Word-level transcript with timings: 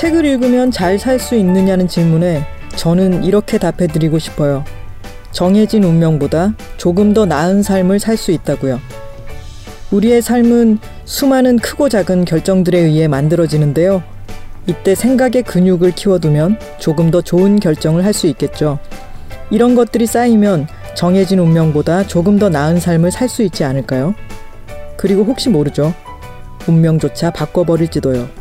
책을 0.00 0.24
읽으면 0.24 0.70
잘 0.70 0.98
살 0.98 1.18
수 1.18 1.34
있느냐는 1.34 1.86
질문에 1.86 2.42
저는 2.74 3.22
이렇게 3.22 3.58
답해드리고 3.58 4.18
싶어요. 4.18 4.64
정해진 5.30 5.84
운명보다 5.84 6.54
조금 6.78 7.12
더 7.12 7.26
나은 7.26 7.62
삶을 7.62 7.98
살 8.00 8.16
수 8.16 8.32
있다고요. 8.32 8.80
우리의 9.90 10.22
삶은 10.22 10.78
수많은 11.04 11.58
크고 11.58 11.90
작은 11.90 12.24
결정들에 12.24 12.78
의해 12.78 13.08
만들어지는데요. 13.08 14.02
이때 14.66 14.94
생각의 14.94 15.42
근육을 15.42 15.90
키워두면 15.90 16.58
조금 16.78 17.10
더 17.10 17.20
좋은 17.20 17.60
결정을 17.60 18.02
할 18.02 18.14
수 18.14 18.26
있겠죠. 18.28 18.78
이런 19.50 19.74
것들이 19.74 20.06
쌓이면 20.06 20.66
정해진 20.94 21.40
운명보다 21.40 22.06
조금 22.06 22.38
더 22.38 22.48
나은 22.48 22.80
삶을 22.80 23.10
살 23.10 23.28
수 23.28 23.42
있지 23.42 23.64
않을까요? 23.64 24.14
그리고 24.96 25.24
혹시 25.24 25.50
모르죠. 25.50 25.92
운명조차 26.66 27.32
바꿔버릴지도요. 27.32 28.39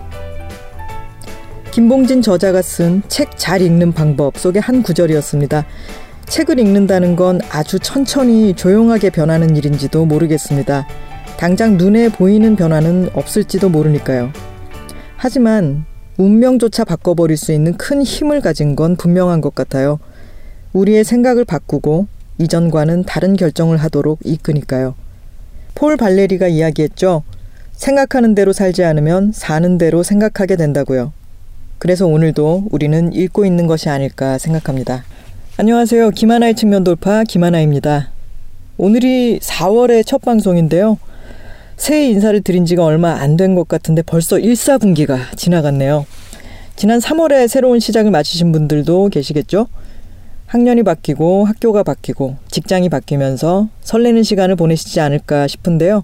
김봉진 1.80 2.22
저자가 2.22 2.62
쓴 2.62 3.02
책 3.08 3.38
잘 3.38 3.62
읽는 3.62 3.94
방법 3.94 4.38
속의 4.38 4.62
한 4.62 4.84
구절이었습니다. 4.84 5.66
책을 6.28 6.60
읽는다는 6.60 7.16
건 7.16 7.40
아주 7.50 7.80
천천히 7.80 8.54
조용하게 8.54 9.12
변하는 9.12 9.56
일인지도 9.56 10.04
모르겠습니다. 10.04 10.86
당장 11.38 11.78
눈에 11.78 12.10
보이는 12.10 12.58
변화는 12.58 13.12
없을지도 13.14 13.70
모르니까요. 13.70 14.34
하지만 15.16 15.86
운명조차 16.18 16.84
바꿔버릴 16.84 17.38
수 17.38 17.54
있는 17.54 17.78
큰 17.78 18.02
힘을 18.02 18.42
가진 18.42 18.76
건 18.76 18.98
분명한 18.98 19.40
것 19.40 19.56
같아요. 19.56 20.00
우리의 20.74 21.06
생각을 21.06 21.46
바꾸고 21.46 22.08
이전과는 22.40 23.06
다른 23.06 23.38
결정을 23.38 23.78
하도록 23.78 24.20
이끄니까요. 24.26 24.96
폴 25.76 25.96
발레리가 25.96 26.50
이야기했죠. 26.50 27.24
생각하는 27.72 28.36
대로 28.36 28.52
살지 28.52 28.84
않으면 28.84 29.32
사는 29.34 29.78
대로 29.78 30.04
생각하게 30.04 30.58
된다고요. 30.58 31.14
그래서 31.80 32.06
오늘도 32.08 32.66
우리는 32.72 33.14
읽고 33.14 33.46
있는 33.46 33.68
것이 33.68 33.90
아닐까 33.90 34.38
생각합니다. 34.38 35.04
안녕하세요. 35.58 36.12
김하나의 36.12 36.56
측면 36.56 36.84
돌파 36.84 37.24
김하나입니다. 37.24 38.12
오늘이 38.78 39.40
4월의 39.40 40.06
첫 40.06 40.22
방송인데요. 40.22 40.98
새해 41.78 42.10
인사를 42.10 42.42
드린 42.42 42.66
지가 42.66 42.84
얼마 42.84 43.14
안 43.14 43.38
된 43.38 43.56
것 43.56 43.68
같은데 43.68 44.02
벌써 44.02 44.36
1사분기가 44.38 45.36
지나갔네요. 45.38 46.06
지난 46.76 47.00
3월에 47.00 47.48
새로운 47.48 47.80
시작을 47.80 48.12
마치신 48.12 48.52
분들도 48.52 49.10
계시겠죠? 49.10 49.68
학년이 50.48 50.84
바뀌고 50.84 51.46
학교가 51.46 51.84
바뀌고 51.84 52.38
직장이 52.50 52.90
바뀌면서 52.90 53.70
설레는 53.82 54.24
시간을 54.24 54.56
보내시지 54.56 55.00
않을까 55.00 55.48
싶은데요. 55.48 56.04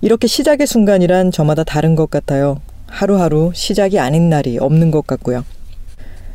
이렇게 0.00 0.26
시작의 0.26 0.66
순간이란 0.66 1.32
저마다 1.32 1.64
다른 1.64 1.94
것 1.94 2.10
같아요. 2.10 2.60
하루하루 2.86 3.52
시작이 3.54 3.98
아닌 3.98 4.28
날이 4.28 4.58
없는 4.58 4.90
것 4.90 5.06
같고요. 5.06 5.44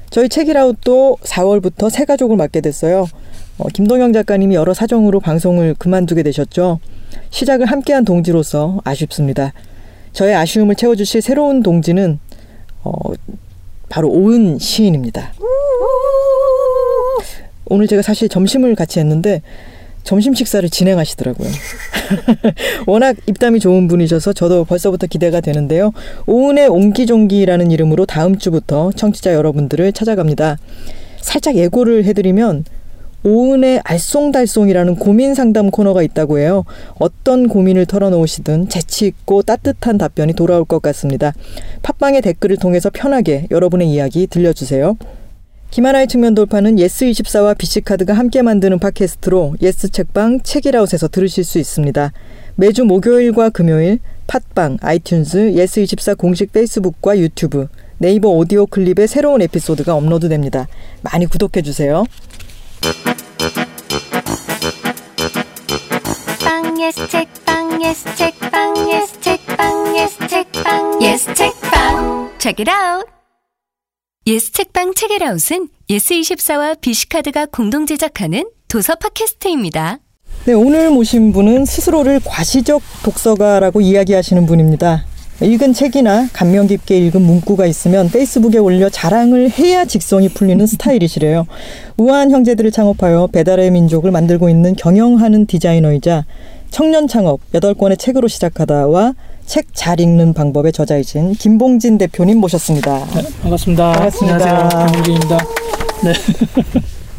저희 0.09 0.27
책이라웃도 0.27 1.17
4월부터 1.23 1.89
새 1.89 2.05
가족을 2.05 2.35
맡게 2.35 2.61
됐어요. 2.61 3.07
어, 3.57 3.67
김동영 3.73 4.13
작가님이 4.13 4.55
여러 4.55 4.73
사정으로 4.73 5.19
방송을 5.19 5.75
그만두게 5.77 6.23
되셨죠. 6.23 6.79
시작을 7.29 7.65
함께한 7.65 8.05
동지로서 8.05 8.81
아쉽습니다. 8.83 9.53
저의 10.13 10.35
아쉬움을 10.35 10.75
채워주실 10.75 11.21
새로운 11.21 11.63
동지는 11.63 12.19
어, 12.83 12.91
바로 13.87 14.09
오은 14.09 14.59
시인입니다. 14.59 15.33
오늘 17.65 17.87
제가 17.87 18.01
사실 18.01 18.27
점심을 18.27 18.75
같이 18.75 18.99
했는데 18.99 19.41
점심 20.03 20.33
식사를 20.33 20.67
진행하시더라고요. 20.69 21.49
워낙 22.87 23.15
입담이 23.27 23.59
좋은 23.59 23.87
분이셔서 23.87 24.33
저도 24.33 24.65
벌써부터 24.65 25.07
기대가 25.07 25.41
되는데요. 25.41 25.91
오은의 26.27 26.67
옹기종기라는 26.67 27.71
이름으로 27.71 28.05
다음 28.05 28.37
주부터 28.37 28.91
청취자 28.91 29.33
여러분들을 29.33 29.93
찾아갑니다. 29.93 30.57
살짝 31.21 31.55
예고를 31.55 32.05
해드리면 32.05 32.65
오은의 33.23 33.81
알쏭달쏭이라는 33.81 34.97
고민 34.99 35.35
상담 35.35 35.69
코너가 35.69 36.01
있다고 36.01 36.39
해요. 36.39 36.65
어떤 36.97 37.47
고민을 37.47 37.85
털어놓으시든 37.85 38.69
재치있고 38.69 39.43
따뜻한 39.43 39.99
답변이 39.99 40.33
돌아올 40.33 40.65
것 40.65 40.81
같습니다. 40.81 41.33
팟빵의 41.83 42.23
댓글을 42.23 42.57
통해서 42.57 42.89
편하게 42.91 43.45
여러분의 43.51 43.87
이야기 43.89 44.25
들려주세요. 44.25 44.97
김하나의 45.71 46.07
측면 46.07 46.35
돌파는 46.35 46.75
예스24와 46.75 47.57
비씨카드가 47.57 48.13
함께 48.13 48.41
만드는 48.41 48.77
팟캐스트로 48.77 49.55
예스 49.61 49.89
책방 49.89 50.41
책읽아웃에서 50.41 51.07
들으실 51.07 51.45
수 51.45 51.59
있습니다. 51.59 52.11
매주 52.55 52.83
목요일과 52.83 53.49
금요일 53.51 53.99
팟빵, 54.27 54.77
아이튠즈, 54.77 55.55
예스24 55.55 56.17
공식 56.17 56.51
페이스북과 56.51 57.17
유튜브, 57.19 57.67
네이버 57.99 58.27
오디오 58.29 58.65
클립에 58.65 59.07
새로운 59.07 59.41
에피소드가 59.41 59.95
업로드됩니다. 59.95 60.67
많이 61.03 61.25
구독해 61.25 61.61
주세요. 61.61 62.03
빵 66.43 66.81
예스 66.81 67.07
책빵 67.07 67.81
예스 67.81 68.15
책빵 68.15 68.91
예스 68.91 69.21
책빵 69.21 69.97
예스 69.97 70.27
책빵 70.27 71.01
예스 71.01 71.33
책빵 71.33 72.31
책. 72.39 72.65
예스 74.27 74.51
책방 74.51 74.93
책읽아웃은 74.93 75.69
예스24와 75.89 76.79
비씨카드가 76.79 77.47
공동 77.47 77.87
제작하는 77.87 78.43
도서 78.67 78.93
팟캐스트입니다. 78.93 79.97
네, 80.45 80.53
오늘 80.53 80.91
모신 80.91 81.33
분은 81.33 81.65
스스로를 81.65 82.19
과시적 82.23 82.83
독서가라고 83.03 83.81
이야기하시는 83.81 84.45
분입니다. 84.45 85.05
읽은 85.41 85.73
책이나 85.73 86.27
감명 86.33 86.67
깊게 86.67 86.99
읽은 86.99 87.19
문구가 87.19 87.65
있으면 87.65 88.11
페이스북에 88.11 88.59
올려 88.59 88.89
자랑을 88.89 89.49
해야 89.49 89.85
직성이 89.85 90.29
풀리는 90.29 90.67
스타일이시래요. 90.67 91.47
우아한 91.97 92.29
형제들을 92.29 92.69
창업하여 92.69 93.29
배달의 93.33 93.71
민족을 93.71 94.11
만들고 94.11 94.49
있는 94.49 94.75
경영하는 94.75 95.47
디자이너이자 95.47 96.25
청년 96.69 97.07
창업 97.07 97.39
8권의 97.53 97.97
책으로 97.97 98.27
시작하다와 98.27 99.15
책 99.51 99.67
잘 99.73 99.99
읽는 99.99 100.33
방법의 100.33 100.71
저자이신 100.71 101.33
김봉진 101.33 101.97
대표님 101.97 102.37
모셨습니다. 102.37 103.05
네, 103.13 103.21
반갑습니다. 103.41 103.91
반갑습니다. 103.91 104.35
안녕하세요. 104.35 104.85
김봉진입니다. 104.85 105.37
네. 106.05 106.13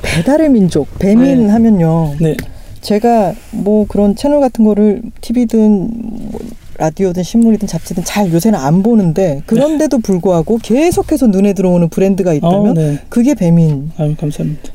배달의 0.01 0.49
민족, 0.49 0.89
배민 0.99 1.49
네. 1.49 1.53
하면요. 1.53 2.15
네. 2.19 2.35
제가 2.83 3.33
뭐 3.53 3.87
그런 3.89 4.15
채널 4.17 4.41
같은 4.41 4.65
거를 4.65 5.03
TV든 5.21 5.89
뭐 6.31 6.41
라디오든 6.79 7.23
신문이든 7.23 7.69
잡지든 7.69 8.03
잘 8.05 8.33
요새는 8.33 8.59
안 8.59 8.83
보는데 8.83 9.43
그런데도 9.47 9.99
불구하고 10.01 10.59
계속해서 10.61 11.29
눈에 11.29 11.53
들어오는 11.53 11.89
브랜드가 11.89 12.33
있다면 12.33 12.67
어, 12.67 12.73
네. 12.73 12.99
그게 13.09 13.35
배민이죠. 13.35 13.93
아유, 13.99 14.15
감사합니다. 14.19 14.73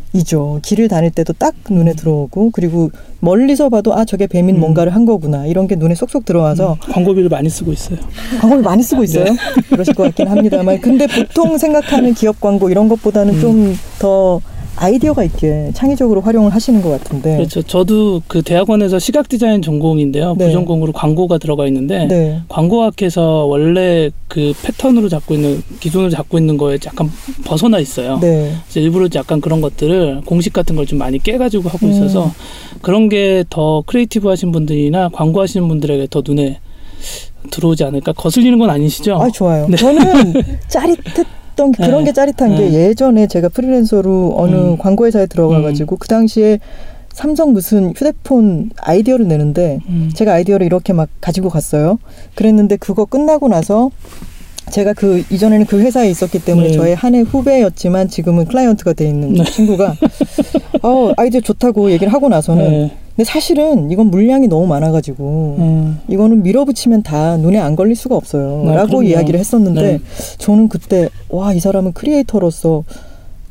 길을 0.64 0.88
다닐 0.88 1.12
때도 1.12 1.34
딱 1.34 1.54
눈에 1.70 1.94
들어오고 1.94 2.52
그리고 2.52 2.92
멀리서 3.20 3.70
봐도 3.70 3.94
아 3.94 4.06
저게 4.06 4.26
배민 4.26 4.56
음. 4.56 4.62
뭔가를 4.62 4.96
한 4.96 5.06
거구나 5.06 5.46
이런 5.46 5.68
게 5.68 5.76
눈에 5.76 5.96
쏙쏙 5.96 6.24
들어와서 6.24 6.78
음, 6.88 6.94
광고비를 6.94 7.30
많이 7.30 7.50
쓰고 7.50 7.74
있어요. 7.74 8.00
광고를 8.40 8.64
많이 8.64 8.84
쓰고 8.84 9.04
있어요. 9.04 9.26
네. 9.26 9.36
그러실 9.70 9.94
것 9.94 10.04
같긴 10.04 10.28
합니다만 10.28 10.80
근데 10.80 11.08
보통 11.08 11.58
생각하는 11.58 12.14
기업 12.14 12.40
광고 12.40 12.70
이런 12.70 12.88
것보다는 12.88 13.34
음. 13.36 13.42
좀더 13.42 14.40
아이디어가 14.78 15.24
있게 15.26 15.72
창의적으로 15.74 16.22
활용을 16.22 16.54
하시는 16.54 16.82
것 16.82 16.90
같은데. 16.90 17.36
그렇죠. 17.38 17.62
저도 17.62 18.22
그 18.28 18.42
대학원에서 18.42 19.00
시각 19.00 19.28
디자인 19.28 19.62
전공인데요. 19.62 20.36
네. 20.38 20.46
부전공으로 20.48 20.94
광고가 20.94 21.38
들어가 21.38 21.68
있는데 21.68 22.06
네. 22.08 22.42
광고학에서 22.48 23.46
원래 23.46 24.10
그 24.28 24.54
패턴으로 24.64 25.10
잡고 25.10 25.34
있는 25.34 25.62
기존으로 25.80 26.10
잡고 26.12 26.38
있는 26.38 26.58
거에 26.58 26.78
약간 26.86 27.10
벗어나 27.46 27.80
있어요. 27.80 28.20
네. 28.20 28.52
그래서 28.68 28.80
일부러 28.80 29.08
약간 29.16 29.42
그런 29.42 29.62
것들을 29.62 30.22
공식 30.26 30.54
같은 30.54 30.76
걸 30.76 30.88
좀 30.88 31.00
많이 31.00 31.20
깨가지고 31.20 31.68
하고 31.68 31.86
있어서 31.88 32.26
음. 32.28 32.32
그런 32.82 33.10
게 33.10 33.44
더 33.50 33.84
creative 33.86 34.28
하신 34.30 34.52
분들이나 34.54 35.10
광고 35.10 35.42
하시는 35.42 35.68
분들에게 35.68 36.08
더 36.10 36.22
눈에 36.26 36.60
들어오지 37.52 37.84
않을까 37.84 38.14
거슬리는 38.14 38.58
건 38.58 38.70
아니시죠? 38.70 39.16
아 39.22 39.30
좋아요. 39.30 39.68
네. 39.68 39.76
저는 39.76 40.34
짜릿했던 40.70 41.74
게- 41.74 41.84
그런 41.86 42.00
네. 42.00 42.12
게 42.12 42.14
짜릿한 42.14 42.56
게 42.56 42.70
네. 42.70 42.74
예전에 42.88 43.28
제가 43.28 43.50
프리랜서로 43.50 44.36
어느 44.38 44.56
음. 44.56 44.78
광고회사에 44.78 45.26
들어가가지고 45.26 45.98
그 45.98 46.08
당시에 46.08 46.60
삼성 47.12 47.52
무슨 47.52 47.90
휴대폰 47.96 48.70
아이디어를 48.80 49.28
내는데 49.28 49.80
음. 49.90 50.12
제가 50.14 50.34
아이디어를 50.34 50.66
이렇게 50.66 50.94
막 50.94 51.10
가지고 51.20 51.50
갔어요. 51.50 51.98
그랬는데 52.36 52.78
그거 52.78 53.04
끝나고 53.06 53.48
나서 53.50 53.90
제가 54.70 54.94
그 54.94 55.24
이전에는 55.32 55.66
그 55.66 55.80
회사에 55.80 56.10
있었기 56.10 56.44
때문에 56.46 56.68
네. 56.68 56.74
저의 56.74 56.96
한 56.96 57.16
해 57.16 57.22
후배였지만 57.22 58.08
지금은 58.10 58.46
클라이언트가 58.46 58.94
돼 58.94 59.08
있는 59.08 59.34
네. 59.34 59.44
친구가 59.46 59.96
어 60.84 61.12
아이디어 61.18 61.42
좋다고 61.42 61.90
얘기를 61.92 62.14
하고 62.14 62.30
나서는 62.30 62.70
네. 62.70 62.92
근데 63.18 63.24
사실은 63.32 63.90
이건 63.90 64.12
물량이 64.12 64.48
너무 64.48 64.68
많아가지고 64.68 65.56
음. 65.58 66.00
이거는 66.08 66.44
밀어붙이면 66.44 67.02
다 67.02 67.36
눈에 67.38 67.58
안 67.58 67.76
걸릴 67.76 67.96
수가 67.96 68.16
없어요. 68.16 68.62
네, 68.66 68.76
라고 68.76 68.90
그럼요. 69.00 69.04
이야기를 69.08 69.40
했었는데 69.40 69.82
네. 69.82 70.00
저는 70.38 70.70
그때 70.70 71.10
와 71.30 71.52
이 71.52 71.60
사람은 71.60 71.94
크리에이터로서 71.94 72.84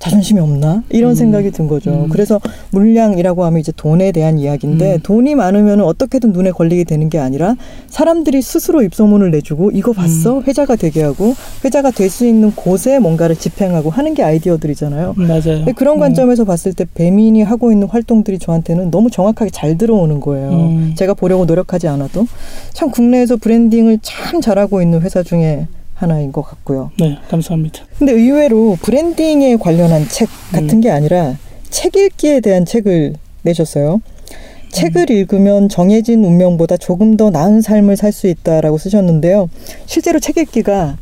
자존심이 0.07 0.41
없나 0.41 0.83
이런 0.89 1.11
음. 1.13 1.15
생각이 1.15 1.51
든 1.51 1.67
거죠. 1.67 1.91
음. 1.91 2.09
그래서 2.09 2.41
물량이라고 2.71 3.45
하면 3.45 3.61
이제 3.61 3.73
돈에 3.77 4.13
대한 4.13 4.39
이야기인데 4.39 4.95
음. 4.95 5.01
돈이 5.03 5.35
많으면 5.35 5.81
어떻게든 5.81 6.33
눈에 6.33 6.51
걸리게 6.53 6.85
되는 6.85 7.09
게 7.09 7.19
아니라 7.19 7.57
사람들이 7.89 8.41
스스로 8.43 8.83
입소문을 8.83 9.31
내주고 9.31 9.71
이거 9.73 9.93
봤어 9.93 10.43
회자가 10.43 10.77
되게 10.77 11.03
하고 11.03 11.35
회자가 11.65 11.91
될 11.91 12.07
수 12.17 12.25
있는 12.25 12.53
곳에 12.55 12.99
뭔가를 12.99 13.37
집행하고 13.37 13.91
하는 13.91 14.15
게 14.15 14.23
아이디어들이잖아요. 14.23 15.17
음, 15.19 15.27
맞아요. 15.27 15.65
그런 15.75 15.97
음. 15.97 16.01
관점에서 16.01 16.45
봤을 16.45 16.73
때 16.73 16.87
배민이 16.95 17.43
하고 17.43 17.73
있는 17.73 17.89
활동들이 17.89 18.39
저한테는 18.39 18.91
너무 18.91 19.11
정확하게 19.11 19.51
잘 19.51 19.77
들어오는 19.77 20.21
거예요. 20.21 20.51
음. 20.51 20.95
제가 20.97 21.13
보려고 21.15 21.45
노력하지 21.45 21.89
않아도 21.89 22.27
참 22.73 22.91
국내에서 22.91 23.37
브랜딩을 23.37 23.99
참 24.03 24.41
잘하고 24.41 24.81
있는 24.81 25.03
회사 25.03 25.23
중에 25.23 25.67
하나인 25.97 26.31
것 26.31 26.43
같고요. 26.43 26.91
네, 27.01 27.19
감사합니다. 27.29 27.85
근데 27.99 28.13
의외로 28.13 28.77
브랜딩에 28.83 29.57
관련한 29.57 30.07
책 30.09 30.29
같은 30.53 30.71
음. 30.71 30.81
게 30.83 30.91
아니라 30.91 31.35
책 31.71 31.97
읽기에 31.97 32.41
대한 32.41 32.65
책을 32.65 33.15
내셨어요. 33.43 33.95
음. 33.95 34.69
책을 34.71 35.11
읽으면 35.11 35.69
정해진 35.71 36.23
운명보다 36.25 36.77
조금 36.77 37.17
더 37.17 37.31
나은 37.31 37.63
삶을 37.63 37.97
살 37.97 38.13
수 38.13 38.27
있다라고 38.29 38.77
쓰셨는데요. 38.79 39.49
실제로 39.87 40.21
책 40.21 40.37
읽기가 40.37 40.97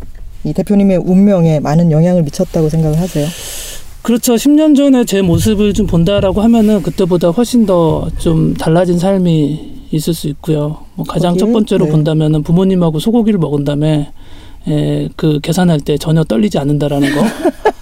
이 0.44 0.52
대표님의 0.52 0.98
운명에 0.98 1.58
많은 1.60 1.90
영향을 1.90 2.22
미쳤다고 2.22 2.68
생각을 2.68 3.00
하세요. 3.00 3.26
그렇죠. 4.02 4.34
10년 4.34 4.76
전에 4.76 5.04
제 5.06 5.22
모습을 5.22 5.72
좀 5.72 5.86
본다라고 5.86 6.40
하면은 6.42 6.82
그때보다 6.82 7.30
훨씬 7.30 7.66
더 7.66 8.08
좀 8.18 8.54
달라진 8.54 8.98
삶이 8.98 9.86
있을 9.90 10.12
수 10.12 10.28
있고요. 10.28 10.78
뭐 10.94 11.04
가장 11.06 11.32
거기에? 11.32 11.46
첫 11.46 11.52
번째로 11.52 11.86
네. 11.86 11.90
본다면은 11.92 12.42
부모님하고 12.42 12.98
소고기를 13.00 13.38
먹은 13.40 13.64
다음에 13.64 14.10
에, 14.68 15.08
그 15.16 15.40
계산할 15.40 15.80
때 15.80 15.96
전혀 15.98 16.24
떨리지 16.24 16.58
않는다라는 16.58 17.14
거. 17.14 17.22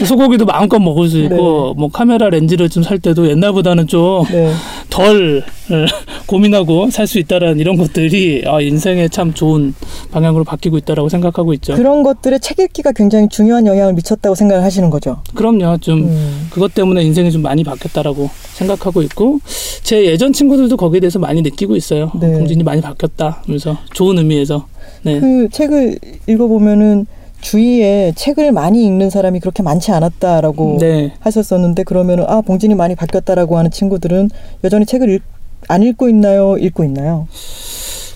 예. 0.00 0.04
소고기도 0.04 0.44
마음껏 0.44 0.78
먹을 0.78 1.08
수 1.08 1.18
있고 1.20 1.74
뭐 1.74 1.88
카메라 1.90 2.28
렌즈를 2.28 2.68
좀 2.68 2.80
살 2.80 2.98
때도 2.98 3.28
옛날보다는 3.28 3.86
좀 3.86 4.24
네. 4.30 4.50
덜 4.88 5.44
어, 5.70 5.86
고민하고 6.26 6.90
살 6.90 7.06
수 7.06 7.18
있다라는 7.18 7.58
이런 7.60 7.76
것들이 7.76 8.42
아, 8.46 8.60
인생에 8.60 9.08
참 9.08 9.34
좋은 9.34 9.74
방향으로 10.12 10.44
바뀌고 10.44 10.78
있다라고 10.78 11.08
생각하고 11.08 11.52
있죠. 11.54 11.74
그런 11.74 12.02
것들에 12.02 12.38
책 12.38 12.58
읽기가 12.60 12.92
굉장히 12.92 13.28
중요한 13.28 13.66
영향을 13.66 13.92
미쳤다고 13.94 14.34
생각을 14.34 14.64
하시는 14.64 14.88
거죠. 14.90 15.18
그럼요. 15.34 15.76
좀 15.78 16.04
음. 16.04 16.48
그것 16.50 16.72
때문에 16.74 17.02
인생이 17.02 17.30
좀 17.32 17.42
많이 17.42 17.62
바뀌었다라고 17.64 18.30
생각하고 18.54 19.02
있고 19.02 19.40
제 19.82 20.04
예전 20.06 20.32
친구들도 20.32 20.76
거기에 20.76 21.00
대해서 21.00 21.18
많이 21.18 21.42
느끼고 21.42 21.76
있어요. 21.76 22.10
네. 22.20 22.28
어, 22.28 22.38
공진이 22.38 22.62
많이 22.64 22.80
바뀌었다. 22.80 23.42
그래서 23.44 23.76
좋은 23.92 24.16
의미에서 24.18 24.66
네. 25.02 25.20
그 25.20 25.48
책을 25.52 25.98
읽어보면은 26.28 27.06
주위에 27.40 28.12
책을 28.14 28.52
많이 28.52 28.84
읽는 28.84 29.10
사람이 29.10 29.40
그렇게 29.40 29.62
많지 29.62 29.92
않았다라고 29.92 30.78
네. 30.80 31.12
하셨었는데 31.20 31.84
그러면은 31.84 32.24
아 32.28 32.40
봉진이 32.40 32.74
많이 32.74 32.94
바뀌었다라고 32.94 33.58
하는 33.58 33.70
친구들은 33.70 34.30
여전히 34.64 34.86
책을 34.86 35.08
읽, 35.10 35.22
안 35.68 35.82
읽고 35.82 36.08
있나요? 36.08 36.56
읽고 36.58 36.84
있나요? 36.84 37.28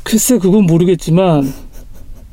글쎄 0.02 0.38
그건 0.38 0.64
모르겠지만 0.66 1.52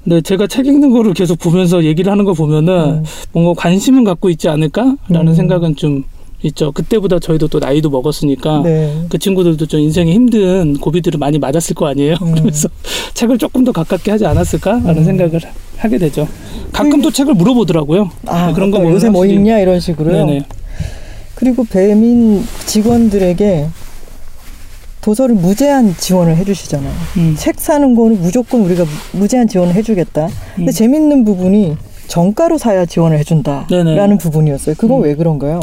네, 0.03 0.19
제가 0.21 0.47
책 0.47 0.65
읽는 0.65 0.89
거를 0.91 1.13
계속 1.13 1.37
보면서 1.39 1.83
얘기를 1.83 2.11
하는 2.11 2.25
거 2.25 2.33
보면은 2.33 2.73
음. 2.73 3.03
뭔가 3.31 3.53
관심은 3.61 4.03
갖고 4.03 4.29
있지 4.29 4.49
않을까라는 4.49 5.27
음. 5.27 5.33
생각은 5.33 5.75
좀 5.75 6.03
있죠. 6.43 6.71
그때보다 6.71 7.19
저희도 7.19 7.47
또 7.49 7.59
나이도 7.59 7.89
먹었으니까 7.89 8.63
네. 8.63 9.05
그 9.09 9.19
친구들도 9.19 9.65
좀 9.67 9.79
인생에 9.79 10.11
힘든 10.11 10.75
고비들을 10.77 11.19
많이 11.19 11.37
맞았을 11.37 11.75
거 11.75 11.87
아니에요. 11.87 12.15
음. 12.21 12.31
그러면서 12.31 12.67
책을 13.13 13.37
조금 13.37 13.63
더 13.63 13.71
가깝게 13.71 14.11
하지 14.11 14.25
않았을까라는 14.25 14.97
음. 14.97 15.03
생각을 15.03 15.39
하게 15.81 15.97
되죠. 15.97 16.27
가끔 16.71 17.01
또 17.01 17.11
책을 17.11 17.33
물어보더라고요. 17.33 18.09
아 18.27 18.47
네, 18.47 18.53
그런 18.53 18.69
거 18.69 18.83
요새 18.83 19.09
뭐 19.09 19.25
읽냐 19.25 19.59
이런 19.59 19.79
식으로요. 19.79 20.25
네네. 20.27 20.45
그리고 21.35 21.63
배민 21.63 22.43
직원들에게 22.67 23.67
도서를 25.01 25.33
무제한 25.35 25.95
지원을 25.97 26.37
해주시잖아요. 26.37 26.93
음. 27.17 27.35
책 27.35 27.59
사는 27.59 27.95
거는 27.95 28.21
무조건 28.21 28.61
우리가 28.61 28.83
무- 28.83 29.19
무제한 29.21 29.47
지원을 29.47 29.73
해주겠다. 29.73 30.29
근데 30.55 30.71
음. 30.71 30.71
재밌는 30.71 31.25
부분이 31.25 31.75
정가로 32.07 32.59
사야 32.59 32.85
지원을 32.85 33.17
해준다라는 33.17 33.67
네네. 33.95 34.17
부분이었어요. 34.19 34.75
그건 34.77 34.99
음. 34.99 35.03
왜 35.05 35.15
그런가요? 35.15 35.59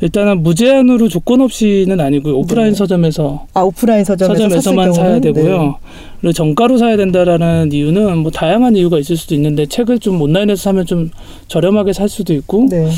일단은 0.00 0.42
무제한으로 0.42 1.08
조건 1.08 1.40
없이는 1.40 1.98
아니고요. 2.00 2.36
오프라인 2.36 2.72
네. 2.72 2.74
서점에서 2.74 3.46
아 3.54 3.62
오프라인 3.62 4.04
서점에서 4.04 4.60
샀을 4.60 4.60
사야 4.60 4.92
경우는? 4.92 5.20
네. 5.20 5.32
되고요. 5.32 5.76
그리고 6.20 6.32
정가로 6.32 6.76
사야 6.76 6.96
된다라는 6.96 7.72
이유는 7.72 8.18
뭐 8.18 8.30
다양한 8.30 8.76
이유가 8.76 8.98
있을 8.98 9.16
수도 9.16 9.34
있는데 9.34 9.66
책을 9.66 9.98
좀 9.98 10.20
온라인에서 10.20 10.62
사면 10.62 10.84
좀 10.86 11.10
저렴하게 11.48 11.92
살 11.92 12.08
수도 12.08 12.34
있고 12.34 12.66
네. 12.70 12.90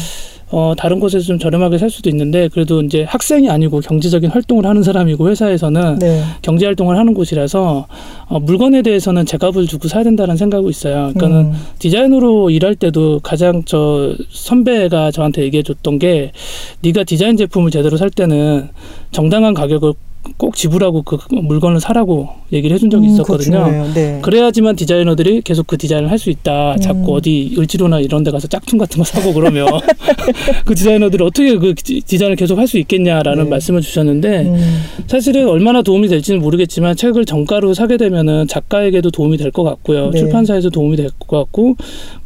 어, 0.51 0.75
다른 0.77 0.99
곳에서 0.99 1.27
좀 1.27 1.39
저렴하게 1.39 1.79
살 1.79 1.91
수도 1.91 2.09
있는데 2.11 2.49
그래도 2.49 2.81
이제 2.83 3.05
학생이 3.05 3.51
아니고 3.51 3.81
경제적인 3.81 4.31
활동을 4.31 4.65
하는 4.65 4.83
사람이고 4.83 5.29
회사에서는 5.29 5.99
네. 5.99 6.23
경제 6.43 6.65
활동을 6.65 6.97
하는 6.97 7.15
곳이라서 7.15 7.87
어, 8.29 8.41
물건에 8.41 8.83
대해서는 8.83 9.27
제값을 9.27 9.67
주고 9.67 9.89
사야 9.89 10.05
된다는 10.05 10.37
생각이 10.37 10.69
있어요. 10.69 11.13
그러니까는 11.15 11.53
음. 11.53 11.55
디자이너로 11.79 12.51
일할 12.51 12.75
때도 12.75 13.21
가장 13.23 13.63
저 13.65 14.15
선배가 14.31 15.11
저한테 15.11 15.43
얘기해 15.43 15.63
줬던 15.63 15.99
게 15.99 16.33
네가 16.81 17.05
디자인 17.05 17.37
제품을 17.37 17.71
제대로 17.71 17.97
살 17.97 18.11
때는 18.11 18.69
정당한 19.11 19.55
가격을 19.55 19.93
꼭 20.37 20.55
지불하고 20.57 21.03
그 21.03 21.17
물건을 21.31 21.81
사라고 21.81 22.29
얘기를 22.53 22.75
해준 22.75 22.91
적이 22.91 23.07
음, 23.09 23.13
있었거든요. 23.15 23.65
중요해요. 23.65 23.95
네. 23.95 24.19
그래야지만 24.23 24.77
디자이너들이 24.77 25.41
계속 25.43 25.67
그 25.67 25.79
디자인을 25.79 26.11
할 26.11 26.19
수 26.19 26.31
있다. 26.31 26.77
자꾸 26.79 27.13
음. 27.13 27.17
어디 27.17 27.55
을지로나 27.57 28.01
이런 28.01 28.25
데 28.25 28.31
가서 28.31 28.49
짝퉁 28.49 28.77
같은 28.79 28.99
거 28.99 29.05
사고 29.05 29.33
그러면 29.33 29.67
그 30.67 30.75
디자이너들이 30.75 31.23
어떻게 31.25 31.57
그 31.57 31.75
디- 31.75 32.01
디자인을 32.01 32.37
계속 32.37 32.59
할 32.59 32.67
수 32.67 32.77
있겠냐라는 32.79 33.45
네. 33.45 33.51
말씀을 33.51 33.81
주셨는데 33.81 34.43
음. 34.43 34.83
사실은 35.07 35.49
얼마나 35.49 35.81
도움이 35.83 36.09
될지는 36.09 36.41
모르겠지만 36.41 36.97
책을 36.97 37.25
정가로 37.25 37.73
사게 37.75 37.97
되면은 37.97 38.49
작가에게도 38.49 39.11
도움이 39.11 39.37
될 39.39 39.51
것 39.53 39.63
같고요. 39.65 40.11
네. 40.11 40.19
출판사에서 40.19 40.69
도움이 40.71 40.97
될 40.97 41.09
것 41.19 41.39
같고 41.39 41.77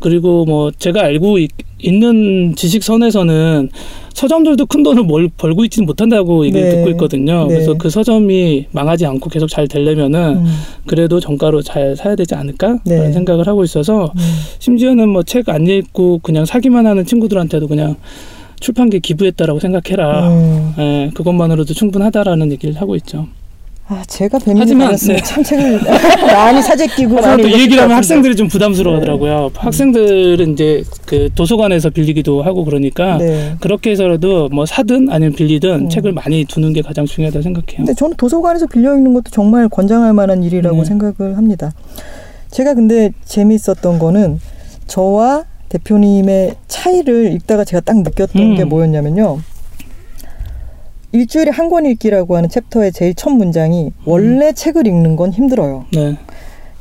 그리고 0.00 0.44
뭐 0.44 0.70
제가 0.76 1.02
알고 1.02 1.38
있, 1.38 1.50
는 1.84 2.54
지식선에서는 2.54 3.68
서점들도 4.14 4.66
큰 4.66 4.82
돈을 4.82 5.04
멀, 5.04 5.28
벌고 5.36 5.64
있지는 5.64 5.86
못한다고 5.86 6.44
얘기를 6.46 6.68
네. 6.68 6.76
듣고 6.76 6.90
있거든요. 6.90 7.46
네. 7.46 7.54
그래서 7.54 7.74
그 7.74 7.90
서점이 7.90 8.66
망하지 8.70 9.04
않고 9.06 9.30
계속 9.30 9.48
잘 9.48 9.66
되려면은 9.66 10.36
음. 10.36 10.46
그래도 10.86 11.18
정가로 11.18 11.62
잘 11.62 11.96
사야 11.96 12.14
되지 12.14 12.34
않을까라는 12.34 12.80
네. 12.84 13.12
생각을 13.12 13.46
하고 13.48 13.64
있어서 13.64 14.12
음. 14.14 14.20
심지어는 14.60 15.08
뭐 15.08 15.22
책 15.24 15.48
안 15.48 15.66
읽고 15.66 16.18
그냥 16.22 16.44
사기만 16.44 16.86
하는 16.86 17.04
친구들한테도 17.04 17.66
그냥 17.68 17.96
출판계 18.60 19.00
기부했다라고 19.00 19.58
생각해라. 19.58 20.28
음. 20.28 20.74
예, 20.78 21.10
그것만으로도 21.14 21.74
충분하다라는 21.74 22.52
얘기를 22.52 22.80
하고 22.80 22.94
있죠. 22.96 23.26
아 23.92 24.02
제가 24.06 24.38
하지만, 24.42 24.86
받았으면 24.86 25.16
네. 25.16 25.22
참 25.22 25.42
책을 25.42 25.80
많이 26.32 26.62
사재 26.62 26.86
끼고 26.86 27.16
하지만 27.16 27.36
많이 27.36 27.42
또이 27.42 27.60
얘기를 27.60 27.82
하면. 27.82 27.96
학생들이 27.98 28.34
좀 28.36 28.48
부담스러워하더라고요. 28.48 29.50
학생들은 29.54 30.52
이제 30.54 30.82
그 31.04 31.28
도서관에서 31.34 31.90
빌리기도 31.90 32.42
하고 32.42 32.64
그러니까 32.64 33.18
네. 33.18 33.54
그렇게 33.60 33.90
해서라도 33.90 34.48
뭐 34.48 34.64
사든 34.64 35.10
아니면 35.10 35.34
빌리든 35.34 35.70
음. 35.70 35.88
책을 35.90 36.12
많이 36.12 36.44
두는 36.46 36.72
게 36.72 36.80
가장 36.80 37.04
중요하다고 37.04 37.42
생각해요. 37.42 37.76
근데 37.78 37.94
저는 37.94 38.16
도서관에서 38.16 38.66
빌려 38.66 38.94
읽는 38.96 39.12
것도 39.12 39.30
정말 39.30 39.68
권장할 39.68 40.14
만한 40.14 40.42
일이라고 40.42 40.78
네. 40.78 40.84
생각을 40.84 41.36
합니다. 41.36 41.72
제가 42.50 42.74
근데 42.74 43.12
재미있었던 43.24 43.98
거는 43.98 44.40
저와 44.86 45.44
대표님의 45.68 46.54
차이를 46.68 47.32
읽다가 47.32 47.64
제가 47.64 47.80
딱 47.80 47.98
느꼈던 47.98 48.42
음. 48.42 48.54
게 48.56 48.64
뭐였냐면요. 48.64 49.40
일주일에 51.12 51.50
한 51.50 51.68
권 51.68 51.86
읽기라고 51.86 52.36
하는 52.36 52.48
챕터의 52.48 52.92
제일 52.92 53.14
첫 53.14 53.30
문장이 53.30 53.92
원래 54.04 54.52
책을 54.52 54.86
읽는 54.86 55.16
건 55.16 55.32
힘들어요. 55.32 55.84
네. 55.92 56.16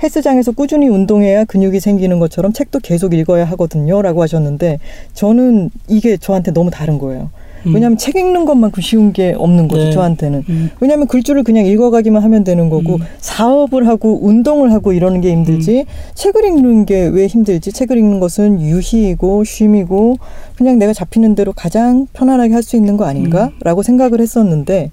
헬스장에서 0.04 0.52
꾸준히 0.54 0.88
운동해야 0.88 1.46
근육이 1.46 1.80
생기는 1.80 2.18
것처럼 2.20 2.54
책도 2.54 2.80
계속 2.80 3.14
읽어야 3.14 3.46
하거든요. 3.46 4.02
라고 4.02 4.22
하셨는데 4.24 4.80
저는 5.14 5.70
이게 5.88 6.18
저한테 6.18 6.52
너무 6.52 6.72
다른 6.72 6.98
거예요. 6.98 7.30
음. 7.66 7.74
왜냐하면 7.76 7.98
책 7.98 8.16
읽는 8.16 8.46
것만큼 8.46 8.82
쉬운 8.82 9.14
게 9.14 9.34
없는 9.38 9.68
거죠. 9.68 9.84
네. 9.86 9.92
저한테는. 9.92 10.44
음. 10.50 10.70
왜냐하면 10.80 11.08
글줄을 11.08 11.44
그냥 11.44 11.66
읽어가기만 11.66 12.24
하면 12.24 12.44
되는 12.44 12.70
거고 12.70 12.96
음. 12.96 13.00
사업을 13.20 13.88
하고 13.88 14.20
운동을 14.26 14.72
하고 14.72 14.94
이러는 14.94 15.22
게 15.22 15.32
힘들지 15.32 15.86
책을 16.16 16.46
읽는 16.46 16.86
게 16.86 17.02
왜 17.12 17.28
힘들지 17.28 17.72
책을 17.72 17.98
읽는 17.98 18.20
것은 18.20 18.62
유희이고 18.62 19.44
쉼이고 19.44 20.18
그냥 20.56 20.78
내가 20.80 20.94
잡히는 20.94 21.36
대로 21.36 21.52
가장 21.54 22.08
편안하게 22.14 22.54
할 22.54 22.62
수 22.62 22.76
있는 22.76 22.96
거 22.96 23.06
아닌가라고 23.06 23.82
생각을 23.84 24.22
했었는데 24.22 24.92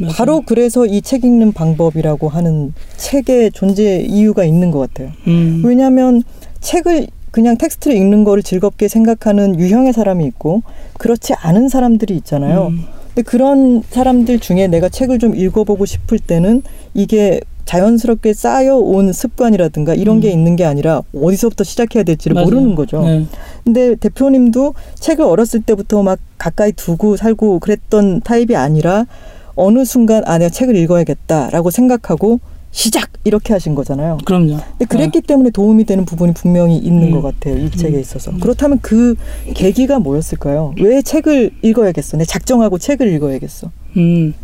맞아요. 0.00 0.12
바로 0.14 0.42
그래서 0.46 0.86
이 0.86 1.00
책 1.02 1.24
읽는 1.24 1.52
방법이라고 1.52 2.28
하는 2.28 2.72
책의 2.96 3.52
존재 3.52 4.00
이유가 4.00 4.44
있는 4.44 4.70
것 4.70 4.78
같아요. 4.78 5.10
음. 5.26 5.62
왜냐하면 5.64 6.22
책을 6.60 7.06
그냥 7.32 7.56
텍스트를 7.56 7.96
읽는 7.96 8.22
거를 8.24 8.42
즐겁게 8.42 8.86
생각하는 8.86 9.58
유형의 9.58 9.92
사람이 9.92 10.24
있고 10.26 10.62
그렇지 10.98 11.34
않은 11.34 11.68
사람들이 11.68 12.14
있잖아요. 12.18 12.68
음. 12.68 12.84
근데 13.08 13.22
그런 13.22 13.82
사람들 13.90 14.38
중에 14.38 14.68
내가 14.68 14.88
책을 14.88 15.18
좀 15.18 15.34
읽어보고 15.34 15.84
싶을 15.84 16.18
때는 16.18 16.62
이게 16.94 17.40
자연스럽게 17.64 18.34
쌓여온 18.34 19.12
습관이라든가 19.12 19.94
이런 19.94 20.20
게 20.20 20.30
있는 20.30 20.56
게 20.56 20.64
아니라 20.64 21.02
어디서부터 21.14 21.64
시작해야 21.64 22.02
될지를 22.02 22.34
맞아요. 22.34 22.46
모르는 22.46 22.74
거죠. 22.74 23.02
네. 23.02 23.26
근데 23.64 23.94
대표님도 23.94 24.74
책을 24.96 25.24
어렸을 25.24 25.62
때부터 25.62 26.02
막 26.02 26.18
가까이 26.38 26.72
두고 26.72 27.16
살고 27.16 27.60
그랬던 27.60 28.22
타입이 28.22 28.56
아니라 28.56 29.06
어느 29.54 29.84
순간 29.84 30.22
아 30.26 30.38
내가 30.38 30.50
책을 30.50 30.76
읽어야겠다라고 30.76 31.70
생각하고 31.70 32.40
시작 32.72 33.10
이렇게 33.24 33.52
하신 33.52 33.74
거잖아요. 33.74 34.18
그럼요. 34.24 34.56
근데 34.78 34.84
그랬기 34.86 35.20
때문에 35.20 35.50
도움이 35.50 35.84
되는 35.84 36.04
부분이 36.04 36.32
분명히 36.34 36.78
있는 36.78 37.08
음. 37.08 37.12
것 37.12 37.22
같아요. 37.22 37.58
이 37.58 37.70
책에 37.70 38.00
있어서. 38.00 38.32
그렇다면 38.40 38.80
그 38.80 39.14
계기가 39.54 40.00
뭐였을까요? 40.00 40.74
왜 40.80 41.02
책을 41.02 41.52
읽어야겠어? 41.62 42.16
내 42.16 42.24
작정하고 42.24 42.78
책을 42.78 43.12
읽어야겠어. 43.12 43.70
음, 43.96 44.34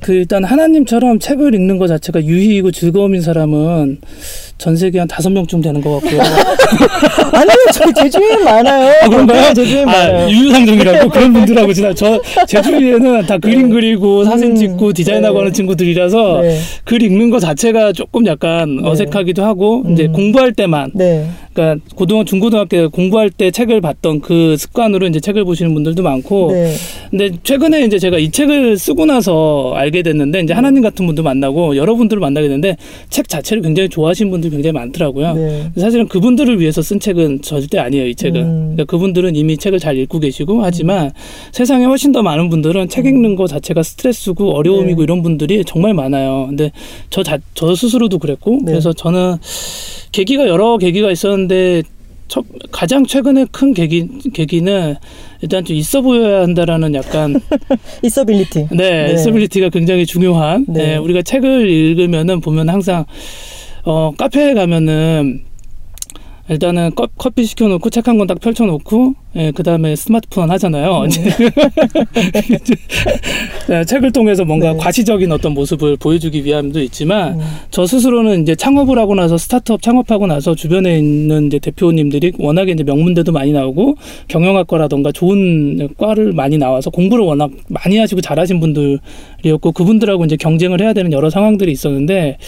그 0.00 0.12
일단 0.12 0.44
하나님처럼 0.44 1.18
책을 1.18 1.54
읽는 1.54 1.78
것 1.78 1.86
자체가 1.86 2.22
유희이고 2.24 2.70
즐거움인 2.72 3.22
사람은 3.22 3.98
전 4.58 4.76
세계 4.76 4.98
한 4.98 5.08
다섯 5.08 5.30
명쯤 5.30 5.62
되는 5.62 5.80
것 5.80 6.00
같고요. 6.00 6.20
아니요, 7.32 7.54
저 7.72 7.92
제 7.92 8.08
주위에 8.10 8.36
많아요. 8.44 8.94
아, 9.02 9.08
그런가요? 9.08 9.54
제 9.54 9.64
주위에 9.64 9.82
아, 9.82 9.86
많아요. 9.86 10.28
유유상종이라고 10.30 11.08
그런 11.10 11.32
분들하고 11.32 11.72
지나 11.72 11.92
저 11.94 12.20
제 12.46 12.60
주위에는 12.60 13.26
다 13.26 13.38
그림 13.38 13.70
그리고 13.70 14.24
사진 14.24 14.50
음, 14.52 14.56
찍고 14.56 14.92
디자인하고 14.92 15.34
네. 15.34 15.38
하는 15.40 15.52
친구들이라서 15.52 16.40
네. 16.42 16.58
글 16.84 17.02
읽는 17.02 17.30
것 17.30 17.40
자체가 17.40 17.92
조금 17.92 18.26
약간 18.26 18.76
네. 18.82 18.88
어색하기도 18.88 19.42
하고 19.44 19.84
이제 19.90 20.04
음. 20.04 20.12
공부할 20.12 20.52
때만 20.52 20.90
네. 20.94 21.26
그러니까 21.52 21.84
고등 21.94 22.24
중고등학교 22.24 22.90
공부할 22.90 23.30
때 23.30 23.50
책을 23.50 23.80
봤던 23.80 24.20
그 24.20 24.56
습관으로 24.58 25.06
이제 25.06 25.20
책을 25.20 25.44
보시는 25.44 25.72
분들도 25.74 26.02
많고 26.02 26.52
네. 26.52 26.74
근데 27.10 27.30
최근에 27.42 27.84
이제 27.84 27.98
제가 27.98 28.18
이 28.18 28.30
책을 28.30 28.73
쓰고 28.76 29.06
나서 29.06 29.72
알게 29.74 30.02
됐는데 30.02 30.40
이제 30.40 30.52
하나님 30.52 30.82
같은 30.82 31.06
분도 31.06 31.22
만나고 31.22 31.76
여러분들을 31.76 32.20
만나게 32.20 32.48
됐는데 32.48 32.76
책 33.10 33.28
자체를 33.28 33.62
굉장히 33.62 33.88
좋아하시는 33.88 34.30
분들이 34.30 34.50
굉장히 34.50 34.72
많더라고요. 34.72 35.34
네. 35.34 35.70
사실은 35.76 36.08
그분들을 36.08 36.60
위해서 36.60 36.82
쓴 36.82 37.00
책은 37.00 37.42
절대 37.42 37.78
아니에요, 37.78 38.06
이 38.06 38.14
책은. 38.14 38.40
음. 38.40 38.60
그러니까 38.74 38.84
그분들은 38.84 39.36
이미 39.36 39.56
책을 39.56 39.78
잘 39.78 39.96
읽고 39.98 40.20
계시고 40.20 40.62
하지만 40.62 41.12
세상에 41.52 41.84
훨씬 41.84 42.12
더 42.12 42.22
많은 42.22 42.50
분들은 42.50 42.88
책 42.88 43.06
읽는 43.06 43.36
거 43.36 43.46
자체가 43.46 43.82
스트레스고 43.82 44.54
어려움이고 44.54 45.00
네. 45.00 45.04
이런 45.04 45.22
분들이 45.22 45.64
정말 45.64 45.94
많아요. 45.94 46.46
근데 46.48 46.70
저 47.10 47.22
자, 47.22 47.38
저 47.54 47.74
스스로도 47.74 48.18
그랬고 48.18 48.60
네. 48.62 48.72
그래서 48.72 48.92
저는 48.92 49.36
계기가 50.12 50.46
여러 50.46 50.78
계기가 50.78 51.10
있었는데 51.10 51.82
첫, 52.28 52.44
가장 52.72 53.04
최근에 53.04 53.46
큰 53.52 53.74
계기, 53.74 54.08
계기는 54.32 54.96
일단 55.42 55.64
좀 55.64 55.76
있어 55.76 56.00
보여야 56.00 56.42
한다라는 56.42 56.94
약간 56.94 57.34
있어빌리티. 58.02 58.68
네, 58.72 59.08
네. 59.08 59.16
있어빌리티가 59.16 59.68
굉장히 59.68 60.06
중요한. 60.06 60.64
네. 60.68 60.86
네. 60.86 60.96
우리가 60.96 61.22
책을 61.22 61.68
읽으면은 61.68 62.40
보면 62.40 62.68
항상 62.70 63.04
어 63.84 64.10
카페에 64.16 64.54
가면은 64.54 65.42
일단은 66.48 66.94
커, 66.94 67.06
커피 67.18 67.44
시켜놓고 67.44 67.90
책 67.90 68.08
한 68.08 68.16
권 68.18 68.26
딱 68.26 68.40
펼쳐놓고 68.40 69.14
예, 69.36 69.50
그 69.50 69.64
다음에 69.64 69.96
스마트폰 69.96 70.48
하잖아요. 70.52 71.06
네, 73.68 73.84
책을 73.84 74.12
통해서 74.12 74.44
뭔가 74.44 74.72
네. 74.72 74.78
과시적인 74.78 75.32
어떤 75.32 75.54
모습을 75.54 75.96
보여주기 75.96 76.44
위함도 76.44 76.80
있지만 76.82 77.40
음. 77.40 77.46
저 77.70 77.84
스스로는 77.84 78.42
이제 78.42 78.54
창업을 78.54 78.96
하고 78.96 79.16
나서 79.16 79.36
스타트업 79.36 79.82
창업하고 79.82 80.28
나서 80.28 80.54
주변에 80.54 80.98
있는 80.98 81.48
이제 81.48 81.58
대표님들이 81.58 82.34
워낙에 82.38 82.72
이제 82.72 82.84
명문대도 82.84 83.32
많이 83.32 83.50
나오고 83.52 83.96
경영학과라던가 84.28 85.10
좋은 85.10 85.88
과를 85.98 86.32
많이 86.32 86.56
나와서 86.56 86.90
공부를 86.90 87.24
워낙 87.24 87.50
많이 87.68 87.98
하시고 87.98 88.20
잘하신 88.20 88.60
분들이었고 88.60 89.72
그분들하고 89.72 90.24
이제 90.26 90.36
경쟁을 90.36 90.80
해야 90.80 90.92
되는 90.92 91.12
여러 91.12 91.28
상황들이 91.28 91.72
있었는데 91.72 92.38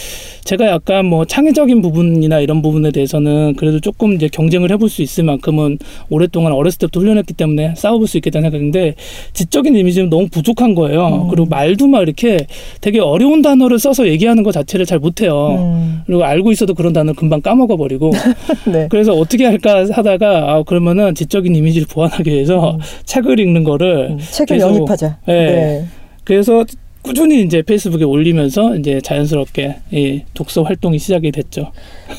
제가 0.44 0.66
약간 0.66 1.06
뭐 1.06 1.24
창의적인 1.24 1.82
부분이나 1.82 2.38
이런 2.38 2.62
부분에 2.62 2.92
대해서는 2.92 3.54
그래도 3.56 3.80
조금 3.80 4.12
이제 4.12 4.28
경쟁을 4.28 4.70
해볼 4.70 4.88
수 4.88 5.02
있을 5.02 5.24
만큼은 5.24 5.78
오랫동안 6.10 6.52
어렸을 6.52 6.75
때부터 6.78 7.00
훈련했기 7.00 7.34
때문에 7.34 7.74
싸워볼 7.76 8.06
수 8.06 8.16
있겠다는 8.18 8.50
생각인데 8.50 8.94
지적인 9.32 9.76
이미지는 9.76 10.10
너무 10.10 10.28
부족한 10.28 10.74
거예요. 10.74 11.24
음. 11.24 11.28
그리고 11.28 11.46
말도 11.46 11.86
막 11.86 12.02
이렇게 12.02 12.46
되게 12.80 13.00
어려운 13.00 13.42
단어를 13.42 13.78
써서 13.78 14.06
얘기하는 14.08 14.42
것 14.42 14.52
자체를 14.52 14.86
잘 14.86 14.98
못해요. 14.98 15.56
음. 15.58 16.00
그리고 16.06 16.24
알고 16.24 16.52
있어도 16.52 16.74
그런 16.74 16.92
단어 16.92 17.06
를 17.12 17.14
금방 17.14 17.40
까먹어 17.40 17.76
버리고 17.76 18.10
네. 18.72 18.86
그래서 18.90 19.12
어떻게 19.14 19.44
할까 19.44 19.84
하다가 19.90 20.52
아 20.52 20.62
그러면은 20.62 21.14
지적인 21.14 21.54
이미지를 21.54 21.86
보완하기 21.90 22.30
위해서 22.30 22.78
책을 23.04 23.38
읽는 23.40 23.64
거를 23.64 24.10
음. 24.10 24.18
책을 24.18 24.56
계속- 24.56 24.68
영입하자. 24.74 25.18
네. 25.26 25.34
네. 25.46 25.84
그래서 26.24 26.64
꾸준히 27.06 27.42
이제 27.42 27.62
페이스북에 27.62 28.04
올리면서 28.04 28.76
이제 28.76 29.00
자연스럽게 29.00 29.76
이 29.92 30.22
독서 30.34 30.62
활동이 30.64 30.98
시작이 30.98 31.30
됐죠. 31.30 31.70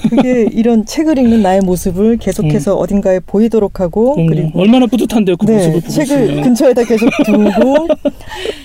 그게 0.09 0.47
이런 0.51 0.85
책을 0.85 1.17
읽는 1.17 1.41
나의 1.41 1.59
모습을 1.61 2.17
계속해서 2.17 2.75
어딘가에 2.75 3.19
보이도록 3.19 3.81
하고 3.81 4.15
음, 4.17 4.27
그리고 4.27 4.59
얼마나 4.59 4.85
뿌듯한데요, 4.85 5.35
그 5.35 5.45
모습을 5.45 5.73
네, 5.73 5.73
보고 5.73 5.87
책을 5.87 6.23
있으면. 6.23 6.43
근처에다 6.43 6.83
계속 6.85 7.09
두고 7.25 7.87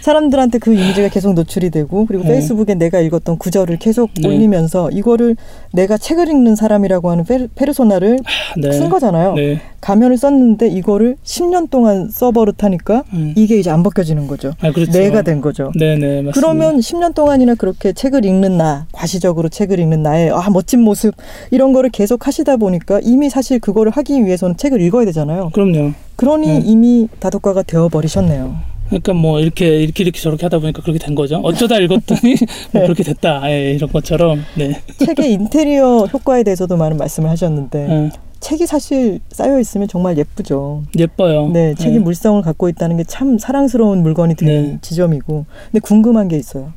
사람들한테 0.02 0.58
그 0.58 0.72
이미지가 0.72 1.08
계속 1.08 1.34
노출이 1.34 1.70
되고 1.70 2.06
그리고 2.06 2.22
네. 2.22 2.30
페이스북에 2.30 2.74
내가 2.74 3.00
읽었던 3.00 3.38
구절을 3.38 3.78
계속 3.78 4.10
네. 4.14 4.28
올리면서 4.28 4.90
이거를 4.90 5.36
내가 5.72 5.98
책을 5.98 6.28
읽는 6.28 6.54
사람이라고 6.54 7.10
하는 7.10 7.24
페, 7.24 7.48
페르소나를 7.54 8.18
네. 8.58 8.72
쓴 8.72 8.88
거잖아요. 8.88 9.34
네. 9.34 9.60
가면을 9.80 10.16
썼는데 10.16 10.68
이거를 10.68 11.16
10년 11.24 11.68
동안 11.68 12.08
써버릇하니까 12.08 13.02
음. 13.14 13.34
이게 13.36 13.58
이제 13.58 13.70
안 13.70 13.82
벗겨지는 13.82 14.28
거죠. 14.28 14.52
아, 14.60 14.70
그렇죠. 14.70 14.92
내가 14.92 15.22
된 15.22 15.40
거죠. 15.40 15.72
네네 15.76 16.11
맞습니다. 16.16 16.32
그러면 16.34 16.78
10년 16.78 17.14
동안이나 17.14 17.54
그렇게 17.54 17.92
책을 17.92 18.24
읽는 18.24 18.58
나, 18.58 18.86
과시적으로 18.92 19.48
책을 19.48 19.78
읽는 19.78 20.02
나의 20.02 20.30
아 20.30 20.50
멋진 20.50 20.80
모습 20.80 21.14
이런 21.50 21.72
거를 21.72 21.90
계속 21.90 22.26
하시다 22.26 22.56
보니까 22.56 23.00
이미 23.02 23.30
사실 23.30 23.58
그거를 23.58 23.92
하기 23.92 24.24
위해서는 24.24 24.56
책을 24.56 24.80
읽어야 24.80 25.04
되잖아요. 25.06 25.50
그럼요. 25.52 25.92
그러니 26.16 26.46
네. 26.46 26.62
이미 26.64 27.08
다독가가 27.20 27.62
되어 27.62 27.88
버리셨네요. 27.88 28.72
그러니까 28.88 29.14
뭐 29.14 29.40
이렇게 29.40 29.82
이렇게 29.82 30.04
이렇게 30.04 30.20
저렇게 30.20 30.44
하다 30.44 30.58
보니까 30.58 30.82
그렇게 30.82 30.98
된 30.98 31.14
거죠. 31.14 31.36
어쩌다 31.42 31.78
읽었더니 31.78 32.36
뭐 32.72 32.80
네. 32.80 32.82
그렇게 32.82 33.02
됐다. 33.02 33.50
예, 33.50 33.72
이런 33.72 33.90
것처럼. 33.90 34.44
네. 34.54 34.80
책의 34.98 35.32
인테리어 35.32 36.06
효과에 36.12 36.42
대해서도 36.42 36.76
많은 36.76 36.98
말씀을 36.98 37.30
하셨는데 37.30 37.88
예, 37.90 38.10
책이 38.42 38.66
사실 38.66 39.20
쌓여 39.30 39.60
있으면 39.60 39.86
정말 39.86 40.18
예쁘죠. 40.18 40.82
예뻐요. 40.98 41.48
네, 41.50 41.74
책이 41.76 41.94
예. 41.94 41.98
물성을 42.00 42.42
갖고 42.42 42.68
있다는 42.68 42.96
게 42.96 43.04
참 43.06 43.38
사랑스러운 43.38 44.02
물건이 44.02 44.34
되는 44.34 44.62
네. 44.72 44.78
지점이고. 44.82 45.44
근데 45.70 45.78
궁금한 45.80 46.26
게 46.26 46.36
있어요. 46.38 46.72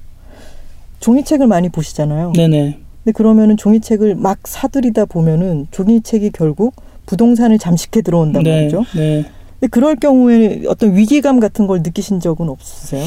종이책을 1.00 1.48
많이 1.48 1.70
보시잖아요. 1.70 2.34
네네. 2.34 2.78
근데 3.04 3.12
그러면은 3.14 3.58
종이책을 3.58 4.14
막 4.16 4.40
사들이다 4.48 5.06
보면은 5.06 5.68
종이책이 5.72 6.32
결국 6.32 6.76
부동산을 7.08 7.58
잠식해 7.58 8.02
들어온단 8.04 8.44
네. 8.44 8.52
말이죠. 8.52 8.84
네. 8.96 9.26
근데 9.60 9.68
그럴 9.72 9.96
경우에 9.96 10.62
어떤 10.68 10.96
위기감 10.96 11.40
같은 11.40 11.66
걸 11.66 11.82
느끼신 11.82 12.20
적은 12.20 12.48
없으세요? 12.50 13.04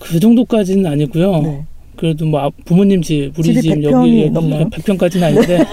그 0.00 0.18
정도까지는 0.18 0.84
아니고요. 0.90 1.40
네. 1.42 1.64
그래도 1.96 2.26
뭐 2.26 2.40
아- 2.40 2.50
부모님 2.64 3.02
집, 3.02 3.32
우리 3.38 3.54
집 3.60 3.70
100평이 3.70 3.92
여기 4.22 4.30
넘나요? 4.30 4.68
100평까지는 4.70 5.22
아닌데 5.22 5.64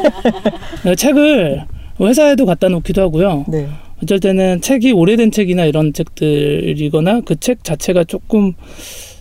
내가 0.84 0.94
책을 0.96 1.64
회사에도 2.08 2.46
갖다 2.46 2.68
놓기도 2.70 3.02
하고요. 3.02 3.46
네. 3.48 3.68
어쩔 4.04 4.20
때는 4.20 4.62
책이 4.62 4.92
오래된 4.94 5.32
책이나 5.32 5.66
이런 5.66 5.94
책들이거나 5.94 7.22
그 7.22 7.36
책 7.36 7.64
자체가 7.64 8.04
조금 8.06 8.54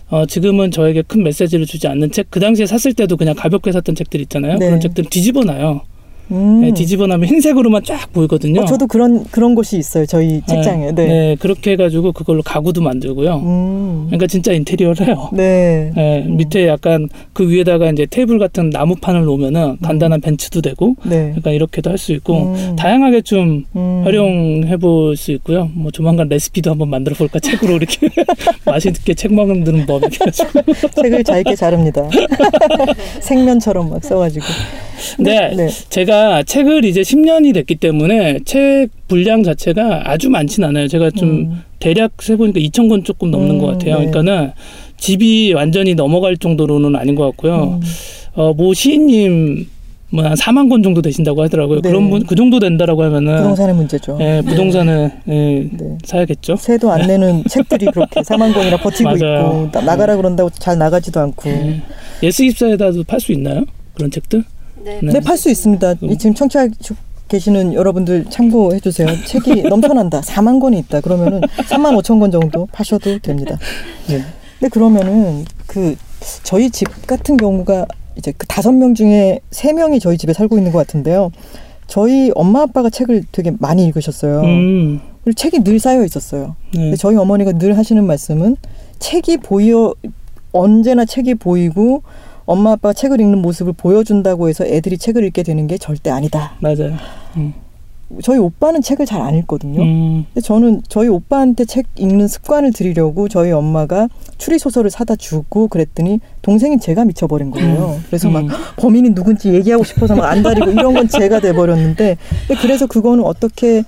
어, 0.09 0.25
지금은 0.25 0.71
저에게 0.71 1.03
큰 1.03 1.23
메시지를 1.23 1.65
주지 1.65 1.87
않는 1.87 2.11
책, 2.11 2.27
그 2.29 2.39
당시에 2.41 2.65
샀을 2.65 2.93
때도 2.93 3.15
그냥 3.15 3.33
가볍게 3.33 3.71
샀던 3.71 3.95
책들 3.95 4.19
있잖아요. 4.21 4.57
네. 4.57 4.65
그런 4.65 4.79
책들 4.81 5.05
뒤집어 5.05 5.43
놔요. 5.45 5.81
음. 6.31 6.61
네, 6.61 6.73
뒤집어 6.73 7.07
놔면 7.07 7.27
흰색으로만 7.27 7.83
쫙 7.83 8.11
보이거든요. 8.13 8.61
어, 8.61 8.65
저도 8.65 8.87
그런 8.87 9.23
그런 9.31 9.53
곳이 9.55 9.77
있어요. 9.77 10.05
저희 10.05 10.41
책장에. 10.47 10.91
네. 10.93 11.05
네, 11.07 11.35
그렇게 11.39 11.71
해가지고 11.71 12.13
그걸로 12.13 12.41
가구도 12.41 12.81
만들고요. 12.81 13.35
음. 13.43 14.03
그러니까 14.07 14.27
진짜 14.27 14.51
인테리어를 14.53 15.07
해요. 15.07 15.29
네. 15.33 15.91
네, 15.95 16.21
밑에 16.27 16.67
약간 16.67 17.09
그 17.33 17.49
위에다가 17.49 17.89
이제 17.91 18.05
테이블 18.09 18.39
같은 18.39 18.69
나무판을 18.69 19.23
놓으면은 19.25 19.77
간단한 19.81 20.21
벤츠도 20.21 20.61
되고, 20.61 20.95
네. 21.03 21.33
약간 21.37 21.53
이렇게도 21.53 21.89
할 21.89 21.97
수 22.01 22.13
있고, 22.13 22.53
음. 22.55 22.75
다양하게 22.75 23.21
좀 23.21 23.63
음. 23.75 24.01
활용해 24.03 24.77
볼 24.77 25.15
수 25.17 25.31
있고요. 25.33 25.69
뭐 25.73 25.91
조만간 25.91 26.27
레시피도 26.29 26.71
한번 26.71 26.89
만들어 26.89 27.15
볼까 27.15 27.39
책으로 27.39 27.75
이렇게 27.75 28.07
맛있게 28.65 29.13
책 29.13 29.33
먹는 29.33 29.85
법 29.85 30.01
이렇게 30.01 30.17
해가지고. 30.21 30.61
책을 31.01 31.23
잘게 31.23 31.55
자릅니다. 31.55 32.01
생면처럼 33.21 33.89
막 33.89 34.03
써가지고. 34.03 34.45
네, 35.19 35.53
네. 35.55 35.67
제가 36.21 36.43
책을 36.43 36.85
이제 36.85 37.01
10년이 37.01 37.51
됐기 37.55 37.75
때문에 37.75 38.39
책 38.45 38.89
분량 39.07 39.41
자체가 39.41 40.03
아주 40.11 40.29
많진 40.29 40.63
않아요. 40.63 40.87
제가 40.87 41.09
좀 41.09 41.29
음. 41.29 41.61
대략 41.79 42.11
세보니까 42.21 42.59
2천 42.59 42.89
권 42.89 43.03
조금 43.03 43.31
넘는 43.31 43.55
음, 43.55 43.57
것 43.59 43.65
같아요. 43.67 43.99
네. 43.99 44.05
그러니까는 44.11 44.51
집이 44.97 45.53
완전히 45.53 45.95
넘어갈 45.95 46.37
정도로는 46.37 46.95
아닌 46.95 47.15
것 47.15 47.25
같고요. 47.31 47.79
음. 47.81 47.87
어, 48.35 48.53
모 48.53 48.71
시인님 48.75 49.67
뭐한 50.11 50.33
4만 50.35 50.69
권 50.69 50.83
정도 50.83 51.01
되신다고 51.01 51.41
하더라고요. 51.41 51.81
네. 51.81 51.89
그런 51.89 52.09
분 52.11 52.23
그 52.27 52.35
정도 52.35 52.59
된다라고 52.59 53.01
하면은 53.03 53.37
부동산의 53.37 53.75
문제죠. 53.75 54.17
예, 54.21 54.41
부동산을 54.45 55.11
예, 55.27 55.31
네. 55.71 55.97
사야겠죠. 56.03 56.55
세도 56.57 56.91
안 56.91 57.07
내는 57.07 57.43
책들이 57.49 57.87
그렇게 57.87 58.21
4만 58.21 58.53
권이나 58.53 58.77
버티고. 58.77 59.09
있고 59.15 59.69
나- 59.71 59.81
나가라 59.81 60.15
그런다고 60.17 60.51
잘 60.51 60.77
나가지도 60.77 61.19
않고 61.19 61.49
예. 61.49 61.81
예스24에다도 62.21 63.07
팔 63.07 63.19
수 63.19 63.31
있나요? 63.31 63.65
그런 63.95 64.11
책들. 64.11 64.43
네. 64.83 64.99
네, 65.01 65.19
팔 65.19 65.37
수 65.37 65.49
있습니다. 65.49 65.95
지금 65.95 66.33
청취하 66.33 66.67
계시는 67.27 67.73
여러분들 67.73 68.25
참고해 68.29 68.79
주세요. 68.79 69.07
책이 69.25 69.63
넘쳐난다. 69.63 70.21
4만 70.21 70.59
권이 70.59 70.77
있다. 70.79 71.01
그러면은 71.01 71.41
3만 71.41 71.97
5천 72.01 72.19
권 72.19 72.31
정도 72.31 72.67
파셔도 72.71 73.19
됩니다. 73.19 73.57
네. 74.07 74.21
근데 74.59 74.69
그러면은 74.69 75.45
그 75.65 75.95
저희 76.43 76.69
집 76.69 76.87
같은 77.07 77.37
경우가 77.37 77.85
이제 78.17 78.33
그 78.37 78.45
다섯 78.47 78.71
명 78.73 78.93
중에 78.93 79.39
세 79.51 79.71
명이 79.73 79.99
저희 79.99 80.17
집에 80.17 80.33
살고 80.33 80.57
있는 80.57 80.71
것 80.71 80.79
같은데요. 80.79 81.31
저희 81.87 82.31
엄마 82.35 82.61
아빠가 82.63 82.89
책을 82.89 83.23
되게 83.31 83.51
많이 83.59 83.85
읽으셨어요. 83.85 84.41
음. 84.41 84.99
그리고 85.23 85.35
책이 85.35 85.63
늘 85.63 85.79
쌓여 85.79 86.03
있었어요. 86.03 86.55
네. 86.73 86.79
근데 86.81 86.97
저희 86.97 87.15
어머니가 87.15 87.53
늘 87.53 87.77
하시는 87.77 88.05
말씀은 88.05 88.57
책이 88.99 89.37
보여 89.37 89.93
언제나 90.51 91.05
책이 91.05 91.35
보이고 91.35 92.03
엄마 92.51 92.73
아빠가 92.73 92.91
책을 92.91 93.21
읽는 93.21 93.41
모습을 93.41 93.71
보여준다고 93.73 94.49
해서 94.49 94.65
애들이 94.65 94.97
책을 94.97 95.23
읽게 95.23 95.43
되는 95.43 95.67
게 95.67 95.77
절대 95.77 96.09
아니다. 96.09 96.53
맞아요. 96.59 96.95
음. 97.37 97.53
저희 98.21 98.39
오빠는 98.39 98.81
책을 98.81 99.05
잘 99.05 99.21
안 99.21 99.35
읽거든요. 99.35 99.81
음. 99.81 100.25
근데 100.33 100.41
저는 100.41 100.81
저희 100.89 101.07
오빠한테 101.07 101.63
책 101.63 101.85
읽는 101.95 102.27
습관을 102.27 102.73
들이려고 102.73 103.29
저희 103.29 103.53
엄마가 103.53 104.09
추리 104.37 104.59
소설을 104.59 104.89
사다 104.91 105.15
주고 105.15 105.69
그랬더니 105.69 106.19
동생인 106.41 106.81
제가 106.81 107.05
미쳐버린 107.05 107.51
거예요. 107.51 108.01
그래서 108.07 108.29
막 108.29 108.43
음. 108.43 108.49
범인이 108.75 109.15
누군지 109.15 109.53
얘기하고 109.53 109.85
싶어서 109.85 110.15
막 110.15 110.25
안달이고 110.25 110.71
이런 110.71 110.93
건 110.93 111.07
제가 111.07 111.39
돼버렸는데 111.39 112.17
그래서 112.61 112.85
그거는 112.85 113.23
어떻게 113.23 113.83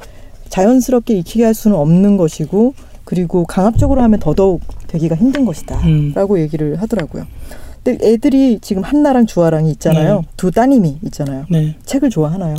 자연스럽게 0.48 1.16
익히게 1.16 1.44
할 1.44 1.54
수는 1.54 1.76
없는 1.76 2.16
것이고 2.16 2.76
그리고 3.04 3.44
강압적으로 3.44 4.02
하면 4.04 4.22
더더욱 4.22 4.62
되기가 4.88 5.16
힘든 5.16 5.44
것이다 5.44 5.76
음. 5.86 6.14
라고 6.16 6.40
얘기를 6.40 6.82
하더라고요. 6.82 7.26
근데 7.84 8.14
애들이 8.14 8.60
지금 8.62 8.82
한나랑 8.84 9.26
주아랑이 9.26 9.70
있잖아요. 9.72 10.22
네. 10.22 10.28
두 10.38 10.52
따님이 10.52 10.98
있잖아요. 11.06 11.46
네. 11.50 11.76
책을 11.86 12.10
좋아하나요? 12.10 12.56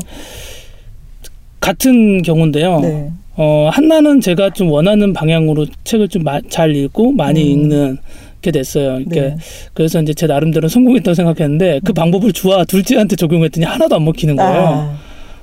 같은 1.61 2.23
경우인데요. 2.23 2.81
네. 2.81 3.11
어, 3.37 3.69
한나는 3.73 4.21
제가 4.21 4.51
좀 4.51 4.71
원하는 4.71 5.13
방향으로 5.13 5.67
책을 5.85 6.09
좀 6.09 6.25
잘 6.51 6.77
읽고 6.77 7.13
많이 7.13 7.43
음. 7.43 7.49
읽는 7.63 7.99
게 8.43 8.51
됐어요. 8.51 9.01
네. 9.07 9.37
그래서 9.73 10.01
이제 10.03 10.13
제 10.13 10.27
나름대로 10.27 10.69
성공했다고 10.69 11.15
생각했는데 11.15 11.81
그 11.85 11.93
방법을 11.95 12.33
주아 12.33 12.65
둘째한테 12.65 13.17
적용했더니 13.17 13.65
하나도 13.65 13.97
안 13.97 14.05
먹히는 14.05 14.37
거예요. 14.37 14.61
아, 14.67 14.97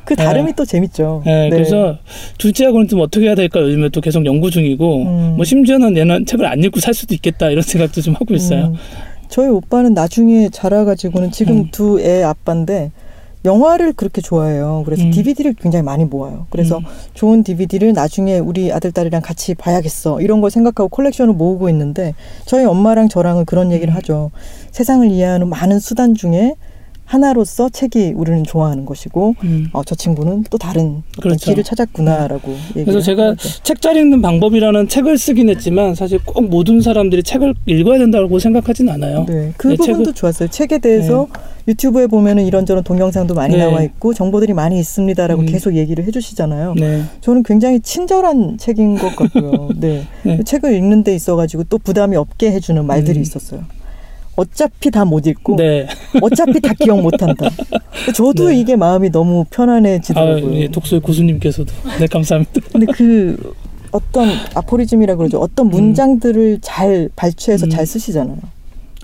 그 0.05 0.15
다름이 0.15 0.53
또 0.55 0.63
재밌죠. 0.63 1.23
네, 1.25 1.49
그래서 1.49 1.97
둘째하고는 2.37 2.87
좀 2.87 2.99
어떻게 3.01 3.25
해야 3.25 3.35
될까 3.35 3.59
요즘에 3.59 3.89
또 3.89 4.01
계속 4.01 4.23
연구 4.25 4.51
중이고 4.51 5.03
음. 5.03 5.33
뭐 5.35 5.43
심지어는 5.43 5.97
얘는 5.97 6.25
책을 6.27 6.45
안 6.45 6.63
읽고 6.63 6.79
살 6.79 6.93
수도 6.93 7.15
있겠다 7.15 7.49
이런 7.49 7.63
생각도 7.63 8.01
좀 8.01 8.13
하고 8.13 8.35
있어요. 8.35 8.65
음, 8.67 8.75
저희 9.31 9.47
오빠는 9.47 9.93
나중에 9.93 10.49
자라가지고는 10.49 11.31
지금 11.31 11.57
음. 11.57 11.71
두애 11.71 12.21
아빠인데 12.21 12.91
영화를 13.45 13.93
그렇게 13.93 14.21
좋아해요. 14.21 14.83
그래서 14.85 15.03
음. 15.03 15.11
DVD를 15.11 15.55
굉장히 15.55 15.83
많이 15.83 16.03
모아요. 16.05 16.45
그래서 16.49 16.77
음. 16.77 16.83
좋은 17.13 17.41
DVD를 17.41 17.93
나중에 17.93 18.37
우리 18.37 18.71
아들 18.71 18.91
딸이랑 18.91 19.21
같이 19.21 19.55
봐야겠어 19.55 20.21
이런 20.21 20.41
걸 20.41 20.51
생각하고 20.51 20.89
콜렉션을 20.89 21.33
모으고 21.33 21.69
있는데 21.69 22.13
저희 22.45 22.65
엄마랑 22.65 23.07
저랑은 23.07 23.45
그런 23.45 23.67
음. 23.67 23.71
얘기를 23.71 23.95
하죠. 23.95 24.31
세상을 24.71 25.09
이해하는 25.09 25.47
많은 25.47 25.79
수단 25.79 26.13
중에 26.13 26.55
하나로서 27.05 27.67
책이 27.69 28.13
우리는 28.15 28.43
좋아하는 28.43 28.85
것이고 28.85 29.35
음. 29.43 29.67
어, 29.73 29.83
저 29.83 29.95
친구는 29.95 30.45
또 30.49 30.57
다른 30.57 31.03
그렇죠. 31.21 31.51
길을 31.51 31.63
찾았구나라고 31.65 32.51
얘기를 32.69 32.85
그래서 32.85 33.01
제가. 33.01 33.35
책 33.63 33.81
잘 33.81 33.97
읽는 33.97 34.21
방법이라는 34.21 34.87
책을 34.87 35.17
쓰긴 35.17 35.49
했지만 35.49 35.95
사실 35.95 36.19
꼭 36.23 36.47
모든 36.49 36.81
사람들이 36.81 37.23
책을 37.23 37.55
읽어야 37.65 37.97
된다고 37.97 38.37
생각하진 38.39 38.87
않아요. 38.89 39.25
네, 39.27 39.51
그 39.57 39.69
네, 39.69 39.75
부분도 39.75 40.11
책을- 40.11 40.15
좋았어요. 40.15 40.49
책에 40.49 40.77
대해서 40.77 41.27
유튜브에 41.67 42.05
보면은 42.07 42.45
이런저런 42.45 42.83
동영상도 42.83 43.33
많이 43.33 43.55
네. 43.57 43.65
나와 43.65 43.81
있고 43.81 44.13
정보들이 44.13 44.53
많이 44.53 44.79
있습니다라고 44.79 45.41
음. 45.41 45.45
계속 45.47 45.75
얘기를 45.75 46.03
해주시잖아요. 46.05 46.75
네. 46.77 47.03
저는 47.21 47.41
굉장히 47.43 47.79
친절한 47.79 48.57
책인 48.59 48.97
것 48.99 49.15
같고요. 49.15 49.69
네. 49.77 50.05
네. 50.23 50.39
책을 50.43 50.73
읽는 50.75 51.03
데 51.03 51.13
있어가지고 51.15 51.63
또 51.65 51.77
부담이 51.79 52.15
없게 52.15 52.51
해주는 52.51 52.85
말들이 52.85 53.17
음. 53.17 53.21
있었어요. 53.23 53.63
어차피 54.35 54.89
다 54.91 55.05
못 55.05 55.27
읽고 55.27 55.55
네. 55.57 55.87
어차피 56.21 56.59
다 56.61 56.73
기억 56.73 57.01
못한다. 57.01 57.49
저도 58.15 58.49
네. 58.49 58.59
이게 58.59 58.75
마음이 58.75 59.09
너무 59.11 59.41
아, 59.41 59.45
편안해지더라고요. 59.49 60.55
예, 60.55 60.67
독서의 60.69 61.01
고수님께서도 61.01 61.71
네 61.99 62.07
감사합니다. 62.07 62.61
근데 62.71 62.85
그 62.93 63.53
어떤 63.91 64.29
아포리즘이라 64.55 65.15
그러죠. 65.15 65.39
어떤 65.39 65.67
문장들을 65.69 66.59
잘 66.61 67.09
발췌해서 67.15 67.65
음. 67.67 67.69
잘 67.69 67.85
쓰시잖아요. 67.85 68.37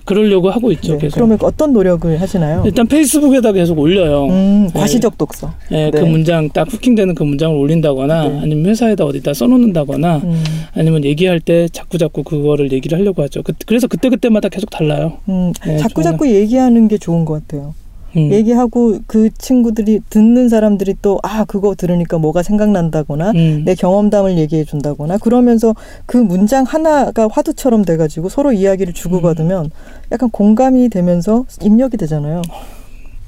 그러려고 0.08 0.48
하고 0.48 0.72
있죠. 0.72 0.92
네. 0.92 0.98
계속. 1.00 1.16
그러면 1.16 1.36
어떤 1.42 1.74
노력을 1.74 2.18
하시나요? 2.18 2.62
일단 2.64 2.86
페이스북에다 2.86 3.52
계속 3.52 3.78
올려요. 3.78 4.24
음, 4.28 4.70
네. 4.72 4.80
과시적 4.80 5.18
독서. 5.18 5.52
예, 5.70 5.90
그 5.90 5.98
네. 5.98 6.08
문장 6.08 6.48
딱 6.48 6.72
후킹되는 6.72 7.14
그 7.14 7.24
문장을 7.24 7.54
올린다거나 7.54 8.28
네. 8.28 8.38
아니면 8.40 8.70
회사에다 8.70 9.04
어디다 9.04 9.34
써놓는다거나 9.34 10.16
음. 10.24 10.42
아니면 10.74 11.04
얘기할 11.04 11.40
때 11.40 11.68
자꾸 11.68 11.98
자꾸 11.98 12.22
그거를 12.22 12.72
얘기를 12.72 12.98
하려고 12.98 13.22
하죠. 13.24 13.42
그, 13.42 13.52
래서 13.68 13.86
그때 13.86 14.08
그때마다 14.08 14.48
계속 14.48 14.70
달라요. 14.70 15.18
음, 15.28 15.52
네, 15.66 15.76
자꾸 15.76 16.02
자꾸 16.02 16.26
얘기하는 16.26 16.88
게 16.88 16.96
좋은 16.96 17.26
것 17.26 17.46
같아요. 17.46 17.74
음. 18.16 18.32
얘기하고 18.32 18.98
그 19.06 19.30
친구들이 19.36 20.00
듣는 20.08 20.48
사람들이 20.48 20.96
또 21.02 21.18
아 21.22 21.44
그거 21.44 21.74
들으니까 21.74 22.18
뭐가 22.18 22.42
생각난다거나 22.42 23.30
음. 23.32 23.62
내 23.64 23.74
경험담을 23.74 24.38
얘기해 24.38 24.64
준다거나 24.64 25.18
그러면서 25.18 25.74
그 26.06 26.16
문장 26.16 26.64
하나가 26.64 27.28
화두처럼 27.30 27.84
돼가지고 27.84 28.28
서로 28.28 28.52
이야기를 28.52 28.92
주고받으면 28.94 29.70
약간 30.12 30.30
공감이 30.30 30.88
되면서 30.88 31.44
입력이 31.62 31.96
되잖아요. 31.96 32.42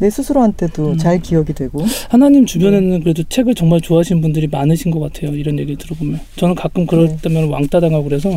내 0.01 0.09
스스로한테도 0.09 0.93
음. 0.93 0.97
잘 0.99 1.21
기억이 1.21 1.53
되고. 1.53 1.85
하나님 2.09 2.41
네. 2.41 2.47
주변에는 2.47 3.01
그래도 3.01 3.23
책을 3.23 3.55
정말 3.55 3.83
좋아하시는 3.83 4.21
분들이 4.23 4.47
많으신 4.47 4.91
것 4.91 4.99
같아요. 4.99 5.37
이런 5.37 5.59
얘기를 5.59 5.77
들어보면 5.77 6.19
저는 6.37 6.55
가끔 6.55 6.87
그럴 6.87 7.09
네. 7.09 7.17
때면 7.23 7.51
왕따 7.51 7.81
당하고 7.81 8.05
그래서 8.05 8.31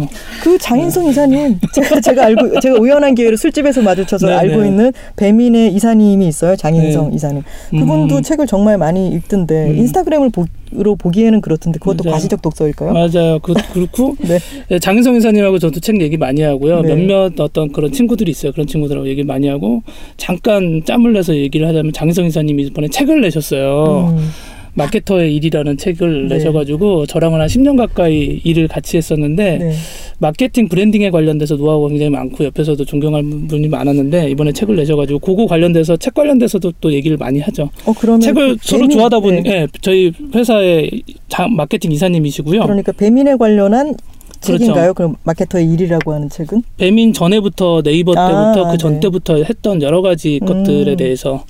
그 0.43 0.57
장인성 0.57 1.07
이사님 1.07 1.59
제가 1.73 2.01
제가 2.01 2.25
알고 2.25 2.59
제가 2.59 2.77
우연한 2.79 3.15
기회로 3.15 3.37
술집에서 3.37 3.81
마주쳐서 3.81 4.27
네, 4.27 4.33
알고 4.33 4.61
네. 4.61 4.67
있는 4.67 4.91
배민의 5.15 5.73
이사님이 5.73 6.27
있어요. 6.27 6.57
장인성 6.57 7.09
네. 7.11 7.15
이사님. 7.15 7.43
그분도 7.71 8.17
음, 8.17 8.21
책을 8.21 8.45
정말 8.45 8.77
많이 8.77 9.09
읽던데 9.13 9.71
음. 9.71 9.77
인스타그램을 9.77 10.31
로 10.75 10.95
보기에는 10.95 11.41
그렇던데 11.41 11.79
그것도 11.79 12.03
맞아요. 12.03 12.15
과시적 12.15 12.41
독서일까요? 12.41 12.93
맞아요. 12.93 13.39
그, 13.39 13.53
그렇고 13.73 14.15
네. 14.27 14.39
예, 14.71 14.79
장인성 14.79 15.15
이사님하고 15.15 15.59
저도 15.59 15.79
책 15.79 16.01
얘기 16.01 16.17
많이 16.17 16.41
하고요. 16.41 16.81
네. 16.81 16.95
몇몇 16.95 17.39
어떤 17.39 17.71
그런 17.71 17.91
친구들이 17.91 18.31
있어요. 18.31 18.51
그런 18.51 18.65
친구들하고 18.65 19.07
얘기 19.07 19.23
많이 19.23 19.47
하고 19.47 19.83
잠깐 20.17 20.81
짬을 20.85 21.13
내서 21.13 21.35
얘기를 21.35 21.67
하자면 21.67 21.93
장인성 21.93 22.25
이사님이 22.25 22.63
이번에 22.63 22.87
책을 22.87 23.21
내셨어요. 23.21 24.15
음. 24.17 24.29
마케터의 24.75 25.35
일이라는 25.35 25.77
책을 25.77 26.27
네. 26.29 26.35
내셔가지고 26.35 27.05
저랑은 27.05 27.39
한 27.39 27.47
10년 27.47 27.77
가까이 27.77 28.41
일을 28.43 28.67
같이 28.67 28.97
했었는데 28.97 29.57
네. 29.57 29.73
마케팅 30.19 30.67
브랜딩에 30.67 31.09
관련돼서 31.11 31.55
노하우가 31.55 31.89
굉장히 31.89 32.09
많고 32.09 32.43
옆에서도 32.45 32.83
존경할 32.85 33.23
분이 33.47 33.67
많았는데 33.67 34.29
이번에 34.31 34.51
책을 34.51 34.75
내셔가지고 34.75 35.19
그거 35.19 35.45
관련돼서 35.45 35.97
책 35.97 36.13
관련돼서도 36.13 36.73
또 36.81 36.91
얘기를 36.91 37.17
많이 37.17 37.39
하죠. 37.39 37.69
어 37.85 37.93
그러면 37.93 38.21
책을 38.21 38.57
그 38.57 38.59
서로 38.61 38.87
좋아하다 38.87 39.19
보니 39.19 39.41
네. 39.43 39.49
예, 39.51 39.67
저희 39.81 40.11
회사의 40.33 41.03
자- 41.27 41.47
마케팅 41.47 41.91
이사님이시고요. 41.91 42.61
그러니까 42.63 42.91
배민에 42.91 43.35
관련한 43.35 43.95
그렇죠. 44.41 44.57
책인가요? 44.57 44.93
그럼 44.93 45.15
마케터의 45.23 45.71
일이라고 45.71 46.13
하는 46.13 46.29
책은? 46.29 46.63
배민 46.77 47.13
전에부터 47.13 47.81
네이버 47.81 48.13
아, 48.17 48.53
때부터 48.53 48.71
그전 48.71 48.93
네. 48.95 48.99
때부터 49.01 49.35
했던 49.43 49.81
여러 49.81 50.01
가지 50.01 50.39
음. 50.41 50.45
것들에 50.47 50.95
대해서 50.95 51.45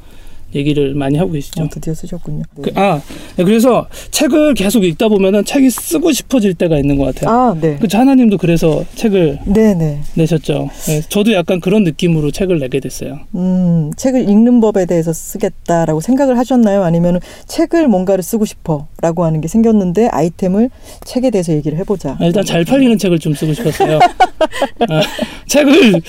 얘기를 0.56 0.94
많이 0.94 1.18
하고 1.18 1.32
계시죠. 1.32 1.64
어, 1.64 1.70
드디어 1.70 1.94
쓰셨군요. 1.94 2.44
네. 2.56 2.72
그, 2.72 2.80
아, 2.80 3.02
네, 3.36 3.44
그래서 3.44 3.88
책을 4.12 4.54
계속 4.54 4.84
읽다 4.84 5.08
보면은 5.08 5.46
책이 5.46 5.70
쓰고 5.70 6.12
싶어질 6.12 6.54
때가 6.54 6.78
있는 6.78 6.98
것 6.98 7.14
같아요. 7.14 7.36
아, 7.36 7.58
네. 7.60 7.78
그 7.80 7.88
하나님도 7.92 8.38
그래서 8.38 8.84
책을 8.96 9.40
네, 9.46 9.74
네. 9.74 10.02
내셨죠. 10.16 10.70
네, 10.88 11.02
저도 11.10 11.34
약간 11.34 11.60
그런 11.60 11.84
느낌으로 11.84 12.32
책을 12.32 12.60
내게 12.60 12.80
됐어요. 12.80 13.20
음, 13.36 13.92
책을 13.96 14.30
읽는 14.30 14.60
법에 14.62 14.86
대해서 14.86 15.14
쓰겠다라고 15.14 16.02
생각을 16.02 16.38
하셨나요? 16.38 16.84
아니면 16.84 17.20
책을 17.48 17.88
뭔가를 17.88 18.24
쓰고 18.24 18.46
싶어라고 18.46 19.26
하는 19.26 19.42
게 19.42 19.48
생겼는데 19.48 20.08
아이템을 20.08 20.70
책에 21.06 21.30
대해서 21.30 21.54
얘기를 21.54 21.78
해보자. 21.80 22.18
아, 22.20 22.26
일단 22.26 22.44
잘 22.46 22.64
팔리는 22.66 22.98
책을 22.98 23.20
좀 23.20 23.34
쓰고 23.34 23.54
싶었어요. 23.54 24.00
아, 24.90 25.02
책을 25.48 26.02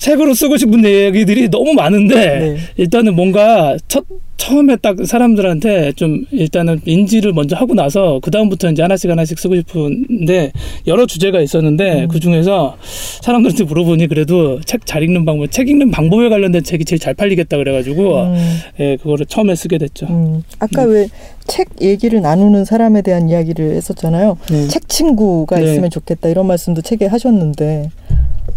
책으로 0.00 0.34
쓰고 0.34 0.56
싶은 0.56 0.84
얘기들이 0.84 1.48
너무 1.50 1.74
많은데 1.74 2.14
네. 2.14 2.56
일단은 2.76 3.14
뭔가 3.14 3.76
첫 3.86 4.04
처음에 4.38 4.76
딱 4.76 4.96
사람들한테 5.04 5.92
좀 5.92 6.24
일단은 6.30 6.80
인지를 6.86 7.34
먼저 7.34 7.56
하고 7.56 7.74
나서 7.74 8.20
그 8.22 8.30
다음부터 8.30 8.70
이제 8.70 8.80
하나씩 8.80 9.10
하나씩 9.10 9.38
쓰고 9.38 9.54
싶은데 9.56 10.52
여러 10.86 11.04
주제가 11.04 11.42
있었는데 11.42 12.04
음. 12.04 12.08
그 12.08 12.18
중에서 12.20 12.78
사람들한테 13.20 13.64
물어보니 13.64 14.06
그래도 14.08 14.58
책 14.62 14.80
잘 14.86 15.02
읽는 15.02 15.26
방법, 15.26 15.50
책 15.50 15.68
읽는 15.68 15.90
방법에 15.90 16.30
관련된 16.30 16.64
책이 16.64 16.86
제일 16.86 16.98
잘 16.98 17.12
팔리겠다 17.12 17.58
그래가지고 17.58 18.22
음, 18.22 18.58
예 18.80 18.96
그거를 18.96 19.26
처음에 19.26 19.54
쓰게 19.54 19.76
됐죠. 19.76 20.06
음. 20.06 20.42
아까 20.58 20.84
왜 20.84 21.08
책 21.46 21.68
얘기를 21.82 22.20
나누는 22.20 22.64
사람에 22.64 23.02
대한 23.02 23.28
이야기를 23.28 23.74
했었잖아요. 23.74 24.38
네. 24.52 24.68
책 24.68 24.88
친구가 24.88 25.58
네. 25.58 25.64
있으면 25.64 25.90
좋겠다 25.90 26.28
이런 26.28 26.46
말씀도 26.46 26.80
책에 26.82 27.06
하셨는데 27.06 27.90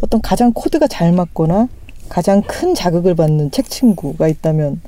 어떤 0.02 0.22
가장 0.22 0.54
코드가 0.54 0.88
잘 0.88 1.12
맞거나 1.12 1.68
가장 2.10 2.42
큰 2.42 2.76
자극을 2.76 3.16
받는 3.16 3.52
책 3.52 3.70
친구가 3.70 4.28
있다면 4.28 4.82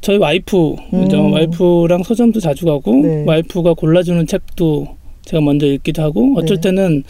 저희 0.00 0.16
와이프, 0.16 0.76
음. 0.94 1.08
저 1.08 1.20
와이프랑 1.20 2.02
서점도 2.04 2.40
자주 2.40 2.66
가고 2.66 2.94
네. 2.94 3.24
와이프가 3.26 3.74
골라주는 3.74 4.26
책도 4.26 4.98
제가 5.22 5.42
먼저 5.42 5.66
읽기도 5.66 6.02
하고 6.02 6.34
어쩔 6.36 6.56
네. 6.56 6.70
때는 6.70 7.02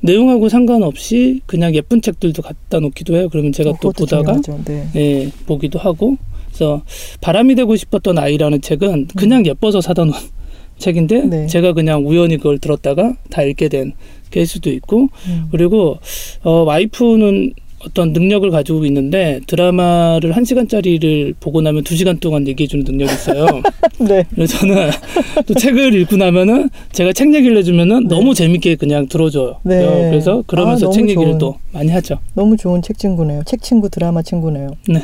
내용하고 0.00 0.48
상관없이 0.48 1.40
그냥 1.46 1.74
예쁜 1.74 2.02
책들도 2.02 2.42
갖다 2.42 2.80
놓기도 2.80 3.16
해요. 3.16 3.28
그러면 3.30 3.52
제가 3.52 3.70
어, 3.70 3.76
또 3.80 3.92
보다가. 3.92 4.40
네. 4.66 4.88
예, 4.96 5.30
보기도 5.46 5.78
하고 5.78 6.16
그래서 6.48 6.82
바람이 7.22 7.54
되고 7.54 7.74
싶었던 7.74 8.18
아이라는 8.18 8.60
책은 8.60 9.08
그냥 9.16 9.46
예뻐서 9.46 9.80
사다 9.80 10.04
놓은 10.04 10.14
책인데 10.78 11.20
음. 11.20 11.30
네. 11.30 11.46
제가 11.46 11.72
그냥 11.72 12.06
우연히 12.06 12.36
그걸 12.36 12.58
들었다가 12.58 13.14
다 13.30 13.42
읽게 13.42 13.68
된 13.68 13.94
케이스도 14.32 14.70
있고 14.70 15.08
음. 15.28 15.44
그리고 15.52 15.98
어, 16.42 16.64
와이프는 16.64 17.52
어떤 17.84 18.12
능력을 18.12 18.48
가지고 18.50 18.84
있는데 18.86 19.40
드라마를 19.46 20.32
한 20.32 20.44
시간짜리를 20.44 21.34
보고 21.40 21.60
나면 21.60 21.82
두 21.82 21.96
시간 21.96 22.18
동안 22.18 22.46
얘기해주는 22.46 22.84
능력이 22.84 23.12
있어요. 23.12 23.46
네. 23.98 24.24
그래서 24.34 24.58
저는 24.58 24.90
또 25.46 25.54
책을 25.54 25.92
읽고 25.94 26.16
나면은 26.16 26.70
제가 26.92 27.12
책 27.12 27.34
얘기를 27.34 27.56
해주면은 27.56 28.06
네. 28.06 28.14
너무 28.14 28.34
재밌게 28.34 28.76
그냥 28.76 29.08
들어줘요. 29.08 29.56
네. 29.64 30.08
그래서 30.10 30.44
그러면서 30.46 30.88
아, 30.88 30.90
책 30.92 31.08
얘기를 31.08 31.30
좋은. 31.30 31.38
또 31.38 31.56
많이 31.72 31.90
하죠. 31.90 32.18
너무 32.34 32.56
좋은 32.56 32.82
책 32.82 32.98
친구네요. 32.98 33.42
책 33.46 33.62
친구 33.62 33.88
드라마 33.88 34.22
친구네요. 34.22 34.70
네. 34.88 35.02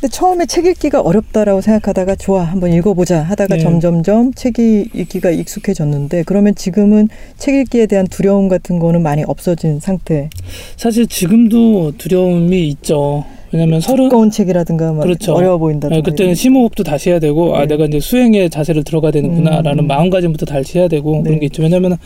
근데 0.00 0.12
처음에 0.12 0.46
책 0.46 0.64
읽기가 0.64 1.02
어렵다라고 1.02 1.60
생각하다가 1.60 2.14
좋아 2.16 2.42
한번 2.42 2.72
읽어보자 2.72 3.20
하다가 3.22 3.56
네. 3.56 3.60
점점점 3.60 4.32
책이 4.32 4.88
읽기가 4.94 5.30
익숙해졌는데 5.30 6.22
그러면 6.24 6.54
지금은 6.54 7.08
책 7.36 7.54
읽기에 7.54 7.84
대한 7.84 8.06
두려움 8.06 8.48
같은 8.48 8.78
거는 8.78 9.02
많이 9.02 9.22
없어진 9.26 9.78
상태. 9.78 10.30
사실 10.76 11.06
지금도 11.06 11.92
두려움이 11.98 12.66
있죠. 12.68 13.26
왜냐면 13.52 13.80
서른 13.80 14.04
두꺼운 14.08 14.30
책이라든가 14.30 14.92
막 14.92 15.02
그렇죠. 15.02 15.34
어려워 15.34 15.58
보인다든가. 15.58 15.96
네, 15.96 16.02
그때는 16.02 16.34
심호흡도 16.34 16.82
다시 16.82 17.10
해야 17.10 17.18
되고 17.18 17.54
아 17.56 17.60
네. 17.60 17.66
내가 17.66 17.84
이제 17.84 18.00
수행의 18.00 18.48
자세를 18.48 18.84
들어가야 18.84 19.10
되는구나라는 19.12 19.84
음. 19.84 19.86
마음가짐부터 19.86 20.46
다시 20.46 20.78
해야 20.78 20.88
되고 20.88 21.16
네. 21.16 21.22
그런 21.24 21.40
게 21.40 21.46
있죠. 21.46 21.62
왜냐면 21.62 21.98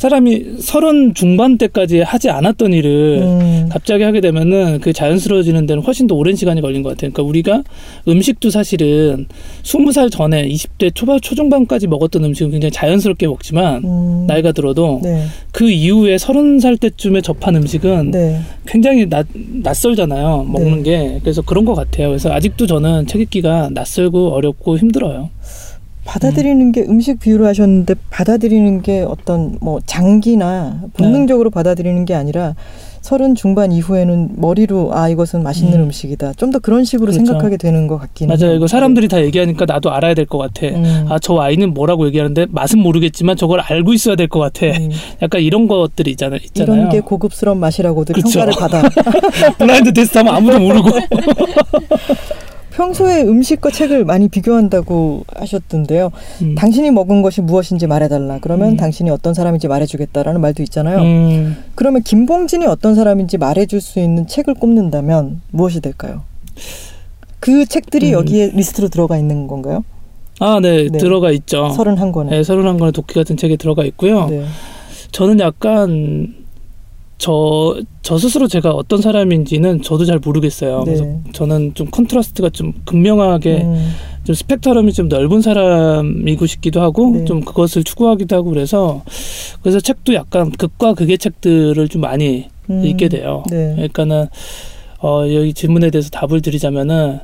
사람이 0.00 0.56
서른 0.60 1.12
중반 1.12 1.58
때까지 1.58 2.00
하지 2.00 2.30
않았던 2.30 2.72
일을 2.72 3.18
음, 3.20 3.68
갑자기 3.70 4.02
하게 4.02 4.22
되면은 4.22 4.80
그 4.80 4.94
자연스러워지는 4.94 5.66
데는 5.66 5.82
훨씬 5.82 6.06
더 6.06 6.14
오랜 6.14 6.36
시간이 6.36 6.62
걸린 6.62 6.82
것 6.82 6.88
같아요. 6.88 7.12
그러니까 7.12 7.22
우리가 7.28 7.62
음식도 8.08 8.48
사실은 8.48 9.26
스무 9.62 9.92
살 9.92 10.08
전에 10.08 10.48
20대 10.48 10.94
초반 10.94 11.20
초중반까지 11.20 11.86
먹었던 11.86 12.24
음식은 12.24 12.50
굉장히 12.50 12.72
자연스럽게 12.72 13.26
먹지만 13.26 13.84
음, 13.84 14.24
나이가 14.26 14.52
들어도 14.52 15.00
네, 15.02 15.26
그 15.52 15.68
이후에 15.68 16.16
서른 16.16 16.60
살 16.60 16.78
때쯤에 16.78 17.20
접한 17.20 17.56
음식은 17.56 18.10
네, 18.12 18.40
굉장히 18.66 19.06
낯, 19.06 19.26
낯설잖아요. 19.34 20.46
먹는 20.48 20.82
게. 20.82 21.18
그래서 21.20 21.42
그런 21.42 21.66
것 21.66 21.74
같아요. 21.74 22.08
그래서 22.08 22.32
아직도 22.32 22.66
저는 22.66 23.06
책 23.06 23.20
읽기가 23.20 23.68
낯설고 23.74 24.30
어렵고 24.32 24.78
힘들어요. 24.78 25.28
받아들이는 26.10 26.72
게 26.72 26.82
음식 26.88 27.20
비유를 27.20 27.46
하셨는데 27.46 27.94
받아들이는 28.10 28.82
게 28.82 29.02
어떤 29.02 29.56
뭐 29.60 29.78
장기나 29.86 30.80
본능적으로 30.94 31.50
받아들이는 31.50 32.04
게 32.04 32.14
아니라 32.14 32.56
서른 33.00 33.36
중반 33.36 33.70
이후에는 33.70 34.30
머리로 34.36 34.90
아 34.92 35.08
이것은 35.08 35.42
맛있는 35.44 35.78
음. 35.78 35.84
음. 35.84 35.90
식이다 35.92 36.32
좀 36.34 36.50
더 36.50 36.58
그런 36.58 36.82
식으로 36.84 37.12
그렇죠. 37.12 37.24
생각하게 37.24 37.56
되는 37.58 37.86
것 37.86 37.96
같긴 37.98 38.26
맞아요. 38.26 38.46
해요. 38.46 38.54
이거 38.56 38.66
사람들이 38.66 39.06
다 39.08 39.22
얘기하니까 39.22 39.66
나도 39.66 39.92
알아야 39.92 40.14
될 40.14 40.26
것 40.26 40.38
같아. 40.38 40.66
음. 40.66 41.06
아, 41.08 41.20
저 41.20 41.34
와인은 41.34 41.74
뭐라고 41.74 42.06
얘기하는데 42.08 42.46
맛은 42.50 42.80
모르겠지만 42.80 43.36
저걸 43.36 43.60
알고 43.60 43.92
있어야 43.94 44.16
될 44.16 44.26
것 44.26 44.40
같아. 44.40 44.66
음. 44.66 44.90
약간 45.22 45.40
이런 45.42 45.68
것들이 45.68 46.10
있잖아요. 46.10 46.40
있잖아요. 46.42 46.74
이런 46.76 46.88
게 46.90 46.98
고급스러운 47.00 47.58
맛이라고들 47.60 48.14
그렇죠. 48.14 48.40
평가를 48.40 48.58
받아. 48.58 48.88
블라인드 49.58 49.92
테스트 49.92 50.18
하면 50.18 50.34
아무도 50.34 50.58
모르고. 50.58 50.90
평소에 52.72 53.22
음식과 53.22 53.70
책을 53.70 54.04
많이 54.04 54.28
비교한다고 54.28 55.24
하셨던데요. 55.34 56.10
음. 56.42 56.54
당신이 56.54 56.90
먹은 56.90 57.22
것이 57.22 57.40
무엇인지 57.40 57.86
말해달라. 57.86 58.38
그러면 58.40 58.70
음. 58.70 58.76
당신이 58.76 59.10
어떤 59.10 59.34
사람인지 59.34 59.68
말해주겠다라는 59.68 60.40
말도 60.40 60.62
있잖아요. 60.64 61.00
음, 61.00 61.56
그러면 61.74 62.02
김봉진이 62.02 62.66
어떤 62.66 62.94
사람인지 62.94 63.38
말해줄 63.38 63.80
수 63.80 64.00
있는 64.00 64.26
책을 64.26 64.54
꼽는다면 64.54 65.40
무엇이 65.50 65.80
될까요? 65.80 66.22
그 67.40 67.66
책들이 67.66 68.08
음. 68.08 68.12
여기에 68.12 68.52
리스트로 68.54 68.88
들어가 68.88 69.16
있는 69.16 69.46
건가요? 69.46 69.84
아, 70.38 70.58
네, 70.60 70.88
네. 70.90 70.98
들어가 70.98 71.30
있죠. 71.32 71.70
서른 71.70 71.98
한 71.98 72.12
권에. 72.12 72.30
네, 72.30 72.42
서른한 72.42 72.78
권의 72.78 72.92
도끼 72.92 73.14
같은 73.14 73.36
책에 73.36 73.56
들어가 73.56 73.84
있고요. 73.84 74.26
네. 74.28 74.44
저는 75.12 75.38
약간 75.40 76.34
저, 77.20 77.78
저 78.00 78.16
스스로 78.16 78.48
제가 78.48 78.70
어떤 78.70 79.02
사람인지는 79.02 79.82
저도 79.82 80.06
잘 80.06 80.18
모르겠어요. 80.24 80.84
그래서 80.84 81.04
네. 81.04 81.20
저는 81.34 81.74
좀 81.74 81.90
contrast가 81.90 82.48
좀 82.48 82.72
극명하게 82.86 83.60
음, 83.60 83.92
좀 84.24 84.34
스펙트럼이 84.34 84.94
좀 84.94 85.10
넓은 85.10 85.42
사람이고 85.42 86.46
싶기도 86.46 86.80
하고 86.80 87.10
네. 87.12 87.26
좀 87.26 87.42
그것을 87.42 87.84
추구하기도 87.84 88.34
하고 88.34 88.48
그래서 88.48 89.02
그래서 89.60 89.80
책도 89.80 90.14
약간 90.14 90.50
극과 90.50 90.94
극의 90.94 91.18
책들을 91.18 91.88
좀 91.88 92.00
많이 92.00 92.48
음, 92.70 92.86
읽게 92.86 93.10
돼요. 93.10 93.44
네. 93.50 93.74
그러니까는 93.74 94.26
어, 95.02 95.22
여기 95.30 95.52
질문에 95.52 95.90
대해서 95.90 96.08
답을 96.08 96.40
드리자면은 96.40 97.18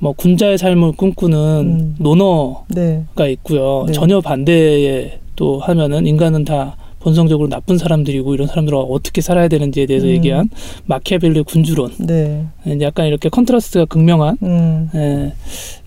뭐 0.00 0.12
군자의 0.12 0.58
삶을 0.58 0.92
꿈꾸는 0.92 1.38
음. 1.38 1.96
논어가 1.98 2.64
네. 2.74 3.06
있고요. 3.30 3.84
네. 3.86 3.94
전혀 3.94 4.20
반대에 4.20 5.18
또 5.34 5.60
하면은 5.60 6.06
인간은 6.06 6.44
다 6.44 6.76
본성적으로 7.00 7.48
나쁜 7.48 7.78
사람들이고 7.78 8.34
이런 8.34 8.46
사람들과 8.46 8.80
어떻게 8.80 9.20
살아야 9.20 9.48
되는지에 9.48 9.86
대해서 9.86 10.06
음. 10.06 10.10
얘기한 10.10 10.50
마키아벨리의 10.84 11.44
군주론 11.44 11.92
네. 11.98 12.46
이제 12.66 12.84
약간 12.84 13.06
이렇게 13.06 13.28
contrast가 13.28 13.86
극명한 13.86 14.36
음, 14.42 14.90
예, 14.94 15.32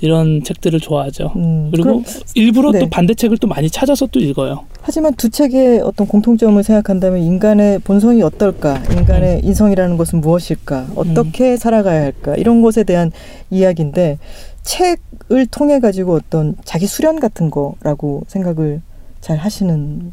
이런 0.01 0.43
책들을 0.43 0.79
좋아하죠. 0.79 1.31
음. 1.35 1.69
그리고 1.71 2.01
그럼, 2.01 2.03
일부러 2.35 2.71
네. 2.71 2.79
또 2.79 2.89
반대 2.89 3.13
책을 3.13 3.37
또 3.37 3.47
많이 3.47 3.69
찾아서 3.69 4.07
또 4.07 4.19
읽어요. 4.19 4.65
하지만 4.81 5.13
두 5.13 5.29
책의 5.29 5.81
어떤 5.81 6.07
공통점을 6.07 6.61
생각한다면 6.61 7.21
인간의 7.21 7.79
본성이 7.79 8.21
어떨까? 8.21 8.81
인간의 8.91 9.37
음. 9.37 9.45
인성이라는 9.45 9.97
것은 9.97 10.19
무엇일까? 10.19 10.87
어떻게 10.95 11.57
살아가야 11.57 12.01
할까? 12.01 12.35
이런 12.35 12.61
것에 12.61 12.83
대한 12.83 13.11
이야기인데 13.49 14.17
책을 14.63 15.47
통해 15.51 15.79
가지고 15.79 16.15
어떤 16.15 16.55
자기 16.65 16.87
수련 16.87 17.19
같은 17.19 17.51
거라고 17.51 18.23
생각을 18.27 18.81
잘 19.21 19.37
하시는 19.37 20.11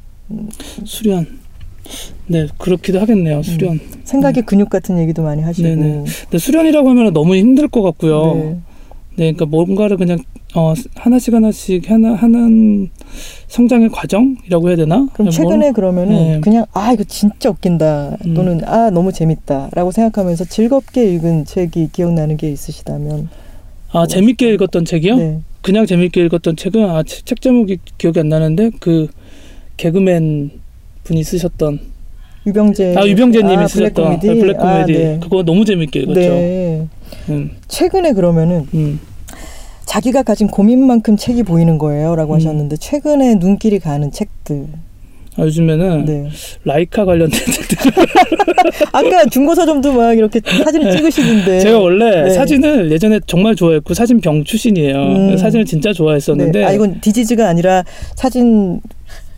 수련. 0.85 1.27
네, 2.27 2.47
그렇기도 2.59 3.01
하겠네요. 3.01 3.43
수련. 3.43 3.81
생각의 4.05 4.45
근육 4.45 4.71
같은 4.71 4.99
얘기도 4.99 5.23
많이 5.23 5.43
하시고 5.43 5.69
음. 5.69 5.81
네네. 5.81 6.05
근데 6.23 6.39
수련이라고 6.39 6.91
하면 6.91 7.13
너무 7.13 7.35
힘들 7.37 7.69
것 7.69 7.83
같고요. 7.83 8.35
네. 8.35 8.43
네. 9.17 9.33
그러니까 9.33 9.47
뭔가를 9.47 9.97
그냥 9.97 10.19
어, 10.55 10.75
하나씩 10.95 11.35
하나씩 11.35 11.91
하나 11.91 12.15
하는 12.15 12.91
성장의 13.49 13.91
과정이라고 13.91 14.69
해야 14.69 14.77
되나? 14.77 15.07
그럼 15.13 15.27
뭐, 15.27 15.31
최근에 15.31 15.73
그러면은 15.73 16.15
네. 16.15 16.41
그냥 16.41 16.67
아 16.73 16.93
이거 16.93 17.05
진짜 17.05 17.51
웃긴다 17.51 18.17
음. 18.25 18.35
또는 18.35 18.61
아 18.65 18.91
너무 18.91 19.13
재밌다라고 19.13 19.93
생각하면서 19.93 20.47
즐겁게 20.47 21.13
읽은 21.15 21.45
책이 21.45 21.91
기억나는 21.93 22.37
게 22.37 22.51
있으시다면 22.51 23.29
아 23.93 24.07
재밌게 24.07 24.55
읽었던 24.55 24.85
책이요? 24.85 25.17
네. 25.17 25.41
그냥 25.63 25.87
재밌게 25.87 26.25
읽었던 26.25 26.57
책은 26.57 26.89
아, 26.89 27.03
책, 27.03 27.27
책 27.27 27.41
제목이 27.41 27.79
기억이 27.99 28.19
안 28.19 28.29
나는데 28.29 28.71
그 28.81 29.09
개그맨 29.81 30.51
분이 31.05 31.25
쓰셨던 31.25 31.81
유병재 32.47 32.97
아 32.99 33.07
유병재님이 33.07 33.57
아, 33.57 33.67
쓰셨던 33.67 34.21
블랙 34.21 34.21
코미디, 34.21 34.41
블랙 34.41 34.57
코미디 34.59 34.67
아, 34.67 34.85
네. 34.85 35.19
그거 35.23 35.43
너무 35.43 35.65
재밌게 35.65 36.01
읽었죠. 36.01 36.21
네. 36.21 36.87
음, 37.31 37.51
최근에 37.67 38.13
그러면은 38.13 38.67
음. 38.75 39.01
자기가 39.87 40.23
가진 40.23 40.49
고민만큼 40.49 41.17
책이 41.17 41.45
보이는 41.45 41.79
거예요라고 41.79 42.35
음. 42.35 42.37
하셨는데 42.37 42.77
최근에 42.77 43.37
눈길이 43.37 43.79
가는 43.79 44.11
책들. 44.11 44.67
아, 45.37 45.43
요즘에는 45.45 46.05
네. 46.05 46.29
라이카 46.65 47.07
관련된 47.07 47.41
책들 47.41 47.77
아까 48.93 49.25
중고서점도 49.31 49.95
막 49.95 50.13
이렇게 50.13 50.41
사진을 50.45 50.95
찍으시던데. 50.95 51.61
제가 51.61 51.79
원래 51.79 52.25
네. 52.25 52.31
사진을 52.31 52.93
예전에 52.93 53.21
정말 53.27 53.57
좋아했고 53.57 53.95
사진 53.95 54.21
병 54.21 54.45
출신이에요. 54.45 54.97
음. 54.97 55.37
사진을 55.39 55.65
진짜 55.65 55.95
좋아했었는데 55.95 56.59
네. 56.59 56.65
아 56.67 56.73
이건 56.73 57.01
디지즈가 57.01 57.49
아니라 57.49 57.83
사진 58.15 58.81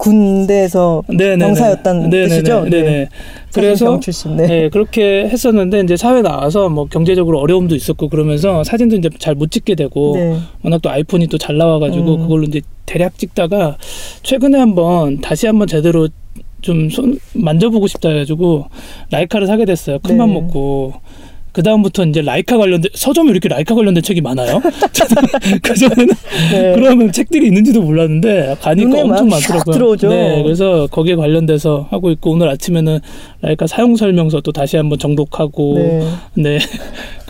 군대에서 0.03 1.05
네네네. 1.09 1.45
병사였다는 1.45 2.11
네네네. 2.11 2.29
뜻이죠? 2.29 2.65
네네. 2.69 2.91
네. 2.91 3.09
그래서. 3.55 4.01
네. 4.37 4.47
네, 4.47 4.69
그렇게 4.69 5.29
했었는데 5.29 5.81
이제 5.81 5.97
사회 5.97 6.23
나와서 6.23 6.69
뭐 6.69 6.87
경제적으로 6.87 7.39
어려움도 7.39 7.77
있었고 7.77 8.09
그러면서 8.09 8.65
사진도 8.65 8.97
이제 8.97 9.09
잘 9.19 9.33
못 9.37 9.51
찍게 9.51 9.75
되고 9.77 10.15
네. 10.17 10.37
워낙 10.63 10.81
또 10.83 10.91
아이폰이 10.91 11.27
또 11.29 11.39
잘 11.39 11.57
나와가지고 11.57 12.15
음. 12.17 12.21
그걸로 12.23 12.43
이제 12.45 12.61
대략 12.87 13.17
찍다가 13.19 13.77
최근에 14.23 14.59
한번 14.59 15.21
다시 15.21 15.47
한번 15.47 15.67
제대로 15.69 16.09
좀 16.61 16.89
손 16.91 17.19
만져보고 17.35 17.87
싶다 17.89 18.11
해가지고 18.11 18.67
라이카를 19.11 19.47
사게 19.49 19.65
됐어요. 19.65 19.99
큰맘 20.01 20.29
네. 20.29 20.35
먹고 20.41 20.95
그 21.53 21.63
다음부터 21.63 22.05
이제 22.07 22.23
라이카 22.23 22.57
관련된 22.57 22.91
서점에 22.95 23.31
이렇게 23.31 23.49
라이카 23.49 23.75
관련된 23.75 24.03
책이 24.03 24.23
많아요. 24.23 24.61
그 25.63 25.75
전에는 25.75 26.15
네. 26.51 26.73
그러면 26.75 27.13
책들이 27.13 27.47
있는지도 27.47 27.83
몰랐는데 27.83 28.57
가니까 28.61 29.03
엄청 29.03 29.29
많더라고요. 29.29 29.75
들어오죠. 29.75 30.09
네, 30.09 30.43
그래서 30.43 30.89
거기에 30.91 31.15
관련돼서 31.15 31.87
하고 31.91 32.11
있고 32.11 32.33
오늘 32.33 32.49
아침에는 32.49 32.99
라이카 33.43 33.67
사용 33.67 33.97
설명서 33.97 34.41
또 34.41 34.53
다시 34.53 34.79
한번 34.79 34.99
정독하고 34.99 35.75
네, 35.75 36.09
네 36.35 36.59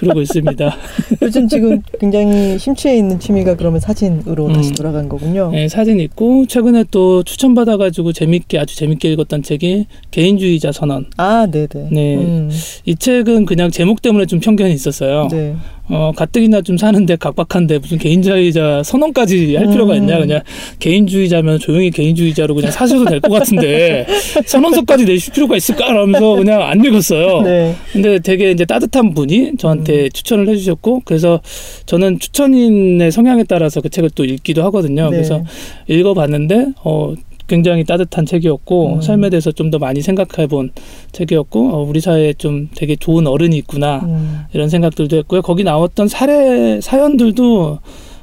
그러고 0.02 0.20
있습니다. 0.20 0.76
요즘 1.22 1.46
지금 1.46 1.80
굉장히 2.00 2.58
심취해 2.58 2.96
있는 2.96 3.20
취미가 3.20 3.54
그러면 3.56 3.78
사진으로 3.78 4.46
음. 4.46 4.52
다시 4.52 4.72
돌아간 4.72 5.08
거군요. 5.08 5.50
네, 5.52 5.68
사진 5.68 6.00
있고 6.00 6.44
최근에 6.46 6.84
또 6.90 7.22
추천받아 7.22 7.76
가지고 7.76 8.12
재밌게 8.12 8.58
아주 8.58 8.76
재밌게 8.76 9.12
읽었던 9.12 9.44
책이 9.44 9.86
개인주의자 10.10 10.72
선언. 10.72 11.06
아, 11.16 11.46
네네. 11.48 11.88
네, 11.92 12.16
음. 12.16 12.50
이 12.84 12.96
책은 12.96 13.46
그냥 13.46 13.70
제목 13.70 14.02
때문에 14.02 14.26
좀 14.26 14.40
편견이 14.40 14.72
있었어요. 14.74 15.28
네. 15.30 15.54
어, 15.88 16.12
가뜩이나 16.16 16.62
좀 16.62 16.76
사는데 16.78 17.16
각박한데 17.16 17.78
무슨 17.78 17.98
개인주의자 17.98 18.82
선언까지 18.84 19.56
할 19.56 19.66
필요가 19.68 19.94
있냐. 19.96 20.18
그냥 20.18 20.40
개인주의자면 20.78 21.58
조용히 21.58 21.90
개인주의자로 21.90 22.54
그냥 22.54 22.70
사셔도 22.70 23.04
될 23.04 23.20
것 23.20 23.30
같은데 23.30 24.06
선언서까지 24.46 25.04
내실 25.04 25.32
필요가 25.32 25.56
있을까? 25.56 25.92
라면서 25.92 26.36
그냥 26.36 26.62
안 26.62 26.82
읽었어요. 26.84 27.42
네. 27.42 27.74
근데 27.92 28.18
되게 28.20 28.50
이제 28.52 28.64
따뜻한 28.64 29.12
분이 29.14 29.56
저한테 29.58 30.04
음. 30.04 30.08
추천을 30.12 30.48
해주셨고 30.48 31.02
그래서 31.04 31.40
저는 31.86 32.18
추천인의 32.20 33.12
성향에 33.12 33.44
따라서 33.44 33.80
그 33.80 33.88
책을 33.90 34.10
또 34.14 34.24
읽기도 34.24 34.62
하거든요. 34.64 35.04
네. 35.10 35.16
그래서 35.16 35.42
읽어봤는데 35.88 36.66
어, 36.84 37.14
굉장히 37.46 37.84
따뜻한 37.84 38.24
책이었고 38.26 38.94
음. 38.96 39.00
삶에 39.00 39.30
대해서 39.30 39.50
좀 39.50 39.72
더 39.72 39.78
많이 39.78 40.02
생각해본 40.02 40.70
책이었고 41.12 41.70
어, 41.70 41.82
우리 41.82 42.00
사회에 42.00 42.34
좀 42.34 42.68
되게 42.74 42.94
좋은 42.94 43.26
어른이 43.26 43.56
있구나 43.56 44.00
음. 44.04 44.42
이런 44.52 44.68
생각들도 44.68 45.16
했고요. 45.16 45.40
거기 45.40 45.64
나왔던 45.64 46.08
사례 46.08 46.80
사연들도 46.80 47.78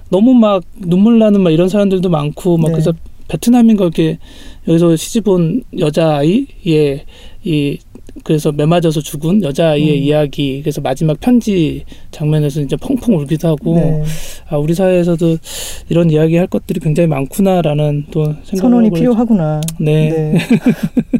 너무 0.10 0.34
막 0.36 0.64
눈물 0.78 1.18
나는 1.18 1.42
막 1.42 1.50
이런 1.50 1.70
사연들도 1.70 2.08
많고 2.10 2.58
막 2.58 2.68
네. 2.68 2.74
그래서 2.74 2.94
베트남인가 3.30 3.84
이렇게 3.86 4.20
여기서 4.68 4.96
시집 4.96 5.28
온 5.28 5.64
여자아이의 5.78 7.06
이 7.44 7.78
그래서 8.24 8.52
매 8.52 8.66
맞아서 8.66 9.02
죽은 9.02 9.44
여자아이의 9.44 9.98
음. 9.98 10.04
이야기 10.04 10.62
그래서 10.62 10.82
마지막 10.82 11.20
편지 11.20 11.84
장면에서 12.12 12.62
이제 12.62 12.76
펑펑 12.76 13.16
울기도 13.16 13.48
하고 13.48 13.76
네. 13.76 14.04
아 14.50 14.58
우리 14.58 14.74
사회에서도 14.74 15.38
이런 15.90 16.10
이야기 16.10 16.38
할 16.38 16.48
것들이 16.48 16.80
굉장히 16.80 17.08
많구나라는 17.08 18.06
또 18.12 18.26
생각을 18.44 18.58
선언이 18.58 18.92
필요하구나. 18.92 19.62
네. 19.80 20.10
네. 20.10 20.40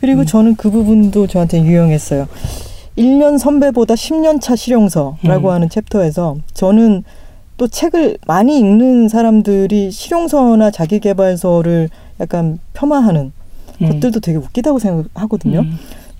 그리고 0.00 0.20
음. 0.20 0.26
저는 0.26 0.56
그 0.56 0.70
부분도 0.70 1.26
저한테 1.26 1.62
유용했어요. 1.62 2.26
1년 2.96 3.38
선배보다 3.38 3.94
10년 3.94 4.40
차 4.40 4.56
실용서라고 4.56 5.48
음. 5.48 5.54
하는 5.54 5.68
챕터에서 5.68 6.36
저는 6.54 7.04
또 7.56 7.68
책을 7.68 8.16
많이 8.26 8.58
읽는 8.58 9.08
사람들이 9.08 9.90
실용서나 9.90 10.70
자기개발서를 10.70 11.90
약간 12.20 12.58
폄하하는 12.72 13.32
음. 13.82 13.88
것들도 13.88 14.20
되게 14.20 14.38
웃기다고 14.38 14.78
생각하거든요. 14.78 15.64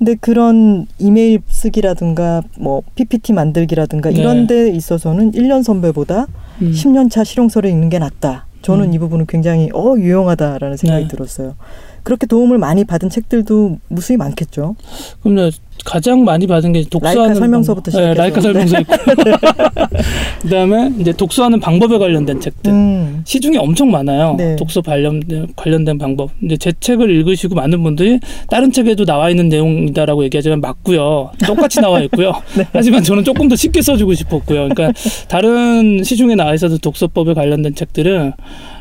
음. 0.00 0.04
근데 0.04 0.14
그런 0.20 0.86
이메일 0.98 1.40
쓰기라든가 1.48 2.42
뭐 2.58 2.82
PPT 2.94 3.32
만들기라든가 3.32 4.10
네. 4.10 4.18
이런 4.20 4.46
데 4.46 4.70
있어서는 4.70 5.32
1년 5.32 5.62
선배보다 5.62 6.26
음. 6.62 6.72
10년 6.72 7.10
차 7.10 7.22
실용서를 7.22 7.70
읽는 7.70 7.90
게 7.90 7.98
낫다. 7.98 8.46
저는 8.62 8.88
음. 8.88 8.94
이 8.94 8.98
부분은 8.98 9.26
굉장히 9.26 9.70
어 9.72 9.94
유용하다라는 9.96 10.76
생각이 10.76 11.04
네. 11.04 11.08
들었어요. 11.08 11.54
그렇게 12.02 12.26
도움을 12.26 12.58
많이 12.58 12.84
받은 12.84 13.10
책들도 13.10 13.78
무수히 13.88 14.16
많겠죠. 14.16 14.74
그럼 15.22 15.50
가장 15.85 16.25
많이 16.25 16.47
받은 16.47 16.73
게 16.73 16.85
독서하는 16.85 17.23
라이카 17.23 17.35
설명서부터 17.35 17.90
시작해서 17.90 18.09
네, 18.09 18.14
라이카 18.14 18.40
설명서 18.40 18.81
있고 18.81 18.95
그다음에 20.43 20.93
이제 20.99 21.12
독서하는 21.12 21.61
방법에 21.61 21.99
관련된 21.99 22.40
책들 22.40 22.73
음. 22.73 23.23
시중에 23.25 23.59
엄청 23.59 23.90
많아요. 23.90 24.35
네. 24.37 24.57
독서 24.57 24.81
관련 24.81 25.23
관련된 25.57 25.99
방법. 25.99 26.31
이제 26.43 26.57
제 26.57 26.73
책을 26.79 27.11
읽으시고 27.11 27.55
많은 27.55 27.83
분들이 27.83 28.21
다른 28.49 28.73
책에도 28.73 29.05
나와 29.05 29.31
있는 29.31 29.49
내용이다라고 29.49 30.25
얘기하지만 30.25 30.61
맞고요. 30.61 31.31
똑같이 31.47 31.81
나와 31.81 32.01
있고요. 32.01 32.33
네. 32.57 32.66
하지만 32.73 33.03
저는 33.03 33.25
조금 33.25 33.49
더 33.49 33.57
쉽게 33.57 33.83
써주고 33.83 34.14
싶었고요. 34.14 34.69
그러니까 34.69 34.93
다른 35.29 36.03
시중에 36.03 36.35
나와 36.35 36.55
있어도 36.55 36.79
독서법에 36.79 37.35
관련된 37.35 37.75
책들은 37.75 38.33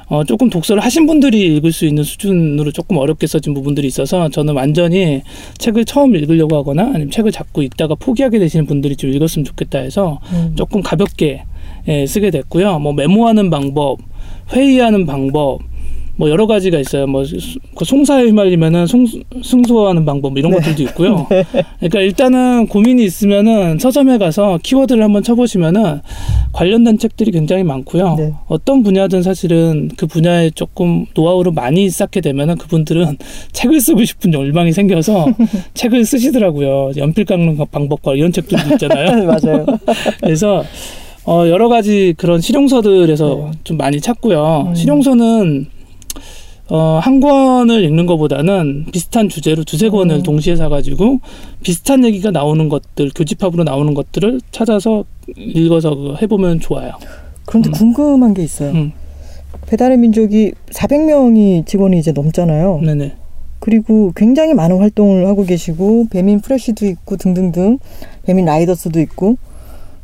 어, 0.09 0.23
조금 0.23 0.49
독서를 0.49 0.83
하신 0.83 1.05
분들이 1.05 1.55
읽을 1.55 1.71
수 1.71 1.85
있는 1.85 2.03
수준으로 2.03 2.71
조금 2.71 2.97
어렵게 2.97 3.27
써진 3.27 3.53
부분들이 3.53 3.87
있어서 3.87 4.27
저는 4.29 4.55
완전히 4.55 5.21
책을 5.59 5.85
처음 5.85 6.15
읽으려고 6.15 6.57
하거나 6.57 6.83
아니면 6.83 7.11
책을 7.11 7.31
자꾸 7.31 7.63
읽다가 7.63 7.95
포기하게 7.95 8.39
되시는 8.39 8.65
분들이 8.65 8.95
좀 8.95 9.11
읽었으면 9.11 9.45
좋겠다 9.45 9.79
해서 9.79 10.19
음. 10.33 10.53
조금 10.55 10.81
가볍게 10.81 11.43
예, 11.87 12.05
쓰게 12.05 12.31
됐고요. 12.31 12.79
뭐 12.79 12.93
메모하는 12.93 13.49
방법, 13.49 13.99
회의하는 14.51 15.05
방법, 15.05 15.59
뭐 16.19 16.29
여러 16.29 16.47
가지가 16.47 16.77
있어요. 16.79 17.07
뭐 17.07 17.23
그 17.75 17.85
송사에 17.85 18.25
휘말리면은 18.25 18.87
송, 18.87 19.07
승소하는 19.41 20.03
방법 20.03 20.33
뭐 20.33 20.39
이런 20.39 20.51
네. 20.51 20.57
것들도 20.57 20.83
있고요. 20.83 21.27
네. 21.31 21.45
그러니까 21.79 22.01
일단은 22.01 22.67
고민이 22.67 23.05
있으면은 23.05 23.79
서점에 23.79 24.17
가서 24.17 24.59
키워드를 24.61 25.01
한번 25.01 25.23
쳐보시면은 25.23 26.01
관련된 26.51 26.97
책들이 26.97 27.31
굉장히 27.31 27.63
많고요. 27.63 28.15
네. 28.15 28.33
어떤 28.47 28.83
분야든 28.83 29.23
사실은 29.23 29.89
그 29.97 30.07
분야에 30.07 30.49
조금 30.51 31.05
노하우를 31.13 31.51
많이 31.51 31.89
쌓게 31.89 32.21
되면은 32.21 32.57
그분들은 32.57 33.17
책을 33.53 33.79
쓰고 33.81 34.03
싶은 34.03 34.33
열망이 34.33 34.71
생겨서 34.71 35.27
책을 35.73 36.05
쓰시더라고요. 36.05 36.91
연필 36.97 37.25
깎는 37.25 37.57
방법과 37.71 38.15
이런 38.15 38.31
책들도 38.31 38.73
있잖아요. 38.75 39.25
맞아요. 39.25 39.65
그래서 40.21 40.63
어, 41.25 41.47
여러 41.47 41.69
가지 41.69 42.13
그런 42.17 42.41
실용서들에서 42.41 43.49
네. 43.51 43.59
좀 43.63 43.77
많이 43.77 44.01
찾고요. 44.01 44.67
음. 44.69 44.75
실용서는 44.75 45.67
어, 46.69 46.99
한 47.01 47.19
권을 47.19 47.83
읽는 47.83 48.05
것보다는 48.05 48.85
비슷한 48.91 49.27
주제로 49.27 49.63
두세 49.63 49.89
권을 49.89 50.17
음. 50.17 50.23
동시에 50.23 50.55
사가지고 50.55 51.19
비슷한 51.63 52.03
얘기가 52.03 52.29
나오는 52.29 52.69
것들, 52.69 53.11
교집합으로 53.15 53.63
나오는 53.63 53.93
것들을 53.93 54.39
찾아서 54.51 55.03
읽어서 55.35 55.95
그 55.95 56.15
해보면 56.21 56.59
좋아요. 56.59 56.91
그런데 57.45 57.69
음. 57.69 57.73
궁금한 57.73 58.33
게 58.35 58.43
있어요. 58.43 58.71
음. 58.71 58.91
배달의 59.67 59.97
민족이 59.97 60.53
400명이 60.71 61.65
직원이 61.65 61.97
이제 61.97 62.11
넘잖아요. 62.11 62.81
네네. 62.83 63.13
그리고 63.59 64.13
굉장히 64.15 64.53
많은 64.53 64.77
활동을 64.77 65.27
하고 65.27 65.45
계시고 65.45 66.07
배민 66.09 66.39
프레쉬도 66.39 66.85
있고 66.85 67.17
등등등 67.17 67.79
배민 68.23 68.45
라이더스도 68.45 68.99
있고 69.01 69.37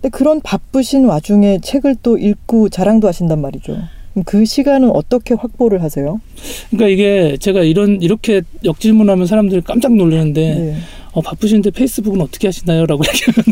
근데 0.01 0.09
그런 0.09 0.41
바쁘신 0.41 1.05
와중에 1.05 1.59
책을 1.61 1.97
또 2.03 2.17
읽고 2.17 2.69
자랑도 2.69 3.07
하신단 3.07 3.39
말이죠. 3.39 3.77
그 4.23 4.45
시간은 4.45 4.91
어떻게 4.91 5.33
확보를 5.33 5.83
하세요? 5.83 6.21
그러니까 6.69 6.87
이게 6.89 7.37
제가 7.37 7.63
이런 7.63 8.01
이렇게 8.01 8.41
역질문하면 8.63 9.25
사람들이 9.25 9.61
깜짝 9.61 9.93
놀라는데 9.93 10.55
네. 10.55 10.75
어, 11.11 11.21
바쁘신데 11.21 11.71
페이스북은 11.71 12.21
어떻게 12.21 12.47
하시나요?라고 12.47 13.03
얘기하면 13.07 13.43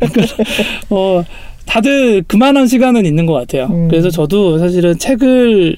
그러니까, 0.00 0.34
어, 0.90 1.24
다들 1.66 2.22
그만한 2.22 2.66
시간은 2.66 3.04
있는 3.04 3.26
것 3.26 3.34
같아요. 3.34 3.66
음. 3.66 3.88
그래서 3.88 4.10
저도 4.10 4.58
사실은 4.58 4.98
책을 4.98 5.76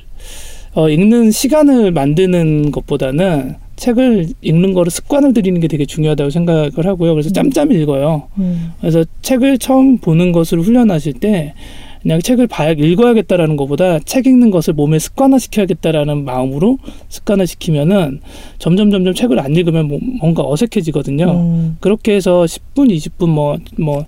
어, 0.75 0.89
읽는 0.89 1.33
시간을 1.33 1.91
만드는 1.91 2.71
것보다는 2.71 3.57
책을 3.75 4.29
읽는 4.43 4.75
거를 4.75 4.91
습관을 4.91 5.33
들이는 5.33 5.61
게 5.61 5.67
되게 5.67 5.87
중요하다고 5.87 6.31
생각을 6.31 6.87
하고요. 6.87 7.15
그래서 7.15 7.31
짬짬이 7.31 7.75
읽어요. 7.75 8.29
음. 8.39 8.73
그래서 8.81 9.05
책을 9.23 9.59
처음 9.59 9.99
보는 9.99 10.33
것을 10.33 10.61
훈련하실 10.61 11.15
때 11.15 11.55
그냥 12.03 12.21
책을 12.21 12.47
봐야 12.47 12.73
읽어야겠다라는 12.73 13.57
것보다 13.57 13.99
책 14.01 14.27
읽는 14.27 14.51
것을 14.51 14.75
몸에 14.75 14.99
습관화시켜야겠다라는 14.99 16.25
마음으로 16.25 16.79
습관화 17.09 17.47
시키면은 17.47 18.21
점점 18.59 18.91
점점 18.91 19.15
책을 19.15 19.39
안 19.39 19.55
읽으면 19.55 19.89
뭐 19.89 19.99
뭔가 20.21 20.43
어색해지거든요. 20.47 21.31
음. 21.31 21.77
그렇게 21.81 22.15
해서 22.15 22.43
10분, 22.45 22.91
20분 22.91 23.29
뭐뭐 23.29 23.59
뭐 23.79 24.07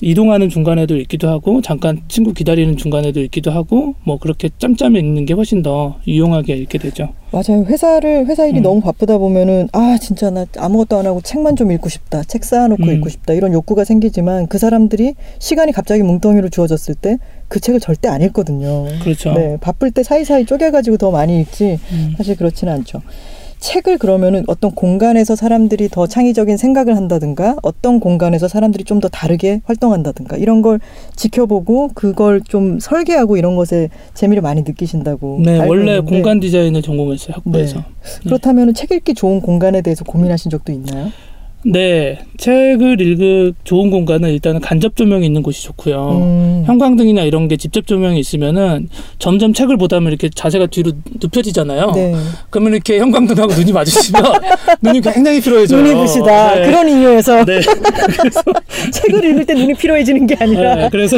이동하는 0.00 0.48
중간에도 0.48 0.96
읽기도 0.96 1.28
하고 1.28 1.60
잠깐 1.60 2.02
친구 2.08 2.32
기다리는 2.32 2.76
중간에도 2.76 3.20
읽기도 3.20 3.50
하고 3.50 3.94
뭐 4.04 4.18
그렇게 4.18 4.48
짬짬이 4.58 4.98
읽는 4.98 5.26
게 5.26 5.34
훨씬 5.34 5.62
더 5.62 5.96
유용하게 6.06 6.56
읽게 6.56 6.78
되죠. 6.78 7.08
맞아요. 7.30 7.64
회사를 7.64 8.26
회사 8.26 8.46
일이 8.46 8.58
음. 8.58 8.62
너무 8.62 8.80
바쁘다 8.80 9.18
보면은 9.18 9.68
아 9.72 9.98
진짜 10.00 10.30
나 10.30 10.46
아무것도 10.56 10.96
안 10.96 11.06
하고 11.06 11.20
책만 11.20 11.56
좀 11.56 11.72
읽고 11.72 11.88
싶다. 11.88 12.22
책 12.24 12.44
쌓아놓고 12.44 12.82
음. 12.84 12.90
읽고 12.94 13.08
싶다. 13.08 13.34
이런 13.34 13.52
욕구가 13.52 13.84
생기지만 13.84 14.46
그 14.46 14.58
사람들이 14.58 15.14
시간이 15.38 15.72
갑자기 15.72 16.02
뭉텅이로 16.02 16.48
주어졌을 16.48 16.94
때 16.94 17.18
그 17.48 17.60
책을 17.60 17.80
절대 17.80 18.08
안 18.08 18.22
읽거든요. 18.22 18.86
그렇죠. 19.02 19.32
네, 19.32 19.56
바쁠 19.60 19.90
때 19.90 20.02
사이사이 20.02 20.44
쪼개가지고 20.44 20.98
더 20.98 21.10
많이 21.10 21.40
읽지 21.40 21.78
음. 21.92 22.14
사실 22.16 22.36
그렇지는 22.36 22.74
않죠. 22.74 23.00
책을 23.58 23.98
그러면은 23.98 24.44
어떤 24.46 24.70
공간에서 24.72 25.34
사람들이 25.36 25.88
더 25.88 26.06
창의적인 26.06 26.56
생각을 26.56 26.96
한다든가 26.96 27.56
어떤 27.62 28.00
공간에서 28.00 28.48
사람들이 28.48 28.84
좀 28.84 28.98
더 28.98 29.08
다르게 29.08 29.60
활동한다든가 29.64 30.36
이런 30.38 30.60
걸 30.60 30.80
지켜보고 31.14 31.90
그걸 31.94 32.40
좀 32.40 32.80
설계하고 32.80 33.36
이런 33.36 33.54
것에 33.54 33.90
재미를 34.14 34.42
많이 34.42 34.62
느끼신다고. 34.62 35.40
네, 35.44 35.58
원래 35.60 35.92
있는데. 35.98 36.10
공간 36.10 36.40
디자인을 36.40 36.82
전공했어요 36.82 37.34
학부에서. 37.36 37.76
네. 37.78 37.84
그렇다면 38.24 38.74
책 38.74 38.90
읽기 38.90 39.14
좋은 39.14 39.40
공간에 39.40 39.82
대해서 39.82 40.02
고민하신 40.04 40.50
적도 40.50 40.72
있나요? 40.72 41.12
네, 41.64 42.20
책을 42.36 43.00
읽을 43.00 43.52
좋은 43.64 43.90
공간은 43.90 44.30
일단은 44.30 44.60
간접 44.60 44.94
조명이 44.94 45.26
있는 45.26 45.42
곳이 45.42 45.64
좋고요. 45.64 46.10
음. 46.12 46.62
형광등이나 46.66 47.22
이런 47.22 47.48
게 47.48 47.56
직접 47.56 47.86
조명이 47.86 48.20
있으면은 48.20 48.88
점점 49.18 49.52
책을 49.52 49.76
보다 49.76 49.96
보면 49.96 50.12
이렇게 50.12 50.30
자세가 50.32 50.66
뒤로 50.66 50.92
눕혀지잖아요. 51.20 51.92
네. 51.92 52.14
그러면 52.50 52.74
이렇게 52.74 52.98
형광등하고 53.00 53.54
눈이 53.54 53.72
마주치면 53.72 54.22
눈이 54.82 55.00
굉장히 55.00 55.40
피로해져요. 55.40 55.82
눈이 55.82 55.94
부시다. 55.94 56.54
네. 56.54 56.66
그런 56.66 56.88
이유에서 56.88 57.44
네. 57.44 57.60
책을 58.92 59.24
읽을 59.24 59.44
때 59.44 59.54
눈이 59.54 59.74
피로해지는 59.74 60.26
게 60.28 60.36
아니라. 60.38 60.74
네, 60.76 60.88
그래서 60.90 61.16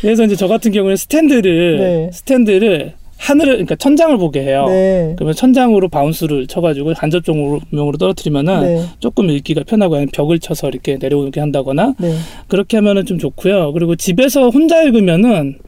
그래서 0.00 0.24
이제 0.24 0.34
저 0.34 0.48
같은 0.48 0.72
경우는 0.72 0.96
스탠드를 0.96 1.78
네. 1.78 2.10
스탠드를 2.12 2.94
하늘을 3.22 3.52
그러니까 3.52 3.76
천장을 3.76 4.16
보게 4.18 4.42
해요. 4.42 4.66
네. 4.68 5.12
그러면 5.16 5.34
천장으로 5.34 5.88
bounce를 5.88 6.48
쳐가지고 6.48 6.92
간접 6.94 7.24
조명으로 7.24 7.96
떨어뜨리면은 7.98 8.60
네. 8.62 8.84
조금 8.98 9.30
읽기가 9.30 9.62
편하고 9.64 9.94
아니면 9.94 10.10
벽을 10.12 10.40
쳐서 10.40 10.68
이렇게 10.68 10.96
내려오게 11.00 11.38
한다거나 11.38 11.94
네. 12.00 12.16
그렇게 12.48 12.78
하면은 12.78 13.06
좀 13.06 13.18
좋고요. 13.18 13.72
그리고 13.74 13.94
집에서 13.94 14.48
혼자 14.50 14.82
읽으면은 14.82 15.58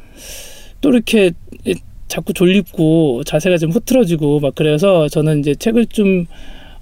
또 0.80 0.90
이렇게 0.90 1.30
이- 1.64 1.74
자꾸 2.08 2.32
졸립고 2.32 3.22
자세가 3.24 3.56
좀 3.58 3.70
흐트러지고 3.70 4.40
막 4.40 4.54
그래서 4.54 5.08
저는 5.08 5.40
이제 5.40 5.54
책을 5.54 5.86
좀 5.86 6.26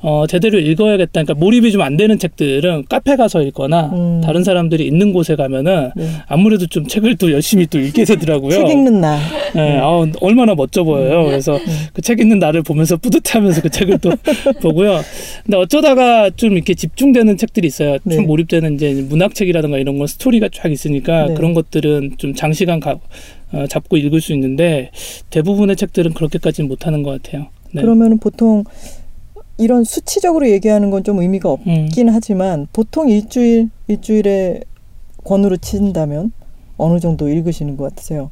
어, 0.05 0.27
제대로 0.27 0.59
읽어야겠다. 0.59 1.11
그러니까 1.13 1.35
몰입이 1.35 1.71
좀 1.73 1.83
안 1.83 1.97
되는 1.97 2.19
책들은 2.19 2.85
카페 2.89 3.17
가서 3.17 3.43
읽거나 3.43 3.91
음. 3.93 4.21
다른 4.23 4.45
사람들이 4.45 4.87
있는 4.87 5.13
곳에 5.13 5.35
가면은 5.37 5.91
네. 5.97 6.07
아무래도 6.27 6.67
좀 6.67 6.87
책을 6.87 7.17
또 7.17 7.33
열심히 7.33 7.67
또 7.67 7.79
읽게 7.81 8.05
되더라고요. 8.05 8.51
책 8.55 8.71
읽는 8.71 9.01
날. 9.01 9.19
네, 9.55 9.79
아우, 9.79 10.07
얼마나 10.21 10.55
멋져 10.55 10.85
보여요. 10.85 11.25
그래서 11.25 11.59
그 11.93 12.03
책 12.03 12.21
읽는 12.21 12.39
나를 12.41 12.63
보면서 12.63 12.97
뿌듯해하면서 12.97 13.63
그 13.63 13.71
책을 13.71 13.99
또 13.99 14.13
보고요. 14.63 15.01
근데 15.45 15.57
어쩌다가 15.57 16.31
좀 16.31 16.53
이렇게 16.53 16.75
집중되는 16.75 17.37
책들이 17.37 17.67
있어요. 17.69 17.99
네. 18.05 18.17
좀 18.17 18.27
몰입되는 18.27 18.75
이제 18.75 18.93
문학책이라든가 19.09 19.79
이런 19.79 19.99
건 19.99 20.07
스토리가 20.09 20.49
쫙 20.53 20.71
있으니까 20.71 21.27
네. 21.29 21.35
그런 21.35 21.55
것들은 21.55 22.15
좀 22.19 22.35
장시간 22.35 22.81
가, 22.81 22.99
어, 23.53 23.67
잡고 23.69 23.97
읽을 23.97 24.21
수 24.21 24.33
있는데 24.33 24.91
대부분의 25.31 25.77
책들은 25.77 26.13
그렇게까지는 26.15 26.69
못하는 26.69 27.03
것 27.03 27.23
같아요. 27.23 27.47
네. 27.73 27.83
그러면 27.83 28.19
보통 28.19 28.65
이런 29.59 29.85
수치적으로 29.85 30.49
얘기하는 30.49 30.91
건 30.91 31.03
좀 31.03 31.21
의미가 31.21 31.51
음. 31.67 31.85
없긴 31.87 32.09
하지만 32.09 32.67
보통 32.73 33.09
일주일 33.09 33.71
일주일에 33.89 34.61
권으로 35.25 35.57
친다면 35.57 36.33
어느 36.77 36.99
정도 37.01 37.29
읽으시는 37.29 37.77
것 37.77 37.91
같으세요? 37.91 38.31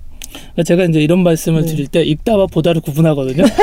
제가 0.65 0.85
이제 0.85 1.01
이런 1.01 1.23
말씀을 1.23 1.63
네. 1.63 1.69
드릴 1.69 1.87
때 1.87 2.03
읽다와 2.03 2.47
보다를 2.47 2.81
구분하거든요. 2.81 3.45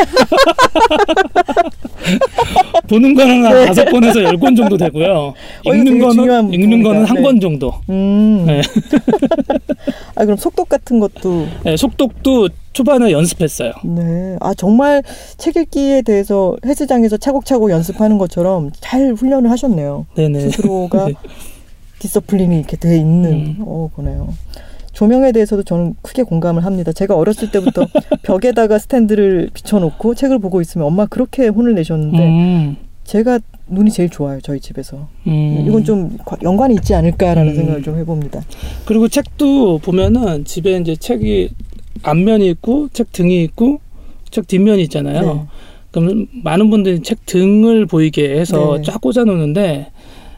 보는 2.87 3.15
거는 3.15 3.45
한 3.45 3.65
다섯 3.65 3.85
권에서 3.85 4.23
열 4.23 4.37
권 4.37 4.55
정도 4.55 4.77
되고요. 4.77 5.33
어, 5.65 5.73
읽는 5.73 5.85
중요한 5.93 6.15
거는 6.15 6.53
읽는 6.53 6.83
거는 6.83 7.05
부분이다. 7.05 7.09
한 7.09 7.15
네. 7.15 7.21
권 7.21 7.39
정도. 7.39 7.73
음. 7.89 8.45
네. 8.45 8.61
아 10.15 10.23
그럼 10.25 10.37
속독 10.37 10.69
같은 10.69 10.99
것도 10.99 11.47
네, 11.63 11.75
속독도 11.75 12.49
초반에 12.73 13.11
연습했어요. 13.11 13.73
네. 13.83 14.37
아 14.39 14.53
정말 14.53 15.01
책 15.37 15.57
읽기에 15.57 16.03
대해서 16.03 16.55
헬스장에서 16.65 17.17
차곡차곡 17.17 17.71
연습하는 17.71 18.17
것처럼 18.19 18.71
잘 18.79 19.13
훈련을 19.13 19.49
하셨네요. 19.51 20.05
네네. 20.15 20.39
스스로가 20.41 21.07
네. 21.09 21.13
디서플린이 21.99 22.57
이렇게 22.59 22.77
돼 22.77 22.95
있는 22.97 23.31
음. 23.31 23.55
어 23.61 23.89
보네요. 23.95 24.33
조명에 24.97 25.31
대해서도 25.31 25.61
저는 25.61 25.93
크게 26.01 26.23
공감을 26.23 26.65
합니다. 26.65 26.91
제가 26.91 27.15
어렸을 27.15 27.51
때부터 27.51 27.85
벽에다가 28.23 28.79
스탠드를 28.79 29.51
비춰놓고 29.53 30.15
책을 30.15 30.39
보고 30.39 30.59
있으면 30.59 30.87
엄마 30.87 31.05
그렇게 31.05 31.45
혼을 31.49 31.75
내셨는데 31.75 32.17
음, 32.17 32.77
제가 33.03 33.37
눈이 33.67 33.91
제일 33.91 34.09
좋아요 34.09 34.39
저희 34.41 34.59
집에서. 34.59 35.07
음. 35.27 35.65
이건 35.67 35.83
좀 35.83 36.17
과- 36.25 36.37
연관이 36.41 36.73
있지 36.73 36.95
않을까라는 36.95 37.51
음. 37.51 37.55
생각을 37.55 37.83
좀 37.83 37.95
해봅니다. 37.99 38.41
그리고 38.85 39.07
책도 39.07 39.77
보면은 39.83 40.45
집에 40.45 40.75
이제 40.79 40.95
책이 40.95 41.51
앞면이 42.01 42.49
있고 42.49 42.89
책 42.91 43.11
등이 43.11 43.43
있고 43.43 43.79
책 44.31 44.47
뒷면이 44.47 44.81
있잖아요. 44.83 45.21
네. 45.21 45.41
그럼 45.91 46.25
많은 46.43 46.71
분들이 46.71 47.03
책 47.03 47.23
등을 47.27 47.85
보이게 47.85 48.39
해서 48.39 48.77
네. 48.77 48.81
쫙 48.83 48.99
꽂아 48.99 49.25
놓는데 49.25 49.91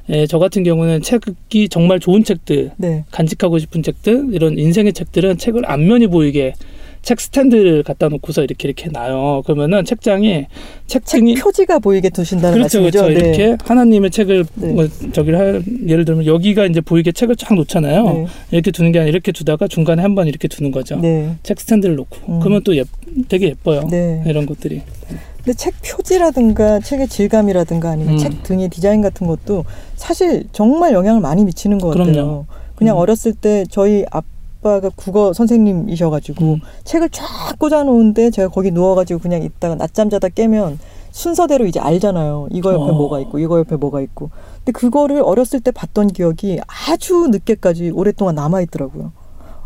예, 0.10 0.26
저 0.26 0.40
같은 0.40 0.64
경우는 0.64 1.02
책이 1.02 1.70
정말 1.70 2.00
좋은 2.00 2.24
책들 2.24 2.72
네. 2.78 3.04
간직하고 3.12 3.60
싶은 3.60 3.84
책들 3.84 4.30
이런 4.32 4.58
인생의 4.58 4.94
책들은 4.94 5.38
책을 5.38 5.70
앞면이 5.70 6.08
보이게 6.08 6.54
책 7.02 7.20
스탠드를 7.22 7.84
갖다 7.84 8.10
놓고서 8.10 8.44
이렇게 8.44 8.68
이렇게 8.68 8.90
놔요. 8.90 9.44
그러면은 9.46 9.86
책장이 9.86 10.46
책책 10.88 11.20
등이 11.22 11.36
표지가 11.36 11.80
보이게 11.80 12.10
두신다는 12.10 12.58
그렇죠, 12.58 12.82
말씀이죠. 12.82 13.04
그렇죠. 13.06 13.20
네. 13.22 13.28
이렇게 13.30 13.58
하나님의 13.64 14.12
책을 14.12 14.46
네. 14.56 14.74
뭐 14.74 14.88
저기 15.14 15.32
할 15.32 15.64
예를 15.88 16.06
들면 16.06 16.26
여기가 16.26 16.66
이제 16.66 16.82
보이게 16.82 17.12
책을 17.12 17.36
쫙 17.36 17.54
놓잖아요. 17.56 18.04
네. 18.04 18.28
이렇게 18.52 18.72
두는 18.72 18.92
게 18.92 19.00
아니라 19.00 19.10
이렇게 19.10 19.32
두다가 19.32 19.68
중간에 19.68 20.02
한 20.02 20.16
번 20.16 20.28
이렇게 20.28 20.48
두는 20.48 20.72
거죠. 20.72 20.98
네. 20.98 21.36
책 21.44 21.60
스탠드를 21.60 21.96
놓고 21.96 22.18
음. 22.34 22.40
그러면 22.40 22.62
또 22.64 22.76
예, 22.76 22.84
되게 23.28 23.48
예뻐요. 23.48 23.88
네. 23.90 24.24
이런 24.26 24.46
것들이. 24.46 24.82
근데 25.38 25.54
책 25.54 25.76
표지라든가 25.84 26.80
책의 26.80 27.08
질감이라든가 27.08 27.90
아니면 27.92 28.16
음. 28.16 28.18
책 28.18 28.44
등의 28.44 28.70
디자인 28.70 29.02
같은 29.02 29.26
것도 29.28 29.66
사실 29.96 30.44
정말 30.52 30.94
영향을 30.94 31.22
많이 31.22 31.46
미치는 31.46 31.78
것 31.78 31.90
같아요. 31.90 32.12
그럼요. 32.14 32.46
그냥 32.76 32.98
음. 32.98 33.00
어렸을 33.00 33.34
때 33.34 33.64
저희 33.70 34.04
아빠가 34.60 34.90
국어 34.96 35.34
선생님이셔가지고 35.34 36.46
음. 36.46 36.60
책을 36.84 37.10
쫙 37.10 37.26
꽂아놓은데 37.58 38.32
제가 38.32 38.50
거기 38.50 38.72
누워가지고 38.72 39.20
그냥 39.20 39.42
있다가 39.44 39.76
낮잠 39.76 40.10
자다 40.10 40.30
깨면 40.30 40.80
순서대로 41.12 41.66
이제 41.66 41.80
알잖아요. 41.80 42.50
이거 42.52 42.74
옆에 42.74 42.84
어. 42.84 42.94
뭐가 42.94 43.20
있고 43.22 43.40
이거 43.40 43.58
옆에 43.60 43.76
뭐가 43.78 44.02
있고. 44.02 44.30
근데 44.58 44.72
그거를 44.74 45.22
어렸을 45.22 45.60
때 45.60 45.72
봤던 45.72 46.10
기억이 46.10 46.60
아주 46.68 47.28
늦게까지 47.32 47.92
오랫동안 47.92 48.36
남아 48.36 48.62
있더라고요. 48.62 49.12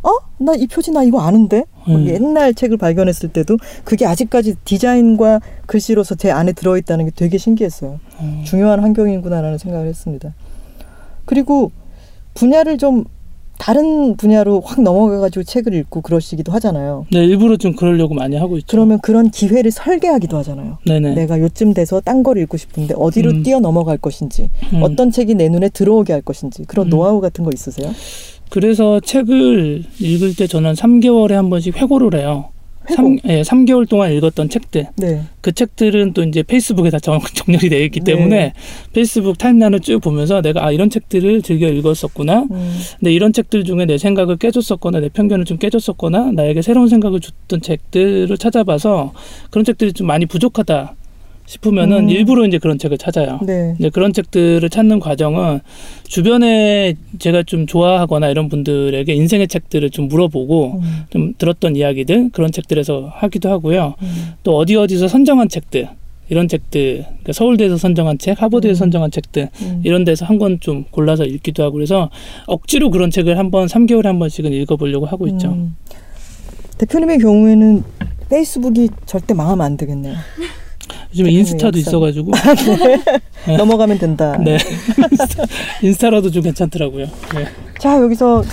어? 0.03 0.09
나 0.37 0.53
이 0.55 0.67
표지 0.67 0.91
나 0.91 1.03
이거 1.03 1.21
아는데? 1.21 1.65
음. 1.87 2.05
옛날 2.07 2.53
책을 2.53 2.77
발견했을 2.77 3.29
때도 3.29 3.57
그게 3.83 4.05
아직까지 4.05 4.55
디자인과 4.63 5.41
글씨로서 5.65 6.15
제 6.15 6.29
안에 6.31 6.53
들어있다는 6.53 7.05
게 7.05 7.11
되게 7.15 7.37
신기했어요. 7.37 7.99
어. 8.19 8.41
중요한 8.45 8.79
환경이구나라는 8.81 9.57
생각을 9.57 9.87
했습니다. 9.87 10.33
그리고 11.25 11.71
분야를 12.35 12.77
좀 12.77 13.05
다른 13.57 14.17
분야로 14.17 14.61
확 14.61 14.81
넘어가가지고 14.81 15.43
책을 15.43 15.73
읽고 15.73 16.01
그러시기도 16.01 16.51
하잖아요. 16.53 17.05
네, 17.11 17.23
일부러 17.23 17.55
좀 17.57 17.75
그러려고 17.75 18.13
많이 18.13 18.35
하고 18.35 18.57
있죠. 18.57 18.67
그러면 18.69 18.99
그런 18.99 19.29
기회를 19.29 19.71
설계하기도 19.71 20.37
하잖아요. 20.37 20.79
네네. 20.85 21.13
내가 21.15 21.39
요쯤 21.39 21.73
돼서 21.73 22.01
딴 22.01 22.23
걸 22.23 22.37
읽고 22.37 22.55
싶은데 22.57 22.93
어디로 22.97 23.31
음. 23.31 23.43
뛰어 23.43 23.59
넘어갈 23.59 23.97
것인지, 23.97 24.49
음. 24.73 24.81
어떤 24.81 25.11
책이 25.11 25.35
내 25.35 25.49
눈에 25.49 25.67
들어오게 25.69 26.13
할 26.13 26.21
것인지 26.21 26.63
그런 26.65 26.87
음. 26.87 26.89
노하우 26.89 27.19
같은 27.19 27.43
거 27.43 27.51
있으세요? 27.53 27.91
그래서 28.49 28.99
책을 28.99 29.83
읽을 29.99 30.35
때 30.35 30.47
저는 30.47 30.73
3개월에 30.73 31.31
한 31.31 31.49
번씩 31.49 31.75
회고를 31.75 32.19
해요. 32.19 32.52
삼 32.89 33.17
예, 33.25 33.41
3개월 33.41 33.87
동안 33.87 34.11
읽었던 34.11 34.49
책들. 34.49 34.87
네. 34.97 35.21
그 35.41 35.51
책들은 35.51 36.13
또 36.13 36.23
이제 36.23 36.43
페이스북에 36.43 36.89
다 36.89 36.99
정, 37.03 37.19
정렬이 37.19 37.69
되어 37.69 37.79
있기 37.85 38.01
네. 38.01 38.13
때문에 38.13 38.53
페이스북 38.93 39.37
타임라인을 39.37 39.79
쭉 39.79 39.99
보면서 39.99 40.41
내가 40.41 40.65
아 40.65 40.71
이런 40.71 40.89
책들을 40.89 41.41
즐겨 41.41 41.67
읽었었구나. 41.67 42.45
음. 42.51 42.77
근데 42.99 43.13
이런 43.13 43.33
책들 43.33 43.63
중에 43.63 43.85
내 43.85 43.97
생각을 43.97 44.37
깨줬었거나 44.37 44.99
내 44.99 45.09
편견을 45.09 45.45
좀 45.45 45.57
깨줬었거나 45.57 46.31
나에게 46.33 46.61
새로운 46.61 46.87
생각을 46.87 47.19
줬던 47.19 47.61
책들을 47.61 48.37
찾아봐서 48.37 49.13
그런 49.49 49.63
책들이 49.65 49.93
좀 49.93 50.07
많이 50.07 50.25
부족하다 50.25 50.95
싶으면은 51.45 52.05
음. 52.05 52.09
일부러 52.09 52.45
이제 52.45 52.57
그런 52.57 52.77
책을 52.77 52.97
찾아요. 52.97 53.39
네. 53.45 53.73
근데 53.77 53.89
그런 53.89 54.13
책들을 54.13 54.67
찾는 54.69 54.99
과정은 54.99 55.59
주변에 56.07 56.95
제가 57.19 57.43
좀 57.43 57.67
좋아하거나 57.67 58.29
이런 58.29 58.49
분들에게 58.49 59.13
인생의 59.13 59.47
책들을 59.47 59.89
좀 59.89 60.07
물어보고 60.07 60.79
음. 60.81 61.03
좀 61.09 61.33
들었던 61.37 61.75
이야기들 61.75 62.29
그런 62.31 62.51
책들에서 62.51 63.09
하기도 63.13 63.49
하고요. 63.49 63.95
음. 64.01 64.33
또 64.43 64.57
어디 64.57 64.75
어디서 64.75 65.07
선정한 65.07 65.49
책들 65.49 65.89
이런 66.29 66.47
책들 66.47 67.03
그러니까 67.05 67.33
서울대에서 67.33 67.77
선정한 67.77 68.17
책, 68.17 68.41
하버드에서 68.41 68.77
음. 68.77 68.91
선정한 68.91 69.11
책들 69.11 69.49
음. 69.61 69.81
이런 69.83 70.05
데서 70.05 70.25
한 70.25 70.37
권 70.39 70.59
좀 70.61 70.85
골라서 70.91 71.25
읽기도 71.25 71.63
하고 71.63 71.73
그래서 71.73 72.09
억지로 72.47 72.89
그런 72.89 73.11
책을 73.11 73.37
한번 73.37 73.67
3개월에 73.67 74.03
한 74.05 74.17
번씩은 74.19 74.51
읽어보려고 74.53 75.05
하고 75.05 75.27
있죠. 75.27 75.49
음. 75.49 75.75
대표님의 76.77 77.19
경우에는 77.19 77.83
페이스북이 78.29 78.89
절대 79.05 79.33
망하면 79.33 79.65
안 79.65 79.77
되겠네요. 79.77 80.15
요즘 81.11 81.27
인스타도. 81.29 81.77
있어가지고 81.77 82.31
네. 83.45 83.57
넘어가면 83.57 83.97
된다. 83.99 84.37
네 84.43 84.57
인스타라도 85.81 86.31
좀 86.31 86.43
괜찮더라고요. 86.43 87.05
네. 87.35 87.47
자 87.79 88.01
여기서 88.01 88.43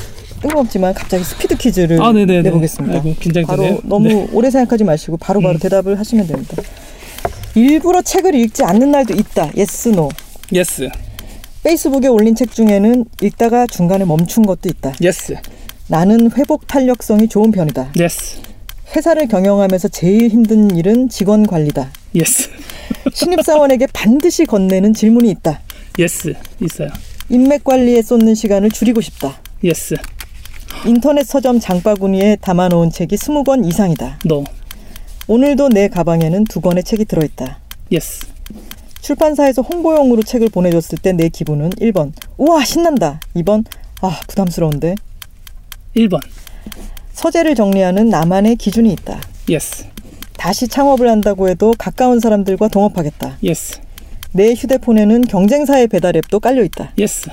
뜬금없지만 0.43 0.95
갑자기 0.95 1.23
스피드 1.25 1.57
퀴즈를 1.57 2.03
아. 2.03 2.13
내보겠습니다. 2.13 2.97
아이고, 2.97 3.15
긴장되네요. 3.21 3.47
바로 3.47 3.81
너무 3.85 4.09
네. 4.09 4.29
오래 4.33 4.51
생각하지 4.51 4.85
마시고 4.85 5.17
바로바로 5.19 5.55
음. 5.55 5.59
대답을 5.59 5.99
하시면 5.99 6.27
됩니다. 6.27 6.57
일부러 7.55 8.01
책을 8.01 8.35
읽지 8.35 8.65
않는 8.65 8.91
날도 8.91 9.15
있다. 9.15 9.51
yes 9.57 9.91
no. 9.91 10.09
Yes, 10.53 10.89
페이스북에 11.63 12.09
올린 12.09 12.35
책 12.35 12.53
중에는 12.53 13.05
읽다가 13.23 13.67
중간에 13.67 14.05
멈춘 14.05 14.47
것도 14.47 14.69
있다. 14.69 14.95
yes, 15.03 15.37
나는 15.89 16.31
회복 16.37 16.67
탄력성이 16.67 17.29
좋은 17.29 17.51
편이다. 17.51 17.93
yes, 17.99 18.39
회사를 18.97 19.29
경영하면서 19.29 19.89
제일 19.89 20.29
힘든 20.29 20.77
일은 20.77 21.09
직원 21.09 21.47
관리다. 21.47 21.91
yes, 22.15 22.51
신입사원에게 23.13 23.87
반드시 23.93 24.45
건네는 24.45 24.95
질문이 24.95 25.31
있다. 25.31 25.61
yes 25.99 26.35
있어요. 26.61 26.89
인맥 27.29 27.63
관리에 27.65 28.03
쏟는 28.03 28.35
시간을 28.35 28.71
줄이고 28.71 29.01
싶다. 29.01 29.41
yes 29.63 29.95
인터넷 30.87 31.25
서점 31.25 31.61
장바구니에 31.61 32.37
담아놓은 32.41 32.91
책이 32.91 33.17
20권 33.17 33.67
이상이다. 33.67 34.21
No 34.25 34.45
오늘도 35.29 35.69
내 35.69 35.89
가방에는 35.89 36.45
두 36.45 36.61
권의 36.61 36.83
책이 36.83 37.05
들어있다. 37.05 37.59
yes 37.93 38.27
출판사에서 39.01 39.63
홍보용으로 39.63 40.23
책을 40.23 40.49
보내줬을 40.51 40.99
때 40.99 41.13
내 41.13 41.29
기분은 41.29 41.71
1번. 41.71 42.13
우와 42.39 42.65
신난다. 42.65 43.21
2번. 43.37 43.65
아 44.01 44.21
부담스러운데. 44.29 44.95
1번. 45.97 46.21
서재를 47.13 47.55
정리하는 47.55 48.09
나만의 48.09 48.57
기준이 48.57 48.93
있다. 48.93 49.21
yes 49.49 49.85
다시 50.41 50.69
창업을 50.69 51.07
한다고 51.07 51.51
해도 51.51 51.75
가까운 51.77 52.19
사람들과 52.19 52.69
동업하겠다. 52.69 53.37
yes 53.43 53.79
내 54.33 54.55
휴대폰에는 54.55 55.21
경쟁사의 55.27 55.89
배달 55.89 56.17
앱도 56.17 56.41
깔려 56.41 56.63
있다. 56.65 56.93
yes 56.97 57.29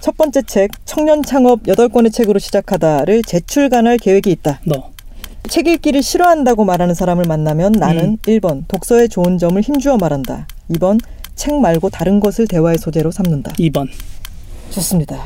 첫 0.00 0.16
번째 0.16 0.40
책 0.46 0.70
청년 0.86 1.22
창업 1.22 1.64
8권의 1.64 2.10
책으로 2.10 2.38
시작하다를 2.38 3.24
재출간할 3.24 3.98
계획이 3.98 4.30
있다. 4.30 4.62
no 4.64 4.98
책 4.98 5.66
읽기를 5.66 6.02
싫어한다고 6.02 6.64
말하는 6.64 6.94
사람을 6.94 7.26
만나면 7.26 7.72
나는 7.72 8.04
음. 8.04 8.16
1번 8.26 8.64
독서의 8.68 9.10
좋은 9.10 9.36
점을 9.36 9.60
힘주어 9.60 9.98
말한다. 9.98 10.48
2번 10.70 10.98
책 11.34 11.60
말고 11.60 11.90
다른 11.90 12.20
것을 12.20 12.48
대화의 12.48 12.78
소재로 12.78 13.10
삼는다. 13.10 13.52
2번. 13.52 13.86
좋습니다. 14.70 15.22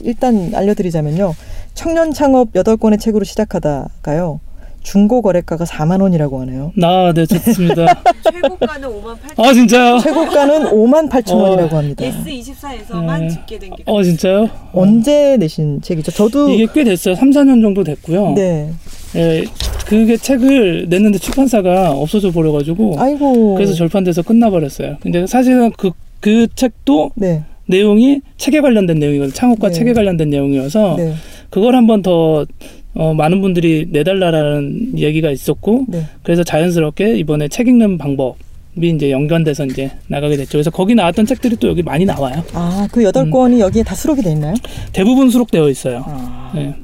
일단 0.00 0.54
알려드리자면요. 0.54 1.34
청년 1.74 2.14
창업 2.14 2.54
8권의 2.54 2.98
책으로 2.98 3.24
시작하다가요. 3.24 4.40
중고 4.82 5.20
거래가가 5.22 5.64
4만 5.64 6.00
원이라고 6.02 6.40
하네요. 6.42 6.72
나네 6.76 7.26
좋습니다. 7.26 8.02
최고가는 8.32 8.88
5만 8.88 9.16
8천 9.36 9.44
아 9.44 9.52
진짜요? 9.52 9.98
최고가는 9.98 10.62
5만 10.70 11.08
8천 11.10 11.32
어. 11.32 11.36
원이라고 11.36 11.76
합니다. 11.76 12.04
S24에서만 12.04 13.20
네. 13.20 13.28
집계된 13.28 13.70
게 13.76 13.82
어 13.86 14.02
진짜요? 14.02 14.48
언제 14.72 15.36
내신 15.38 15.80
책이죠? 15.82 16.12
저도 16.12 16.50
이게 16.50 16.66
꽤 16.72 16.84
됐어요. 16.84 17.14
3, 17.14 17.30
4년 17.30 17.60
정도 17.62 17.84
됐고요. 17.84 18.32
네. 18.34 18.70
예, 19.16 19.44
그게 19.86 20.16
책을 20.16 20.86
냈는데 20.88 21.18
출판사가 21.18 21.90
없어져 21.92 22.30
버려 22.30 22.52
가지고 22.52 22.94
아이고. 22.98 23.54
그래서 23.56 23.74
절판돼서 23.74 24.22
끝나 24.22 24.50
버렸어요. 24.50 24.96
근데 25.00 25.26
사실은 25.26 25.72
그, 25.76 25.90
그 26.20 26.46
책도 26.54 27.10
네. 27.16 27.42
내용이 27.66 28.20
책에 28.36 28.60
관련된 28.60 28.98
내용이거든요. 28.98 29.34
창업과 29.34 29.68
네. 29.68 29.74
책에 29.74 29.92
관련된 29.92 30.30
내용이어서 30.30 30.94
네. 30.96 31.14
그걸 31.50 31.74
한번 31.74 32.02
더 32.02 32.46
어, 32.94 33.14
많은 33.14 33.40
분들이 33.40 33.86
내달라라는 33.90 34.98
얘기가 34.98 35.30
있었고 35.30 35.86
네. 35.88 36.04
그래서 36.22 36.42
자연스럽게 36.42 37.16
이번에 37.18 37.48
책 37.48 37.68
읽는 37.68 37.98
방법 37.98 38.36
이 38.80 38.88
이제 38.88 39.10
연관돼서 39.10 39.66
이제 39.66 39.90
나가게 40.06 40.36
됐죠. 40.36 40.52
그래서 40.52 40.70
거기 40.70 40.94
나왔던 40.94 41.26
책들이 41.26 41.56
또 41.56 41.68
여기 41.68 41.82
많이 41.82 42.04
나와요. 42.04 42.42
아, 42.54 42.86
그 42.92 43.00
8권이 43.02 43.58
여기에 43.58 43.82
다 43.82 43.94
수록이 43.94 44.22
돼 44.22 44.30
있나요? 44.32 44.54
대부분 44.92 45.28
수록되어 45.28 45.68
있어요. 45.68 46.04
아. 46.06 46.52
네. 46.54 46.74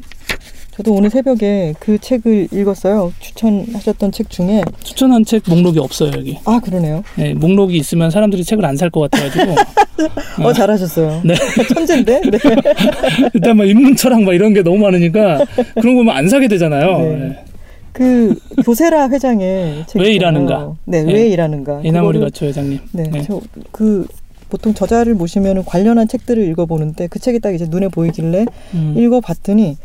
저도 0.77 0.93
오늘 0.93 1.09
새벽에 1.09 1.73
그 1.81 1.99
책을 1.99 2.49
읽었어요. 2.53 3.11
추천하셨던 3.21 4.13
책 4.13 4.29
중에 4.29 4.63
추천한 4.83 5.25
책 5.25 5.43
목록이 5.49 5.79
없어요 5.79 6.11
여기. 6.15 6.39
아, 6.45 6.61
그러네요. 6.63 7.03
네, 7.17 7.33
목록이 7.35 7.77
있으면 7.79 8.11
사람들이 8.11 8.45
책을 8.45 8.65
안 8.65 8.77
살 8.77 8.91
것 8.91 9.11
같아가지고 9.11 9.55
어, 10.45 10.53
잘하셨어요. 10.53 11.23
네. 11.25 11.35
천재인데? 11.75 12.21
네. 12.31 12.39
일단 13.33 13.57
막 13.57 13.65
인문철학 13.67 14.23
막 14.23 14.35
이런 14.35 14.53
게 14.53 14.63
너무 14.63 14.77
많으니까 14.79 15.45
그런 15.81 15.95
거 15.95 16.01
보면 16.01 16.15
안 16.15 16.29
사게 16.29 16.47
되잖아요. 16.47 16.99
네. 16.99 17.17
네. 17.17 17.45
그 17.93 18.35
교세라 18.63 19.09
회장의 19.09 19.85
책 19.87 20.03
왜. 20.03 20.13
일하는가? 20.13 20.75
네, 20.85 21.03
네. 21.05 21.13
왜 21.15 21.29
일하는가? 21.29 21.81
이나모리 21.85 22.21
가초 22.21 22.45
회장님. 22.45 22.79
네, 22.93 23.05
네. 23.11 23.23
저그 23.23 24.07
보통 24.51 24.75
저자를 24.75 25.15
모시면 25.15 25.65
관련한 25.65 26.07
책들을 26.07 26.47
읽어보는데 26.51 27.07
그 27.07 27.19
책이 27.19 27.41
딱 27.41 27.55
이제 27.55 27.67
눈에 27.67 27.89
보이길래 27.89 28.45
음. 28.75 28.95
읽어봤더니 28.99 29.79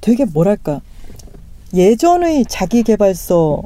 되게 0.00 0.24
뭐랄까 0.24 0.80
예전의 1.74 2.46
자기개발서 2.48 3.62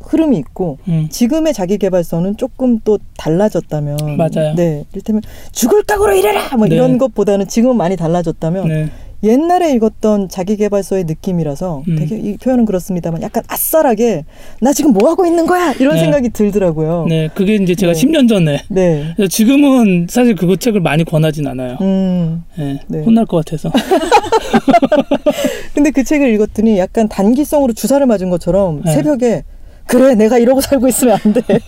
흐름이 0.00 0.36
있고 0.38 0.78
음. 0.88 1.08
지금의 1.10 1.54
자기개발서는 1.54 2.36
조금 2.36 2.80
또 2.80 2.98
달라졌다면 3.16 4.16
맞아요. 4.16 4.54
네, 4.56 4.84
이를테면 4.92 5.22
죽을 5.52 5.82
각오로 5.84 6.14
일해라 6.14 6.56
뭐 6.56 6.66
네. 6.66 6.74
이런 6.74 6.98
것보다는 6.98 7.46
지금은 7.46 7.76
많이 7.76 7.96
달라졌다면 7.96 8.68
네. 8.68 8.90
옛날에 9.24 9.72
읽었던 9.74 10.28
자기개발서의 10.28 11.04
느낌이라서 11.04 11.84
음. 11.86 11.96
되게 11.96 12.16
이 12.16 12.36
표현은 12.38 12.64
그렇습니다만 12.64 13.22
약간 13.22 13.44
아싸라게 13.46 14.24
나 14.60 14.72
지금 14.72 14.92
뭐 14.92 15.08
하고 15.08 15.24
있는 15.24 15.46
거야 15.46 15.72
이런 15.78 15.94
네. 15.94 16.00
생각이 16.00 16.30
들더라고요. 16.30 17.06
네, 17.08 17.28
그게 17.34 17.54
이제 17.54 17.74
제가 17.74 17.92
네. 17.92 18.00
10년 18.00 18.28
전에 18.28 18.62
네. 18.68 19.14
지금은 19.30 20.08
사실 20.10 20.34
그거 20.34 20.56
책을 20.56 20.80
많이 20.80 21.04
권하진 21.04 21.46
않아요. 21.46 21.76
음. 21.80 22.42
네, 22.58 22.80
네. 22.88 23.02
혼날 23.02 23.24
것 23.26 23.44
같아서. 23.44 23.70
근데 25.74 25.90
그 25.90 26.02
책을 26.02 26.32
읽었더니 26.34 26.78
약간 26.78 27.08
단기성으로 27.08 27.72
주사를 27.74 28.04
맞은 28.04 28.28
것처럼 28.30 28.82
네. 28.84 28.92
새벽에 28.92 29.44
그래 29.86 30.14
내가 30.14 30.38
이러고 30.38 30.60
살고 30.60 30.88
있으면 30.88 31.18
안 31.24 31.32
돼 31.32 31.42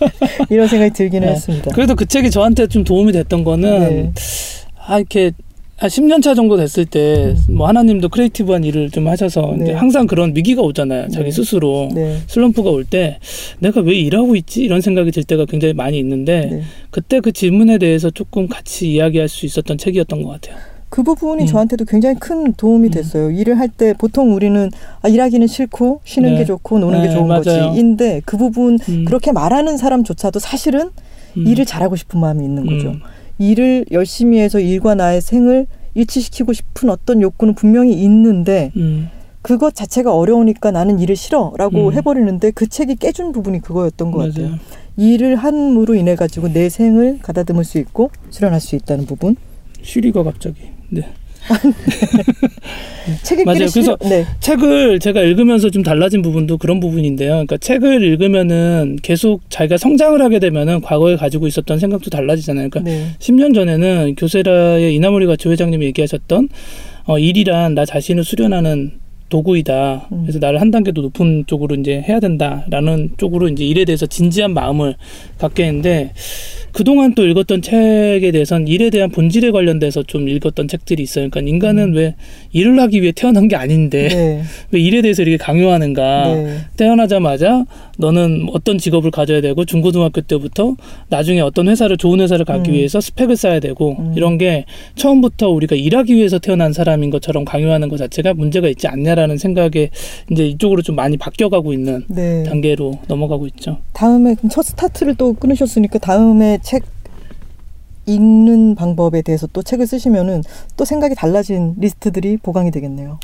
이런 0.49 0.67
생각이 0.67 0.93
들기는 0.93 1.27
네. 1.27 1.33
했습니다. 1.33 1.71
그래도 1.73 1.95
그 1.95 2.05
책이 2.05 2.31
저한테 2.31 2.67
좀 2.67 2.83
도움이 2.83 3.11
됐던 3.13 3.43
거는 3.43 3.79
네. 3.79 4.13
아 4.87 4.99
이렇게 4.99 5.31
한 5.77 5.89
10년 5.89 6.21
차 6.23 6.33
정도 6.33 6.55
됐을 6.55 6.85
때뭐 6.85 7.67
하나님도 7.67 8.07
creative한 8.07 8.63
일을 8.63 8.89
좀 8.91 9.07
하셔서 9.09 9.51
음. 9.51 9.57
네. 9.57 9.63
이제 9.65 9.73
항상 9.73 10.07
그런 10.07 10.33
위기가 10.33 10.61
오잖아요. 10.61 11.09
자기 11.09 11.25
네. 11.25 11.31
스스로 11.31 11.89
네. 11.93 12.17
슬럼프가 12.27 12.69
올 12.69 12.85
때 12.85 13.19
내가 13.59 13.81
왜 13.81 13.95
일하고 13.95 14.35
있지 14.37 14.63
이런 14.63 14.79
생각이 14.79 15.11
들 15.11 15.23
때가 15.23 15.45
굉장히 15.45 15.73
많이 15.73 15.99
있는데 15.99 16.47
네. 16.49 16.61
그때 16.91 17.19
그 17.19 17.31
질문에 17.33 17.77
대해서 17.79 18.09
조금 18.09 18.47
같이 18.47 18.91
이야기할 18.93 19.27
수 19.27 19.45
있었던 19.45 19.77
책이었던 19.77 20.23
것 20.23 20.29
같아요. 20.29 20.55
그 20.87 21.03
부분이 21.03 21.43
음. 21.43 21.47
저한테도 21.47 21.83
굉장히 21.85 22.15
큰 22.19 22.53
도움이 22.53 22.89
됐어요. 22.91 23.29
일을 23.31 23.59
할 23.59 23.67
때 23.67 23.93
보통 23.97 24.33
우리는 24.33 24.69
아, 25.01 25.09
일하기는 25.09 25.45
싫고 25.47 25.99
쉬는 26.05 26.33
네. 26.35 26.39
게 26.39 26.45
좋고 26.45 26.79
노는 26.79 27.01
게 27.01 27.07
네, 27.09 27.13
좋은 27.15 27.27
맞아요. 27.27 27.41
거지인데 27.43 28.21
그 28.23 28.37
부분 28.37 28.77
음. 28.87 29.03
그렇게 29.03 29.33
말하는 29.33 29.75
사람조차도 29.75 30.39
사실은 30.39 30.91
음. 31.35 31.47
일을 31.47 31.65
잘하고 31.65 31.97
싶은 31.97 32.21
마음이 32.21 32.45
있는 32.45 32.65
거죠. 32.65 32.95
음. 33.39 33.43
일을 33.43 33.85
열심히 33.91 34.39
해서 34.39 34.59
일과 34.59 34.95
나의 34.95 35.21
생을 35.21 35.67
일치시키고 35.93 36.53
싶은 36.53 36.89
어떤 36.89 37.21
욕구는 37.21 37.55
분명히 37.55 37.93
있는데 38.03 38.71
음. 38.75 39.09
그것 39.41 39.75
자체가 39.75 40.15
어려우니까 40.15 40.71
나는 40.71 40.99
일을 40.99 41.15
싫어라고 41.15 41.89
음. 41.89 41.93
해버리는데 41.93 42.51
그 42.51 42.67
책이 42.67 42.95
깨준 42.95 43.31
부분이 43.31 43.61
그거였던 43.61 44.11
것 44.11 44.17
같아요. 44.27 44.47
맞아요. 44.47 44.59
일을 44.97 45.35
함으로 45.35 45.95
인해 45.95 46.15
가지고 46.15 46.51
내 46.51 46.69
생을 46.69 47.19
가다듬을 47.21 47.63
수 47.63 47.77
있고 47.77 48.09
수련할 48.29 48.59
수 48.59 48.75
있다는 48.75 49.05
부분. 49.05 49.35
쉬리가 49.81 50.23
갑자기. 50.23 50.61
네. 50.89 51.07
책 53.23 53.39
읽기를 53.39 53.45
맞아요. 53.45 53.67
싫어. 53.67 53.97
네. 54.01 54.25
책을 54.39 54.99
제가 54.99 55.21
읽으면서 55.21 55.69
좀 55.69 55.83
달라진 55.83 56.21
부분도 56.21 56.57
그런 56.57 56.79
부분인데요. 56.79 57.31
그러니까 57.31 57.57
책을 57.57 58.03
읽으면은 58.03 58.97
계속 59.01 59.41
자기가 59.49 59.77
성장을 59.77 60.19
하게 60.21 60.39
되면은 60.39 60.81
과거에 60.81 61.15
가지고 61.15 61.47
있었던 61.47 61.79
생각도 61.79 62.09
달라지잖아요. 62.09 62.69
그러니까 62.69 62.91
네. 62.91 63.07
10년 63.19 63.53
전에는 63.53 64.15
교세라의 64.15 64.95
이나모리 64.95 65.27
가치 65.27 65.49
회장님이 65.49 65.85
얘기하셨던 65.87 66.49
어, 67.05 67.19
일이란 67.19 67.75
나 67.75 67.85
자신을 67.85 68.23
수련하는 68.23 68.93
도구이다. 69.35 70.07
음. 70.11 70.21
그래서 70.21 70.39
나를 70.39 70.61
한 70.61 70.71
단계 70.71 70.93
더 70.93 71.01
높은 71.01 71.43
쪽으로 71.45 71.75
이제 71.75 72.01
해야 72.07 72.21
된다라는 72.21 73.11
쪽으로 73.17 73.49
이제 73.49 73.65
일에 73.65 73.83
대해서 73.83 74.05
진지한 74.05 74.53
마음을 74.53 74.95
갖게 75.37 75.65
했는데 75.65 76.13
그동안 76.75 77.15
또 77.15 77.25
읽었던 77.25 77.61
책에 77.61 78.31
대해서는 78.31 78.67
일에 78.67 78.89
대한 78.89 79.09
본질에 79.09 79.51
관련돼서 79.51 80.03
좀 80.03 80.27
읽었던 80.27 80.67
책들이 80.67 81.01
있어요. 81.01 81.29
그러니까 81.29 81.49
인간은 81.49 81.93
왜 81.93 82.15
일을 82.51 82.77
하기 82.81 83.01
위해 83.01 83.13
태어난 83.15 83.47
게 83.47 83.55
아닌데 83.55 84.07
음. 84.07 84.09
네. 84.09 84.43
왜 84.71 84.81
일에 84.81 85.01
대해서 85.01 85.21
이렇게 85.21 85.37
강요하는가? 85.37 86.35
네. 86.35 86.57
태어나자마자 86.75 87.63
너는 87.97 88.49
어떤 88.51 88.77
직업을 88.77 89.09
가져야 89.09 89.39
되고 89.39 89.63
중고등학교 89.63 90.19
때부터 90.19 90.75
나중에 91.07 91.39
어떤 91.39 91.69
회사를 91.69 91.95
좋은 91.95 92.19
회사를 92.19 92.43
가기 92.43 92.71
음. 92.71 92.73
위해서 92.73 92.99
스펙을 92.99 93.37
쌓아야 93.37 93.61
되고 93.61 93.95
음. 93.97 94.13
이런 94.17 94.37
게 94.37 94.65
처음부터 94.95 95.49
우리가 95.51 95.77
일하기 95.77 96.13
위해서 96.13 96.39
태어난 96.39 96.73
사람인 96.73 97.09
것처럼 97.09 97.45
강요하는 97.45 97.87
것 97.87 97.95
자체가 97.95 98.33
문제가 98.33 98.67
있지 98.67 98.89
않냐라는 98.89 99.24
생각에 99.37 99.89
이제 100.31 100.47
이쪽으로 100.47 100.81
좀 100.81 100.95
많이 100.95 101.17
바뀌어가고 101.17 101.73
있는 101.73 102.05
네. 102.07 102.43
단계로 102.43 102.99
넘어가고 103.07 103.47
있죠. 103.47 103.79
다음에 103.93 104.35
첫 104.51 104.63
스타트를 104.63 105.15
또 105.15 105.33
끊으셨으니까 105.33 105.99
다음에 105.99 106.59
책 106.61 106.83
읽는 108.07 108.75
방법에 108.75 109.21
대해서 109.23 109.47
또 109.47 109.63
책을 109.63 109.87
쓰시면은 109.87 110.43
또 110.77 110.85
생각이 110.85 111.15
달라진 111.15 111.73
리스트들이 111.79 112.37
보강이 112.37 112.69
되겠네요. 112.71 113.19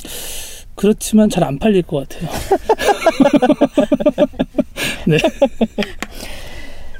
그렇지만 0.75 1.29
잘 1.29 1.43
안 1.43 1.59
팔릴 1.59 1.83
것 1.83 2.07
같아요. 2.09 2.29
네. 5.07 5.17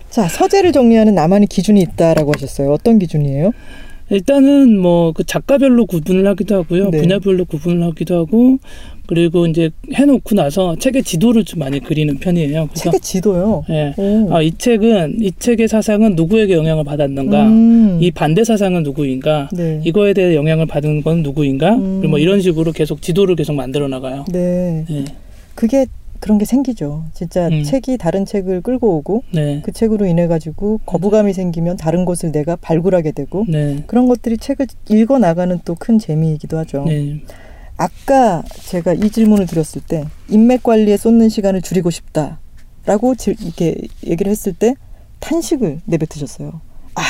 자, 0.10 0.28
서재를 0.28 0.72
정리하는 0.74 1.16
나만의 1.16 1.48
기준이 1.48 1.82
있다라고 1.82 2.34
하셨어요. 2.36 2.72
어떤 2.72 3.00
기준이에요? 3.00 3.52
일단은 4.12 4.78
뭐 4.80 5.12
그 5.14 5.24
작가별로 5.24 5.86
구분을 5.86 6.28
하기도 6.28 6.56
하고요. 6.56 6.90
네. 6.90 7.02
분야별로 7.02 7.46
구분을 7.46 7.84
하기도 7.88 8.18
하고 8.18 8.58
그리고 9.08 9.46
이제 9.46 9.72
해놓고 9.94 10.36
나서 10.36 10.76
책의 10.78 11.04
지도를 11.04 11.44
좀 11.44 11.60
많이 11.60 11.80
그리는 11.80 12.18
편이에요. 12.18 12.70
책의 12.74 13.00
지도요. 13.02 13.66
예. 13.70 13.94
오. 13.98 14.34
아, 14.34 14.42
이 14.42 14.52
책은 14.58 15.18
이 15.20 15.32
책의 15.38 15.68
사상은 15.68 16.16
누구에게 16.16 16.54
영향을 16.54 16.84
받았는가? 16.84 17.48
음. 17.48 17.98
이 18.02 18.12
반대 18.12 18.44
사상은 18.44 18.84
누구인가? 18.84 19.50
네. 19.54 19.82
이거에 19.86 20.14
대해 20.14 20.36
영향을 20.36 20.66
받은 20.66 21.04
건 21.04 21.24
누구인가? 21.24 21.76
음. 21.76 22.04
뭐 22.10 22.20
이런 22.20 22.42
식으로 22.42 22.72
계속 22.72 23.02
지도를 23.02 23.36
계속 23.36 23.54
만들어 23.54 23.88
나가요. 23.88 24.26
네. 24.32 24.86
네. 24.90 25.06
그게 25.56 25.86
그런 26.22 26.38
게 26.38 26.46
생기죠. 26.46 27.04
진짜 27.14 27.48
음. 27.50 27.64
책이 27.64 27.98
다른 27.98 28.26
책을 28.26 28.62
끌고 28.62 28.96
오고 28.98 29.24
네. 29.34 29.62
그 29.66 29.72
책으로 29.74 30.06
인해 30.06 30.28
가지고 30.28 30.80
거부감이 30.86 31.34
생기면 31.34 31.76
다른 31.78 32.06
곳을 32.06 32.32
내가 32.32 32.56
발굴하게 32.56 33.12
되고 33.12 33.44
네. 33.50 33.84
그런 33.88 34.08
것들이 34.08 34.38
책을 34.38 34.68
읽어 34.90 35.18
나가는 35.20 35.60
또 35.66 35.76
큰 35.76 35.98
재미이기도 36.00 36.58
하죠. 36.60 36.86
네. 36.88 37.22
아까 37.76 38.44
제가 38.68 38.94
이 38.94 39.10
질문을 39.10 39.48
드렸을 39.48 39.82
때 39.88 40.06
인맥 40.30 40.62
관리에 40.64 40.96
쏟는 40.96 41.28
시간을 41.30 41.62
줄이고 41.64 41.90
싶다라고 41.90 43.16
질- 43.18 43.36
이렇게 43.42 43.76
얘기를 44.06 44.32
했을 44.32 44.54
때 44.54 44.76
탄식을 45.20 45.82
내뱉으셨어요. 45.86 46.62
아 46.96 47.02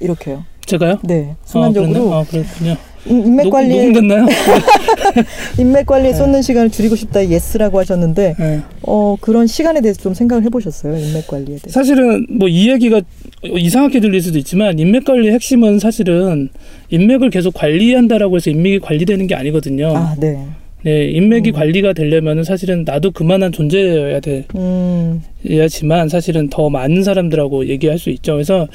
이렇게요. 0.00 0.44
제가요? 0.64 0.98
네 1.02 1.34
순간적으로 1.44 2.14
아, 2.14 2.20
아, 2.20 2.24
그렇군요. 2.24 2.76
인- 3.06 3.26
인맥 3.26 3.44
녹- 3.44 3.50
관리에 3.52 3.86
녹음됐나요? 3.88 4.26
인맥 5.58 5.86
관리에 5.86 6.12
쏟는 6.14 6.42
시간을 6.42 6.70
줄이고 6.70 6.96
싶다 6.96 7.28
yes라고 7.28 7.78
하셨는데 7.80 8.34
네. 8.38 8.60
어 8.82 9.16
그런 9.20 9.46
시간에 9.46 9.80
대해서 9.80 10.00
좀 10.00 10.14
생각을 10.14 10.44
해보셨어요 10.44 10.96
인맥 10.96 11.26
관리에 11.26 11.56
대해서. 11.56 11.68
사실은 11.70 12.26
뭐 12.30 12.48
이 12.48 12.70
얘기가 12.70 13.00
이상하게 13.42 14.00
들릴 14.00 14.20
수도 14.22 14.38
있지만 14.38 14.78
인맥 14.78 15.04
관리의 15.04 15.34
핵심은 15.34 15.78
사실은 15.78 16.48
인맥을 16.90 17.30
계속 17.30 17.52
관리한다라고 17.54 18.36
해서 18.36 18.50
인맥이 18.50 18.78
관리되는 18.80 19.26
게 19.26 19.34
아니거든요. 19.34 19.92
아 19.96 20.14
네. 20.18 20.38
네, 20.84 21.06
인맥이 21.06 21.50
음. 21.50 21.52
관리가 21.54 21.94
되려면은 21.94 22.44
사실은 22.44 22.84
나도 22.84 23.10
그만한 23.10 23.52
존재여야 23.52 24.20
돼. 24.20 24.44
음 24.54 25.22
야지만 25.50 26.08
사실은 26.08 26.48
더 26.48 26.70
많은 26.70 27.02
사람들하고 27.02 27.68
얘기할 27.68 27.98
수 27.98 28.10
있죠. 28.10 28.34
그래서 28.34 28.66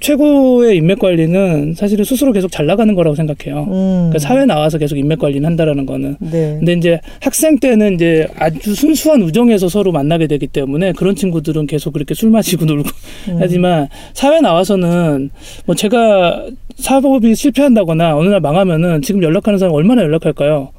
최고의 0.00 0.76
인맥 0.76 0.98
관리는 0.98 1.74
사실은 1.74 2.04
스스로 2.04 2.32
계속 2.32 2.50
잘 2.50 2.66
나가는 2.66 2.92
거라고 2.94 3.14
생각해요. 3.14 3.64
음. 3.64 4.10
그러니까 4.10 4.18
사회 4.18 4.44
나와서 4.44 4.78
계속 4.78 4.98
인맥 4.98 5.18
관리는 5.18 5.44
한다라는 5.44 5.86
거는. 5.86 6.16
네. 6.20 6.56
근데 6.58 6.72
이제 6.74 7.00
학생 7.20 7.58
때는 7.58 7.94
이제 7.94 8.26
아주 8.36 8.74
순수한 8.74 9.22
우정에서 9.22 9.68
서로 9.68 9.92
만나게 9.92 10.26
되기 10.26 10.46
때문에 10.46 10.92
그런 10.92 11.14
친구들은 11.14 11.66
계속 11.66 11.92
그렇게 11.92 12.14
술 12.14 12.30
마시고 12.30 12.64
놀고 12.66 12.88
음. 13.28 13.36
하지만 13.38 13.88
사회 14.14 14.40
나와서는 14.40 15.30
뭐 15.66 15.74
제가 15.74 16.46
사업이 16.76 17.34
실패한다거나 17.34 18.16
어느 18.16 18.28
날 18.28 18.40
망하면은 18.40 19.02
지금 19.02 19.22
연락하는 19.22 19.58
사람 19.58 19.74
얼마나 19.74 20.02
연락할까요? 20.02 20.70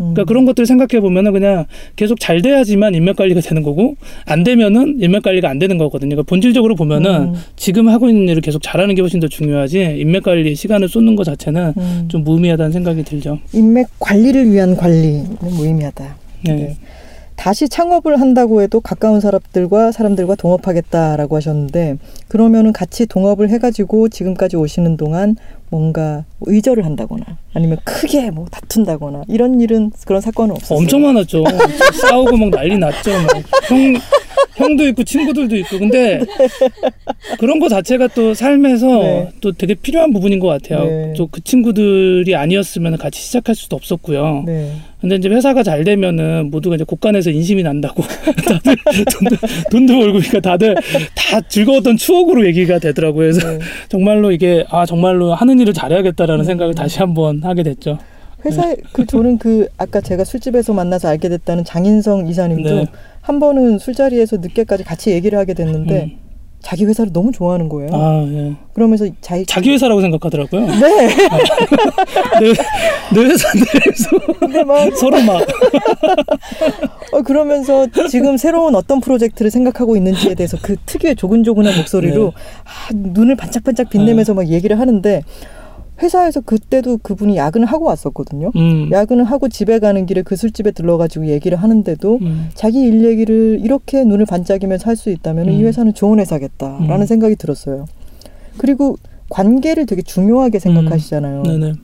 음. 0.00 0.14
그러니까 0.14 0.24
그런 0.24 0.44
것들을 0.44 0.66
생각해 0.66 1.00
보면은 1.00 1.32
그냥 1.32 1.66
계속 1.96 2.20
잘 2.20 2.42
돼야지만 2.42 2.94
인맥 2.94 3.16
관리가 3.16 3.40
되는 3.40 3.62
거고 3.62 3.96
안 4.24 4.44
되면은 4.44 4.98
인맥 5.00 5.22
관리가 5.22 5.48
안 5.48 5.58
되는 5.58 5.78
거거든요. 5.78 6.10
그러니까 6.10 6.28
본질적으로 6.28 6.74
보면은 6.74 7.10
음. 7.10 7.34
지금 7.56 7.88
하고 7.88 8.08
있는 8.08 8.28
일을 8.28 8.40
계속 8.40 8.62
잘하는 8.62 8.94
게 8.94 9.02
훨씬 9.02 9.20
더 9.20 9.28
중요하지 9.28 9.96
인맥 9.98 10.22
관리에 10.22 10.54
시간을 10.54 10.88
쏟는 10.88 11.16
것 11.16 11.24
자체는 11.24 11.74
음. 11.76 12.04
좀 12.08 12.24
무의미하다는 12.24 12.72
생각이 12.72 13.02
들죠. 13.04 13.38
인맥 13.52 13.88
관리를 13.98 14.50
위한 14.52 14.76
관리는 14.76 15.36
무의미하다. 15.40 16.16
네. 16.44 16.52
네. 16.52 16.76
다시 17.38 17.68
창업을 17.68 18.20
한다고 18.20 18.62
해도 18.62 18.80
가까운 18.80 19.20
사람들과 19.20 19.92
사람들과 19.92 20.34
동업하겠다라고 20.34 21.36
하셨는데 21.36 21.96
그러면은 22.26 22.72
같이 22.72 23.06
동업을 23.06 23.48
해가지고 23.48 24.08
지금까지 24.08 24.56
오시는 24.56 24.96
동안 24.96 25.36
뭔가 25.70 26.24
의절을 26.40 26.84
한다거나 26.84 27.24
아니면 27.54 27.78
크게 27.84 28.30
뭐 28.32 28.46
다툰다거나 28.50 29.22
이런 29.28 29.60
일은 29.60 29.92
그런 30.04 30.20
사건은 30.20 30.56
없었어요. 30.56 30.78
엄청 30.80 31.02
많았죠. 31.02 31.44
싸우고 32.02 32.36
막 32.36 32.50
난리 32.50 32.76
났죠. 32.76 33.10
막 33.12 33.36
형, 33.68 33.94
형도 34.56 34.86
있고 34.88 35.04
친구들도 35.04 35.56
있고. 35.56 35.78
근데 35.78 36.20
그런 37.38 37.58
거 37.58 37.68
자체가 37.68 38.08
또 38.08 38.34
삶에서 38.34 38.86
네. 38.86 39.28
또 39.40 39.52
되게 39.52 39.74
필요한 39.74 40.12
부분인 40.12 40.38
것 40.38 40.48
같아요. 40.48 40.84
네. 40.84 41.12
또그 41.16 41.42
친구들이 41.44 42.34
아니었으면 42.34 42.96
같이 42.96 43.20
시작할 43.20 43.54
수도 43.54 43.76
없었고요. 43.76 44.44
네. 44.46 44.72
근데 45.00 45.16
이제 45.16 45.28
회사가 45.28 45.62
잘 45.62 45.84
되면은 45.84 46.50
모두가 46.50 46.74
이제 46.74 46.84
곳간에서 46.84 47.30
인심이 47.30 47.62
난다고 47.62 48.02
다들 48.48 48.76
돈도, 49.12 49.36
돈도 49.70 49.92
벌고 49.94 50.18
그러니까 50.18 50.40
다들 50.40 50.74
다 51.14 51.40
즐거웠던 51.40 51.96
추억으로 51.96 52.46
얘기가 52.46 52.78
되더라고요. 52.80 53.30
그래서 53.30 53.52
네. 53.52 53.58
정말로 53.88 54.32
이게 54.32 54.64
아 54.70 54.86
정말로 54.86 55.34
하는 55.34 55.60
일을 55.60 55.72
잘해야겠다라는 55.72 56.42
음. 56.42 56.44
생각을 56.44 56.74
다시 56.74 56.98
한번 56.98 57.42
하게 57.44 57.62
됐죠. 57.62 57.98
회사에 58.44 58.76
그 58.92 59.04
저는 59.06 59.38
그 59.38 59.68
아까 59.78 60.00
제가 60.00 60.24
술집에서 60.24 60.72
만나서 60.72 61.08
알게 61.08 61.28
됐다는 61.28 61.64
장인성 61.64 62.28
이사님도 62.28 62.74
네. 62.74 62.86
한 63.20 63.40
번은 63.40 63.78
술자리에서 63.78 64.38
늦게까지 64.38 64.84
같이 64.84 65.10
얘기를 65.10 65.38
하게 65.38 65.54
됐는데 65.54 66.04
음. 66.04 66.28
자기 66.60 66.84
회사를 66.84 67.12
너무 67.12 67.30
좋아하는 67.30 67.68
거예요. 67.68 67.90
아 67.92 68.24
예. 68.28 68.56
그러면서 68.74 69.06
자기 69.20 69.46
자기 69.46 69.70
회사라고 69.70 70.00
생각하더라고요. 70.00 70.66
네. 70.66 71.08
내, 72.40 72.52
내 73.14 73.28
회사 73.28 73.48
내에서 73.54 74.36
근데 74.40 74.64
막 74.64 74.96
서로 74.96 75.22
막 75.22 75.40
어, 77.12 77.22
그러면서 77.22 77.86
지금 78.10 78.36
새로운 78.36 78.74
어떤 78.74 79.00
프로젝트를 79.00 79.50
생각하고 79.50 79.96
있는지에 79.96 80.34
대해서 80.34 80.56
그 80.60 80.76
특유의 80.84 81.16
조근조근한 81.16 81.76
목소리로 81.76 82.24
네. 82.24 82.30
아, 82.64 82.90
눈을 82.92 83.36
반짝반짝 83.36 83.88
빛내면서 83.88 84.34
막 84.34 84.48
얘기를 84.48 84.78
하는데 84.80 85.22
회사에서 86.00 86.40
그때도 86.40 86.98
그분이 86.98 87.36
야근을 87.36 87.66
하고 87.66 87.86
왔었거든요. 87.86 88.52
음, 88.56 88.88
야근을 88.92 89.24
하고 89.24 89.48
집에 89.48 89.78
가는 89.78 90.06
길에 90.06 90.22
그 90.22 90.36
술집에 90.36 90.70
들러가지고 90.70 91.26
얘기를 91.26 91.58
하는데도 91.58 92.18
음, 92.22 92.48
자기 92.54 92.80
일 92.82 93.04
얘기를 93.04 93.58
이렇게 93.62 94.04
눈을 94.04 94.26
반짝이면서 94.26 94.88
할 94.88 94.96
수 94.96 95.10
있다면 95.10 95.50
이 95.52 95.62
음. 95.62 95.66
회사는 95.66 95.94
좋은 95.94 96.18
회사겠다라는 96.20 97.00
음. 97.00 97.06
생각이 97.06 97.36
들었어요. 97.36 97.86
그리고 98.58 98.96
관계를 99.30 99.86
되게 99.86 100.02
중요하게 100.02 100.58
생각하시잖아요. 100.58 101.42
네네 101.42 101.74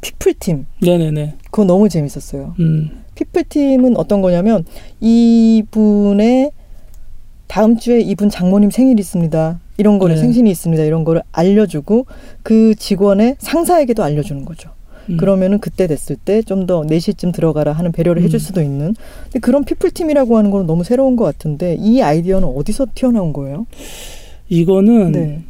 피플팀 0.00 0.66
네네네 0.82 1.34
그거 1.50 1.64
너무 1.64 1.88
재밌었어요. 1.88 2.54
음, 2.60 3.02
피플팀은 3.14 3.96
어떤 3.96 4.20
거냐면 4.20 4.64
이분의 5.00 6.50
다음 7.46 7.76
주에 7.76 8.00
이분 8.00 8.28
장모님 8.30 8.70
생일이 8.70 9.00
있습니다. 9.00 9.60
이런 9.76 9.98
거를 9.98 10.16
네. 10.16 10.20
생신이 10.20 10.50
있습니다. 10.50 10.84
이런 10.84 11.04
거를 11.04 11.22
알려주고 11.32 12.06
그 12.42 12.74
직원의 12.74 13.36
상사에게도 13.38 14.02
알려주는 14.02 14.44
거죠. 14.44 14.70
음. 15.10 15.16
그러면은 15.16 15.58
그때 15.58 15.86
됐을 15.86 16.16
때 16.16 16.42
좀더 16.42 16.82
4시쯤 16.82 17.32
들어가라 17.32 17.72
하는 17.72 17.92
배려를 17.92 18.22
해줄 18.22 18.36
음. 18.36 18.40
수도 18.40 18.62
있는. 18.62 18.94
근데 19.24 19.38
그런 19.40 19.64
피플팀이라고 19.64 20.38
하는 20.38 20.50
거는 20.50 20.66
너무 20.66 20.84
새로운 20.84 21.16
것 21.16 21.24
같은데 21.24 21.76
이 21.78 22.00
아이디어는 22.00 22.48
어디서 22.48 22.86
튀어나온 22.94 23.32
거예요? 23.32 23.66
이거는 24.48 25.12
네. 25.12 25.40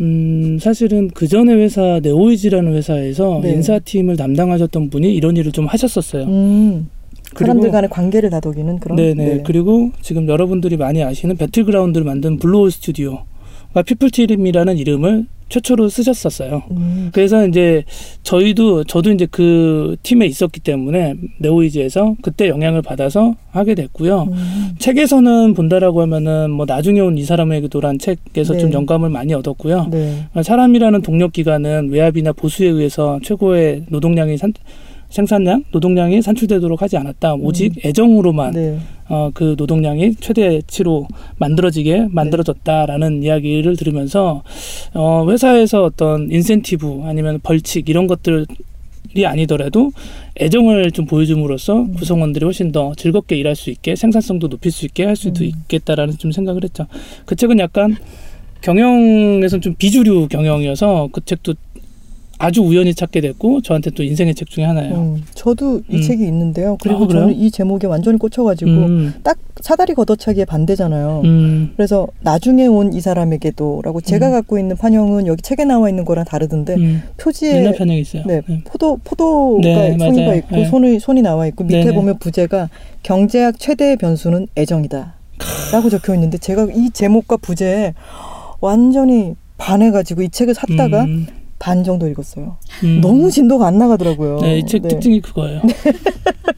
음, 0.00 0.58
사실은 0.60 1.08
그 1.12 1.26
전에 1.26 1.52
회사 1.54 2.00
네오위즈라는 2.02 2.74
회사에서 2.74 3.40
네. 3.42 3.52
인사팀을 3.52 4.16
담당하셨던 4.16 4.90
분이 4.90 5.12
이런 5.12 5.36
일을 5.36 5.52
좀 5.52 5.66
하셨었어요. 5.66 6.24
음, 6.24 6.88
사람들 7.36 7.70
간의 7.70 7.90
관계를 7.90 8.30
다독이는 8.30 8.78
그런. 8.78 8.96
네네. 8.96 9.24
네. 9.24 9.42
그리고 9.44 9.90
지금 10.00 10.28
여러분들이 10.28 10.76
많이 10.76 11.02
아시는 11.02 11.36
배틀그라운드를 11.36 12.04
만든 12.04 12.38
블루홀 12.38 12.70
스튜디오가 12.70 13.24
people팀이라는 13.82 14.76
이름을 14.78 15.26
최초로 15.48 15.88
쓰셨었어요. 15.88 16.62
음, 16.72 17.08
그래서 17.14 17.46
이제 17.46 17.82
저희도 18.22 18.84
저도 18.84 19.10
이제 19.12 19.26
그 19.30 19.96
팀에 20.02 20.26
있었기 20.26 20.60
때문에 20.60 21.14
네오위즈에서 21.38 22.16
그때 22.20 22.48
영향을 22.48 22.82
받아서 22.82 23.34
하게 23.50 23.74
됐고요. 23.74 24.24
음, 24.30 24.74
책에서는 24.78 25.54
본다라고 25.54 26.02
하면은 26.02 26.50
뭐 26.50 26.66
나중에 26.66 27.00
온 27.00 27.16
이 27.16 27.24
사람에게도란 27.24 27.98
책에서 27.98 28.52
네. 28.52 28.58
좀 28.58 28.72
영감을 28.74 29.08
많이 29.08 29.32
얻었고요. 29.32 29.88
네. 29.90 30.26
사람이라는 30.42 31.00
동력 31.00 31.32
기관은 31.32 31.88
외압이나 31.90 32.32
보수에 32.32 32.68
의해서 32.68 33.18
최고의 33.22 33.84
노동량이 33.88 34.36
산, 34.36 34.52
생산량, 35.10 35.64
노동량이 35.72 36.22
산출되도록 36.22 36.82
하지 36.82 36.96
않았다. 36.96 37.34
오직 37.34 37.84
애정으로만 37.84 38.52
네. 38.52 38.78
어, 39.08 39.30
그 39.32 39.54
노동량이 39.56 40.16
최대치로 40.16 41.08
만들어지게 41.38 42.08
만들어졌다라는 42.10 43.22
이야기를 43.22 43.76
들으면서 43.76 44.42
어, 44.94 45.26
회사에서 45.30 45.84
어떤 45.84 46.30
인센티브 46.30 47.02
아니면 47.04 47.40
벌칙 47.42 47.88
이런 47.88 48.06
것들 48.06 48.46
이 49.16 49.24
아니더라도 49.24 49.90
애정을 50.38 50.90
좀 50.92 51.06
보여줌으로써 51.06 51.80
음. 51.80 51.94
구성원들이 51.94 52.44
훨씬 52.44 52.72
더 52.72 52.92
즐겁게 52.94 53.36
일할 53.36 53.56
수 53.56 53.70
있게 53.70 53.96
생산성도 53.96 54.48
높일 54.48 54.70
수 54.70 54.84
있게 54.84 55.04
할 55.04 55.16
수도 55.16 55.44
음. 55.44 55.46
있겠다라는 55.48 56.18
좀 56.18 56.30
생각을 56.30 56.62
했죠. 56.62 56.86
그 57.24 57.34
책은 57.34 57.58
약간 57.58 57.96
경영에서는 58.60 59.62
좀 59.62 59.74
비주류 59.78 60.28
경영이어서 60.28 61.08
그 61.12 61.24
책도 61.24 61.54
아주 62.40 62.62
우연히 62.62 62.94
찾게 62.94 63.20
됐고 63.20 63.62
저한테 63.62 63.90
또 63.90 64.04
인생의 64.04 64.34
책 64.36 64.48
중에 64.48 64.64
하나예요. 64.64 64.94
음, 64.94 65.24
저도 65.34 65.80
이 65.88 65.96
음. 65.96 66.02
책이 66.02 66.22
있는데요. 66.24 66.76
그리고 66.80 67.04
아? 67.04 67.08
저는 67.08 67.34
이 67.34 67.50
제목에 67.50 67.88
완전히 67.88 68.16
꽂혀가지고 68.18 68.70
음, 68.70 69.14
딱 69.24 69.36
사다리 69.60 69.92
걷어차기에 69.94 70.44
반대잖아요. 70.44 71.22
음, 71.24 71.72
그래서 71.76 72.06
나중에 72.20 72.66
온 72.66 72.88
이 72.92 73.00
사람에게도라고 73.00 74.00
제가 74.00 74.28
음. 74.28 74.32
갖고 74.32 74.58
있는 74.58 74.76
판형은 74.76 75.26
여기 75.26 75.42
책에 75.42 75.64
나와 75.64 75.88
있는 75.90 76.04
거랑 76.04 76.24
다르던데 76.24 76.74
음. 76.76 77.02
표지에 77.16 77.56
옛날 77.56 77.74
편향이 77.74 78.00
있어요. 78.00 78.22
네, 78.24 78.40
네. 78.48 78.62
포도 78.64 78.98
포도가 79.02 79.60
네, 79.60 79.98
송이가. 79.98 80.34
있고 80.36 80.56
네. 80.56 80.64
손이 80.66 81.00
손이 81.00 81.22
나와 81.22 81.46
있고 81.48 81.64
밑에 81.64 81.80
네네. 81.80 81.92
보면 81.92 82.18
부제가 82.18 82.70
경제학 83.02 83.58
최대의 83.58 83.96
변수는 83.96 84.46
애정이다라고 84.56 85.90
적혀 85.90 86.14
있는데 86.14 86.38
제가 86.38 86.68
이 86.74 86.90
제목과 86.90 87.36
부제에 87.36 87.94
완전히 88.60 89.34
반해가지고 89.56 90.22
이 90.22 90.28
책을 90.30 90.54
샀다가 90.54 91.02
음, 91.04 91.26
반 91.58 91.82
정도 91.82 92.06
읽었어요. 92.06 92.56
음. 92.84 93.00
너무 93.00 93.30
진도가 93.30 93.66
안 93.66 93.78
나가더라고요. 93.78 94.40
네, 94.40 94.58
이책 94.58 94.82
네. 94.82 94.88
특징이 94.88 95.20
그거예요. 95.20 95.60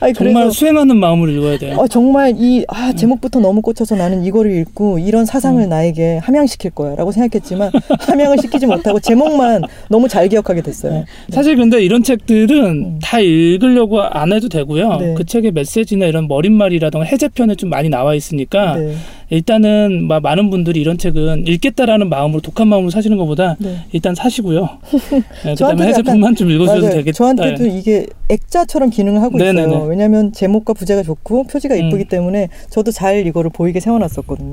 아니, 0.00 0.14
정말 0.14 0.44
그래서 0.44 0.50
수행하는 0.50 0.96
마음으로 0.96 1.30
읽어야 1.30 1.58
돼요. 1.58 1.76
어, 1.78 1.86
정말 1.86 2.34
이 2.36 2.64
아, 2.68 2.92
제목부터 2.92 3.40
너무 3.40 3.60
꽂혀서 3.60 3.96
나는 3.96 4.24
이거를 4.24 4.52
읽고 4.60 4.98
이런 4.98 5.24
사상을 5.26 5.62
음. 5.62 5.68
나에게 5.68 6.18
함양시킬 6.18 6.70
거야라고 6.70 7.12
생각했지만 7.12 7.70
함양을 8.00 8.38
시키지 8.38 8.66
못하고 8.66 9.00
제목만 9.00 9.62
너무 9.88 10.08
잘 10.08 10.28
기억하게 10.28 10.62
됐어요. 10.62 10.92
네. 10.92 11.04
사실 11.30 11.56
근데 11.56 11.82
이런 11.82 12.02
책들은 12.02 12.64
음. 12.64 12.98
다 13.02 13.20
읽으려고 13.20 14.00
안 14.02 14.32
해도 14.32 14.48
되고요. 14.48 14.96
네. 14.96 15.14
그 15.14 15.24
책의 15.24 15.52
메시지나 15.52 16.06
이런 16.06 16.28
머릿말이라던가 16.28 17.06
해제편에 17.06 17.56
좀 17.56 17.68
많이 17.70 17.88
나와 17.88 18.14
있으니까 18.14 18.76
네. 18.76 18.94
일단은 19.30 20.08
마- 20.08 20.18
많은 20.20 20.50
분들이 20.50 20.80
이런 20.80 20.98
책은 20.98 21.46
읽겠다라는 21.46 22.08
마음으로 22.08 22.40
독한 22.40 22.66
마음으로 22.68 22.90
사시는 22.90 23.16
것보다 23.16 23.56
네. 23.60 23.76
일단 23.92 24.14
사시고요. 24.14 24.68
네, 25.44 25.54
그다음에 25.54 25.86
해제편만 25.86 26.34
좀 26.34 26.50
읽어주셔도 26.50 26.82
맞아요. 26.82 26.96
되겠다. 26.96 27.16
저한테도 27.16 27.66
이게 27.66 28.06
액자처럼 28.28 28.90
기능을 28.90 29.22
하고 29.22 29.38
네네네. 29.38 29.68
있어요. 29.68 29.84
왜냐하면 29.84 30.32
제목과 30.32 30.72
부제가 30.72 31.04
좋고 31.04 31.44
표지가 31.44 31.76
음. 31.76 31.86
이쁘기 31.86 32.04
때문에 32.06 32.48
저도 32.70 32.90
잘 32.90 33.24
이거를 33.26 33.50
보이게 33.50 33.78
세워놨었거든요. 33.78 34.50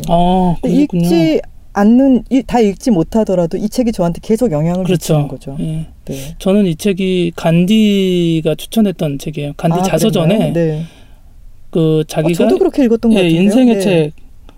그렇군요. 0.62 0.80
읽지 1.04 1.42
않는 1.74 2.24
이- 2.30 2.44
다 2.46 2.60
읽지 2.60 2.92
못하더라도 2.92 3.58
이 3.58 3.70
책이 3.70 3.92
저한테 3.92 4.20
계속 4.22 4.52
영향을 4.52 4.86
미치는 4.88 5.28
그렇죠. 5.28 5.52
거죠. 5.56 5.64
예. 5.64 5.86
네. 6.06 6.36
저는 6.38 6.66
이 6.68 6.76
책이 6.76 7.34
간디가 7.36 8.56
추천했던 8.56 9.18
책이에요. 9.20 9.54
간디 9.58 9.80
아, 9.80 9.84
자서전에? 9.84 10.54
네. 10.54 10.84
그 11.72 12.00
어, 12.00 12.04
자기가 12.04 12.46
저도 12.46 12.58
그렇게 12.60 12.84
읽었던 12.86 13.12
것 13.12 13.18
예, 13.20 13.24
같은데요. 13.24 13.42
인생의 13.44 13.76
네. 13.76 13.82
책 13.82 14.12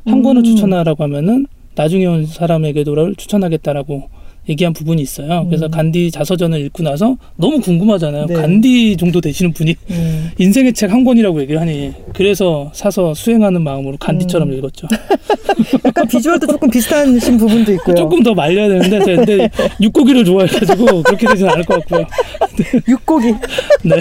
한 0.10 0.20
음. 0.20 0.24
권을 0.24 0.44
추천하라고 0.44 1.04
하면은 1.06 1.46
나중에 1.76 2.06
온 2.06 2.26
사람에게도를 2.26 3.16
추천하겠다라고 3.16 4.10
얘기한 4.48 4.74
부분이 4.74 5.00
있어요. 5.02 5.46
그래서 5.48 5.66
음. 5.68 5.72
간디 5.72 6.10
자서전을 6.10 6.60
읽고 6.66 6.82
나서 6.82 7.16
너무 7.36 7.60
궁금하잖아요. 7.62 8.26
네. 8.26 8.34
간디 8.34 8.98
정도 8.98 9.22
되시는 9.22 9.54
분이 9.54 9.76
음. 9.92 10.32
인생의 10.40 10.74
책 10.74 10.90
한 10.92 11.04
권이라고 11.04 11.40
얘기를 11.42 11.62
하니 11.62 11.94
그래서 12.16 12.72
사서 12.74 13.14
수행하는 13.14 13.62
마음으로 13.62 13.98
간디처럼 13.98 14.50
음. 14.50 14.58
읽었죠. 14.58 14.88
약간 15.86 16.08
비주얼도 16.08 16.48
조금 16.48 16.70
비슷하신 16.70 17.38
부분도 17.38 17.74
있고요. 17.74 17.96
조금 17.96 18.24
더 18.24 18.34
말려야 18.34 18.70
되는데 18.70 19.16
근데 19.16 19.50
육고기를 19.80 20.26
좋아해가지고 20.26 21.04
그렇게 21.04 21.28
되진 21.28 21.48
않을 21.48 21.64
것 21.66 21.76
같고요. 21.82 22.08
육고기. 22.88 23.28
네. 23.84 23.96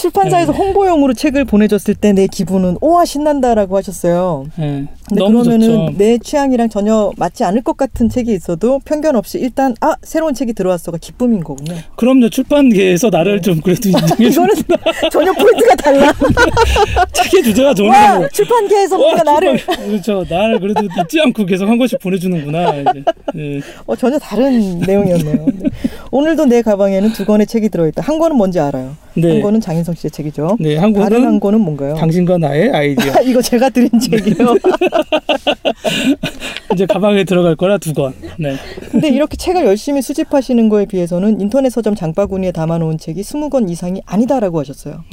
출판사에서 0.00 0.52
홍보용으로 0.52 1.14
책을 1.14 1.44
보내줬을 1.44 1.94
때 1.94 2.10
내 2.10 2.26
기분은 2.26 2.78
오와 2.80 3.04
신난다라고 3.04 3.76
하셨어요. 3.76 4.46
예, 4.58 4.64
근데 5.08 5.24
그러면은 5.24 5.60
좋죠. 5.60 5.90
내 5.96 6.18
취향이랑 6.18 6.68
전혀 6.68 7.12
맞지 7.16 7.44
않을 7.44 7.62
것 7.62 7.76
같은 7.76 8.08
책이 8.08 8.32
있어도 8.34 8.80
편견 8.84 9.14
없이 9.14 9.38
일단 9.38 9.76
아 9.80 9.94
새로운 10.02 10.34
책이 10.34 10.54
들어왔어가 10.54 10.98
기쁨인 10.98 11.44
거군요. 11.44 11.76
그럼요 11.94 12.28
출판계에서 12.30 13.10
나를 13.10 13.42
좀 13.42 13.60
그래도 13.60 13.88
인정해 13.90 14.26
이거는. 14.26 14.54
전혀 15.12 15.32
포인트가 15.32 15.74
달라. 15.76 16.12
책의 17.14 17.44
주제가 17.44 17.74
좋은 17.74 17.90
와 17.90 18.18
거. 18.18 18.28
출판계에서 18.28 18.98
뭔가 18.98 19.22
나를 19.22 19.56
그렇죠. 19.64 20.24
나를 20.28 20.58
그래도 20.58 20.82
잊지 20.84 21.20
않고 21.20 21.44
계속 21.46 21.68
한 21.68 21.78
권씩 21.78 22.00
보내주는구나. 22.00 22.74
이제. 22.76 23.04
예. 23.36 23.60
어, 23.86 23.94
전혀 23.94 24.18
다른 24.18 24.80
내용이었네요. 24.80 25.46
네. 25.54 25.70
오늘도 26.10 26.46
내 26.46 26.62
가방에는 26.62 27.12
두 27.12 27.24
권의 27.24 27.46
책이 27.46 27.68
들어있다. 27.68 28.02
한 28.02 28.18
권은 28.18 28.36
뭔지 28.36 28.58
알아요. 28.58 28.96
네. 29.14 29.34
한 29.34 29.42
권은 29.42 29.60
장인성 29.60 29.89
씨의 29.94 30.10
책이죠. 30.10 30.56
네, 30.60 30.76
한 30.76 30.92
다른 30.92 31.10
권은 31.10 31.26
한 31.26 31.40
권은 31.40 31.60
뭔가요? 31.60 31.94
당신과 31.94 32.38
나의 32.38 32.70
아이디어. 32.70 33.12
이거 33.24 33.42
제가 33.42 33.68
드린 33.70 33.88
책이에요. 33.98 34.54
이제 36.74 36.86
가방에 36.86 37.24
들어갈 37.24 37.56
거라 37.56 37.78
두 37.78 37.92
권. 37.92 38.14
네. 38.38 38.54
근데 38.90 39.08
이렇게 39.08 39.36
책을 39.36 39.64
열심히 39.64 40.02
수집하시는 40.02 40.68
거에 40.68 40.86
비해서는 40.86 41.40
인터넷 41.40 41.70
서점 41.70 41.94
장바구니에 41.94 42.52
담아놓은 42.52 42.98
책이 42.98 43.20
20권 43.22 43.70
이상이 43.70 44.02
아니다라고 44.06 44.60
하셨어요. 44.60 45.04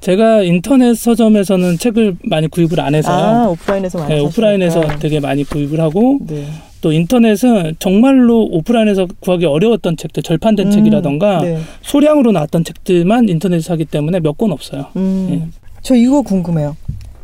제가 0.00 0.42
인터넷 0.42 0.94
서점에서는 0.94 1.78
책을 1.78 2.16
많이 2.24 2.48
구입을 2.48 2.80
안 2.80 2.94
해서 2.94 3.12
아 3.12 3.48
오프라인에서 3.48 3.98
많이 3.98 4.14
네. 4.14 4.20
오프라인에서 4.20 4.98
되게 4.98 5.20
많이 5.20 5.44
구입을 5.44 5.80
하고 5.80 6.18
네. 6.26 6.46
또 6.84 6.92
인터넷은 6.92 7.76
정말로 7.78 8.42
오프라인에서 8.44 9.08
구하기 9.20 9.46
어려웠던 9.46 9.96
책들, 9.96 10.22
절판된 10.22 10.66
음, 10.66 10.70
책이라던가 10.70 11.40
네. 11.40 11.58
소량으로 11.80 12.30
나왔던 12.32 12.62
책들만 12.64 13.30
인터넷에서 13.30 13.68
사기 13.68 13.86
때문에 13.86 14.20
몇 14.20 14.34
권 14.36 14.52
없어요. 14.52 14.88
음, 14.96 15.28
예. 15.30 15.48
저 15.80 15.94
이거 15.94 16.20
궁금해요. 16.20 16.76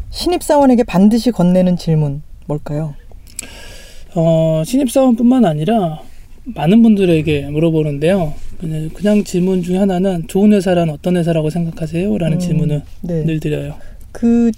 신입사원에게 0.09 0.85
반드시 0.85 1.31
건네는 1.31 1.77
질문 1.77 2.23
뭘까요? 2.47 2.95
어, 4.15 4.63
신입사원뿐만 4.65 5.45
아니라 5.45 6.01
많은 6.45 6.81
분들에게 6.83 7.51
물어보는데요. 7.51 8.33
그냥, 8.61 8.89
그냥 8.95 9.25
질문 9.25 9.63
중에 9.63 9.77
하나는 9.77 10.25
좋은 10.27 10.55
회사란 10.55 10.89
어떤 10.89 11.19
회사라고 11.19 11.51
생각하세요? 11.51 12.17
라는 12.17 12.39
음, 12.39 12.41
질문을 12.41 12.83
네. 13.03 13.25
늘 13.25 13.41
드려요. 13.41 13.75
그 14.13 14.53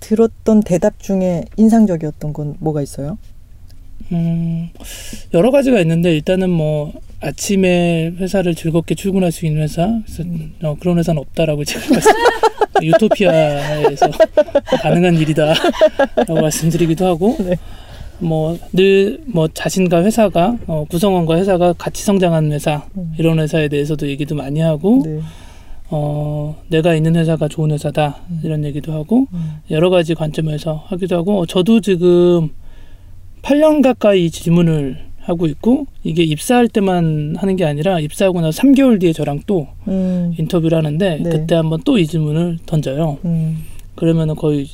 들었던 0.00 0.60
대답 0.60 0.98
중에 0.98 1.44
인상적이었던 1.56 2.34
건 2.34 2.56
뭐가 2.58 2.82
있어요? 2.82 3.16
음, 4.12 4.68
여러 5.32 5.50
가지가 5.50 5.80
있는데 5.80 6.14
일단은 6.14 6.50
뭐 6.50 6.92
아침에 7.20 8.12
회사를 8.18 8.54
즐겁게 8.54 8.94
출근할 8.94 9.32
수 9.32 9.46
있는 9.46 9.62
회사 9.62 9.86
그래서 10.04 10.24
어, 10.62 10.76
그런 10.78 10.98
회사는 10.98 11.20
없다라고 11.20 11.64
제가 11.64 11.84
말씀- 11.90 12.12
유토피아에서 12.82 14.10
가능한 14.82 15.14
일이다라고 15.16 16.34
말씀드리기도 16.40 17.06
하고 17.06 17.36
네. 17.40 17.54
뭐늘뭐 18.18 19.48
자신과 19.54 20.02
회사가 20.04 20.56
어, 20.66 20.84
구성원과 20.88 21.36
회사가 21.36 21.72
같이 21.74 22.04
성장하는 22.04 22.52
회사 22.52 22.86
음. 22.96 23.12
이런 23.18 23.38
회사에 23.38 23.68
대해서도 23.68 24.08
얘기도 24.08 24.34
많이 24.34 24.60
하고 24.60 25.02
네. 25.04 25.20
어, 25.90 26.56
내가 26.68 26.94
있는 26.94 27.16
회사가 27.16 27.48
좋은 27.48 27.70
회사다 27.70 28.18
이런 28.42 28.64
얘기도 28.64 28.92
하고 28.92 29.26
음. 29.32 29.54
여러 29.70 29.90
가지 29.90 30.14
관점에서 30.14 30.84
하기도 30.88 31.16
하고 31.16 31.46
저도 31.46 31.80
지금 31.80 32.50
8년 33.44 33.82
가까이 33.82 34.26
이 34.26 34.30
질문을 34.30 34.98
하고 35.18 35.46
있고 35.46 35.86
이게 36.02 36.22
입사할 36.22 36.68
때만 36.68 37.36
하는 37.38 37.56
게 37.56 37.64
아니라 37.64 37.98
입사하고 38.00 38.40
나서 38.40 38.60
3개월 38.62 39.00
뒤에 39.00 39.12
저랑 39.12 39.40
또 39.46 39.68
음, 39.88 40.34
인터뷰를 40.38 40.76
하는데 40.76 41.18
네. 41.22 41.30
그때 41.30 41.54
한번 41.54 41.80
또 41.84 41.98
이 41.98 42.06
질문을 42.06 42.58
던져요. 42.66 43.18
음, 43.24 43.58
그러면은 43.94 44.34
거의 44.34 44.66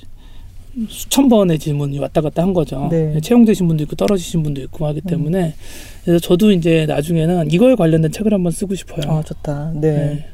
수천 0.89 1.29
번의 1.29 1.59
질문이 1.59 1.99
왔다 1.99 2.21
갔다 2.21 2.43
한 2.43 2.53
거죠. 2.53 2.89
네. 2.91 3.21
채용되신 3.21 3.67
분도 3.69 3.83
있고 3.85 3.97
떨어지신 3.97 4.43
분도 4.43 4.61
있고 4.63 4.87
하기 4.87 5.01
때문에 5.03 5.55
그래서 6.05 6.21
저도 6.21 6.53
이제 6.53 6.87
나중에는 6.87 7.51
이거에 7.53 7.75
관련된 7.75 8.11
책을 8.13 8.33
한번 8.33 8.53
쓰고 8.53 8.75
싶어요. 8.77 9.13
아 9.13 9.23
좋다. 9.23 9.73
네. 9.75 9.93
네. 9.93 10.27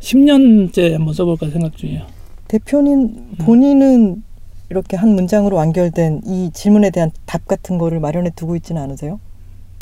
10년째 0.00 0.92
한번 0.92 1.14
써볼까 1.14 1.48
생각 1.50 1.76
중이에요. 1.76 2.02
대표님 2.48 3.36
본인은 3.38 4.22
이렇게 4.70 4.96
한 4.96 5.14
문장으로 5.14 5.56
완결된 5.56 6.22
이 6.24 6.50
질문에 6.54 6.90
대한 6.90 7.10
답 7.26 7.46
같은 7.46 7.76
거를 7.76 7.98
마련해 7.98 8.30
두고 8.36 8.54
있지는 8.56 8.80
않으세요? 8.80 9.18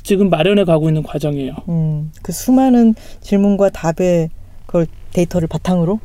지금 0.02 0.30
마련해 0.30 0.64
가고 0.64 0.88
있는 0.88 1.02
과정이에요. 1.02 1.54
음, 1.68 2.10
그 2.22 2.32
수많은 2.32 2.94
질문과 3.20 3.68
답의 3.68 4.30
그걸 4.64 4.86
데이터를 5.12 5.46
바탕으로 5.46 6.00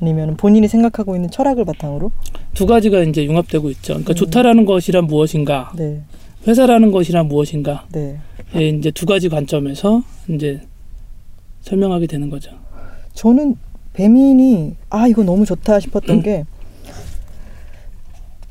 아니면 0.00 0.36
본인이 0.36 0.66
생각하고 0.66 1.14
있는 1.14 1.30
철학을 1.30 1.64
바탕으로 1.64 2.10
두 2.52 2.66
가지가 2.66 3.02
이제 3.04 3.24
융합되고 3.24 3.70
있죠. 3.70 3.94
그러니까 3.94 4.12
음. 4.12 4.14
좋다라는 4.16 4.64
것이란 4.64 5.06
무엇인가, 5.06 5.72
네, 5.76 6.02
회사라는 6.46 6.90
것이란 6.90 7.28
무엇인가, 7.28 7.86
네. 7.92 8.18
예, 8.56 8.68
이제 8.68 8.90
두 8.90 9.06
가지 9.06 9.28
관점에서 9.28 10.02
이제 10.28 10.60
설명하게 11.60 12.08
되는 12.08 12.28
거죠. 12.30 12.50
저는 13.12 13.56
배민이 13.92 14.74
아 14.90 15.06
이거 15.06 15.22
너무 15.22 15.46
좋다 15.46 15.78
싶었던 15.78 16.22
게 16.22 16.44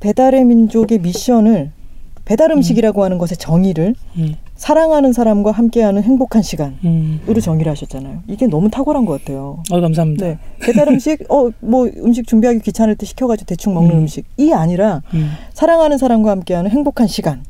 배달의 0.08 0.44
민족의 0.44 1.00
미션을 1.00 1.72
배달 2.26 2.52
음식이라고 2.52 3.06
하는 3.06 3.18
것의 3.18 3.38
정의를 3.38 3.96
음, 4.18 4.36
사랑하는 4.56 5.14
사람과 5.14 5.52
함께하는 5.52 6.04
행복한 6.04 6.42
시간으로 6.42 6.76
음. 6.84 7.20
정의를 7.42 7.72
하셨잖아요. 7.72 8.24
이게 8.28 8.48
너무 8.48 8.70
탁월한 8.70 9.06
것 9.06 9.22
같아요. 9.22 9.64
어, 9.72 9.80
감사합니다. 9.80 10.26
네, 10.26 10.38
배달 10.62 10.90
음식 10.90 11.24
어 11.30 11.52
뭐 11.62 11.88
음식 12.04 12.28
준비하기 12.28 12.60
귀찮을 12.60 12.96
때 12.96 13.06
시켜가지고 13.06 13.46
대충 13.48 13.74
먹는 13.74 13.96
음. 13.96 14.00
음. 14.02 14.08
식이 14.08 14.54
아니라 14.54 15.02
음, 15.14 15.32
사랑하는 15.54 15.98
사람과 15.98 16.32
함께하는 16.32 16.70
행복한 16.70 17.08
시간. 17.08 17.44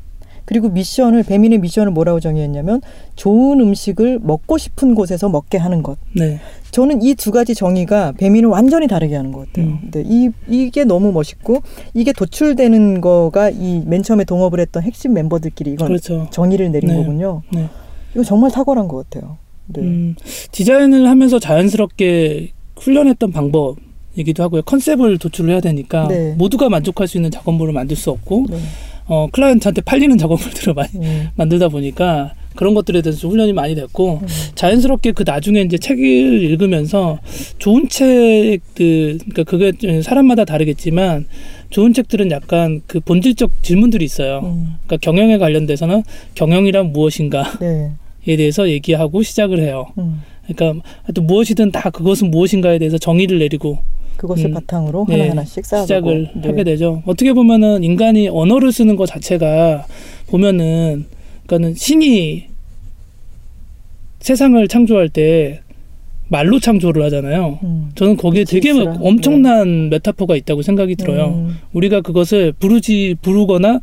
그리고 0.44 0.68
미션을 0.68 1.22
배민의 1.22 1.58
미션을 1.58 1.90
뭐라고 1.92 2.20
정의했냐면 2.20 2.80
좋은 3.16 3.60
음식을 3.60 4.20
먹고 4.22 4.58
싶은 4.58 4.94
곳에서 4.94 5.28
먹게 5.28 5.58
하는 5.58 5.82
것. 5.82 5.96
네. 6.14 6.40
저는 6.70 7.02
이 7.02 7.14
두 7.14 7.30
가지 7.30 7.54
정의가 7.54 8.12
배민을 8.18 8.48
완전히 8.50 8.86
다르게 8.88 9.14
하는 9.16 9.32
것 9.32 9.46
같아요. 9.46 9.66
음. 9.66 9.78
근데 9.80 10.02
이 10.06 10.30
이게 10.48 10.84
너무 10.84 11.12
멋있고 11.12 11.58
이게 11.94 12.12
도출되는 12.12 13.00
거가 13.00 13.50
이 13.50 13.82
맨 13.86 14.02
처음에 14.02 14.24
동업을 14.24 14.60
했던 14.60 14.82
핵심 14.82 15.14
멤버들끼리 15.14 15.72
이건 15.72 15.88
그렇죠. 15.88 16.26
정의를 16.30 16.70
내린 16.72 16.90
네. 16.90 16.96
거군요. 16.96 17.42
네. 17.52 17.68
이거 18.14 18.22
정말 18.24 18.50
탁월한 18.50 18.88
것 18.88 19.08
같아요. 19.10 19.38
네. 19.68 19.80
음, 19.80 20.14
디자인을 20.52 21.08
하면서 21.08 21.38
자연스럽게 21.38 22.50
훈련했던 22.76 23.32
방법 23.32 23.76
이기도 24.16 24.42
하고요. 24.42 24.62
컨셉을 24.62 25.18
도출을 25.18 25.50
해야 25.50 25.60
되니까 25.60 26.06
네. 26.08 26.34
모두가 26.36 26.68
만족할 26.68 27.08
수 27.08 27.16
있는 27.18 27.30
작업물을 27.30 27.72
만들 27.72 27.96
수 27.96 28.10
없고 28.10 28.46
네. 28.50 28.58
어, 29.06 29.28
클라이언트한테 29.32 29.82
팔리는 29.82 30.16
작업물들을 30.16 30.74
많이 30.74 30.90
음. 30.96 31.28
만들다 31.36 31.68
보니까 31.68 32.34
그런 32.54 32.74
것들에 32.74 33.02
대해서 33.02 33.18
좀 33.18 33.32
훈련이 33.32 33.52
많이 33.52 33.74
됐고 33.74 34.20
음. 34.22 34.26
자연스럽게 34.54 35.12
그 35.12 35.24
나중에 35.26 35.62
이제 35.62 35.76
책을 35.76 36.04
읽으면서 36.04 37.18
좋은 37.58 37.88
책들 37.88 39.18
그러니까 39.18 39.44
그게 39.44 39.72
사람마다 40.02 40.44
다르겠지만 40.44 41.26
좋은 41.70 41.92
책들은 41.92 42.30
약간 42.30 42.82
그 42.86 43.00
본질적 43.00 43.62
질문들이 43.62 44.04
있어요. 44.04 44.40
음. 44.44 44.76
그러니까 44.86 44.96
경영에 44.98 45.38
관련돼서는 45.38 46.04
경영이란 46.34 46.92
무엇인가에 46.92 47.44
네. 47.60 47.90
대해서 48.36 48.68
얘기하고 48.70 49.22
시작을 49.22 49.58
해요. 49.58 49.86
음. 49.98 50.22
그러니까 50.46 50.82
하여튼 51.02 51.26
무엇이든 51.26 51.72
다 51.72 51.90
그것은 51.90 52.30
무엇인가에 52.30 52.78
대해서 52.78 52.98
정의를 52.98 53.38
내리고 53.38 53.80
그것을 54.24 54.46
음. 54.46 54.54
바탕으로 54.54 55.04
네, 55.06 55.18
하나하나씩 55.20 55.66
쌓아가고 55.66 55.84
시작을 55.84 56.30
네. 56.40 56.48
하게 56.48 56.64
되죠. 56.64 57.02
어떻게 57.04 57.34
보면은 57.34 57.84
인간이 57.84 58.28
언어를 58.28 58.72
쓰는 58.72 58.96
것 58.96 59.04
자체가 59.04 59.86
보면은 60.28 61.04
그러니까는 61.46 61.74
신이 61.74 62.46
세상을 64.20 64.66
창조할 64.68 65.10
때 65.10 65.60
말로 66.28 66.58
창조를 66.58 67.02
하잖아요. 67.04 67.58
음. 67.64 67.90
저는 67.96 68.16
거기에 68.16 68.44
되게. 68.44 68.72
막 68.72 68.96
엄청난 69.04 69.90
메타포가 69.90 70.36
있다고 70.36 70.62
생각이 70.62 70.96
들어요. 70.96 71.26
음. 71.26 71.58
우리가 71.74 72.00
그것을 72.00 72.52
부르지 72.52 73.16
부르거나 73.20 73.80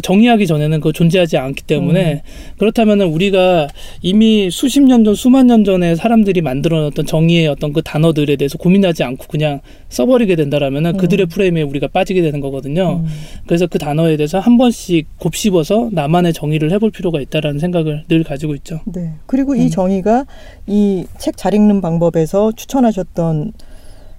정의하기 0.00 0.46
전에는 0.46 0.80
그 0.80 0.92
존재하지 0.92 1.36
않기 1.36 1.64
때문에 1.64 2.12
음. 2.12 2.20
그렇다면은 2.58 3.06
우리가 3.06 3.68
이미 4.02 4.50
수십 4.50 4.80
년 4.82 5.04
전, 5.04 5.14
수만 5.14 5.46
년 5.46 5.64
전에 5.64 5.94
사람들이 5.96 6.40
만들어놨던 6.42 7.06
정의의 7.06 7.48
어떤 7.48 7.72
그 7.72 7.82
단어들에 7.82 8.36
대해서 8.36 8.58
고민하지 8.58 9.02
않고 9.04 9.26
그냥 9.28 9.60
써버리게 9.88 10.36
된다라면은 10.36 10.92
음. 10.92 10.96
그들의 10.96 11.26
프레임에 11.26 11.62
우리가 11.62 11.88
빠지게 11.88 12.22
되는 12.22 12.40
거거든요. 12.40 13.02
음. 13.04 13.08
그래서 13.46 13.66
그 13.66 13.78
단어에 13.78 14.16
대해서 14.16 14.38
한 14.38 14.56
번씩 14.56 15.06
곱씹어서 15.18 15.90
나만의 15.92 16.32
정의를 16.32 16.70
해볼 16.72 16.90
필요가 16.90 17.20
있다라는 17.20 17.58
생각을 17.58 18.04
늘 18.08 18.24
가지고 18.24 18.54
있죠. 18.56 18.80
네. 18.86 19.10
그리고 19.26 19.52
음. 19.52 19.58
이 19.58 19.70
정의가 19.70 20.26
이 20.66 21.04
책 21.18 21.36
잘 21.36 21.54
읽는 21.54 21.80
방법에서 21.80 22.52
추천하셨던 22.52 23.52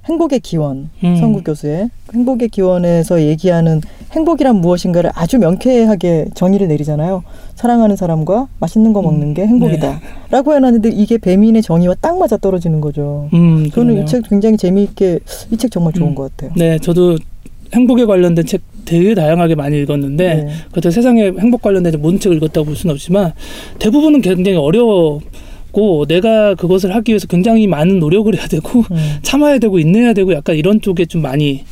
행복의 0.05 0.39
기원 0.39 0.89
음. 1.03 1.15
성국 1.17 1.43
교수의 1.43 1.89
행복의 2.13 2.49
기원에서 2.49 3.21
얘기하는 3.21 3.81
행복이란 4.13 4.55
무엇인가를 4.57 5.11
아주 5.13 5.37
명쾌하게 5.37 6.27
정의를 6.33 6.67
내리잖아요. 6.67 7.23
사랑하는 7.55 7.95
사람과 7.95 8.47
맛있는 8.59 8.93
거 8.93 9.01
먹는 9.01 9.27
음. 9.29 9.33
게 9.33 9.45
행복이다라고 9.45 10.55
해놨는데 10.55 10.89
이게 10.89 11.17
배민의 11.17 11.61
정의와 11.61 11.95
딱 12.01 12.17
맞아 12.17 12.35
떨어지는 12.37 12.81
거죠. 12.81 13.29
음, 13.33 13.69
저는. 13.71 14.01
이 14.01 14.05
책 14.05 14.27
굉장히 14.29 14.57
재미있게 14.57 15.19
이 15.51 15.57
책 15.57 15.69
정말 15.71 15.93
좋은 15.93 16.09
음. 16.09 16.15
것 16.15 16.31
같아요. 16.35 16.51
네, 16.57 16.77
저도 16.79 17.17
행복에 17.73 18.03
관련된 18.05 18.45
책 18.45 18.61
되게 18.83 19.13
다양하게 19.13 19.55
많이 19.55 19.79
읽었는데 19.79 20.35
네. 20.43 20.47
그것도 20.69 20.89
세상에 20.91 21.25
행복 21.39 21.61
관련된 21.61 22.01
모든 22.01 22.19
책을 22.19 22.37
읽었다고 22.37 22.65
볼 22.65 22.75
수는 22.75 22.93
없지만 22.95 23.31
대부분은 23.79 24.21
굉장히 24.21 24.57
어려 24.57 25.19
웠고 25.73 26.05
내가 26.07 26.55
그것을 26.55 26.93
하기 26.95 27.11
위해서 27.11 27.27
굉장히 27.27 27.67
많은 27.67 27.99
노력을 27.99 28.33
해야 28.35 28.47
되고 28.47 28.81
음. 28.91 28.97
참아야 29.23 29.59
되고 29.59 29.79
인내해야 29.79 30.13
되고 30.13 30.33
약간 30.33 30.55
이런 30.55 30.81
쪽에 30.81 31.05
좀 31.05 31.21
많이 31.21 31.63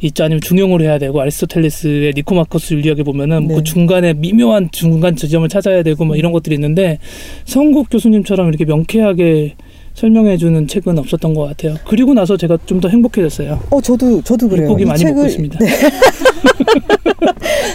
있죠. 0.00 0.24
아니면 0.24 0.40
중용을 0.40 0.80
해야 0.82 0.98
되고 0.98 1.20
아리스토텔레스의 1.20 2.12
니코마커스 2.14 2.74
윤리학에 2.74 3.02
보면은 3.02 3.48
네. 3.48 3.54
그 3.56 3.62
중간에 3.64 4.12
미묘한 4.14 4.68
중간 4.70 5.16
지점을 5.16 5.48
찾아야 5.48 5.82
되고 5.82 6.04
뭐 6.04 6.14
이런 6.16 6.30
것들이 6.32 6.54
있는데 6.54 6.98
성국 7.44 7.90
교수님처럼 7.90 8.48
이렇게 8.48 8.64
명쾌하게 8.64 9.54
설명해주는 9.94 10.68
책은 10.68 10.96
없었던 11.00 11.34
것 11.34 11.42
같아요. 11.48 11.74
그리고 11.88 12.14
나서 12.14 12.36
제가 12.36 12.56
좀 12.66 12.78
더 12.80 12.88
행복해졌어요. 12.88 13.58
어 13.70 13.80
저도 13.80 14.22
저도 14.22 14.48
그래요. 14.48 14.66
물고기 14.68 14.84
이 14.84 14.86
많이 14.86 15.02
먹고 15.04 15.22
책을- 15.22 15.26
있습니다. 15.26 15.58
네. 15.58 15.66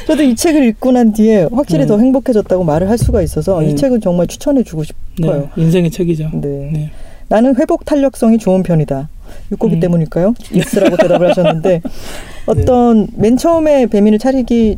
저도 0.07 0.23
이 0.23 0.35
책을 0.35 0.63
읽고 0.65 0.91
난 0.91 1.13
뒤에 1.13 1.47
확실히 1.51 1.81
네. 1.81 1.85
더 1.87 1.97
행복해졌다고 1.97 2.63
말을 2.63 2.89
할 2.89 2.97
수가 2.97 3.21
있어서 3.21 3.61
네. 3.61 3.69
이 3.69 3.75
책을 3.75 4.01
정말 4.01 4.27
추천해주고 4.27 4.83
싶어요. 4.83 5.49
네, 5.55 5.61
인생의 5.61 5.91
책이죠. 5.91 6.29
네. 6.33 6.69
네. 6.73 6.91
나는 7.29 7.55
회복 7.55 7.85
탄력성이 7.85 8.37
좋은 8.37 8.63
편이다. 8.63 9.09
육고기 9.51 9.75
음. 9.75 9.79
때문일까요? 9.79 10.33
yes라고 10.53 10.97
대답을 10.97 11.29
하셨는데 11.29 11.81
어떤 12.45 13.07
맨 13.15 13.37
처음에 13.37 13.87
배민을 13.87 14.19
차리기 14.19 14.77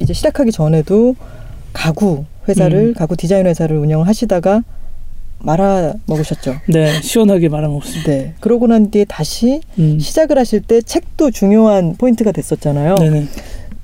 이제 0.00 0.12
시작하기 0.12 0.52
전에도 0.52 1.14
가구 1.72 2.24
회사를 2.48 2.78
음. 2.78 2.94
가구 2.94 3.16
디자인 3.16 3.46
회사를 3.46 3.76
운영을 3.76 4.06
하시다가 4.06 4.62
말아 5.42 5.94
먹으셨죠. 6.06 6.56
네, 6.68 7.00
시원하게 7.02 7.48
말아먹습니다. 7.48 8.10
네. 8.10 8.34
그러고 8.40 8.66
난 8.66 8.90
뒤에 8.90 9.04
다시 9.04 9.60
음. 9.78 9.98
시작을 9.98 10.38
하실 10.38 10.60
때 10.60 10.82
책도 10.82 11.30
중요한 11.30 11.96
포인트가 11.96 12.32
됐었잖아요. 12.32 12.96
네네. 12.96 13.26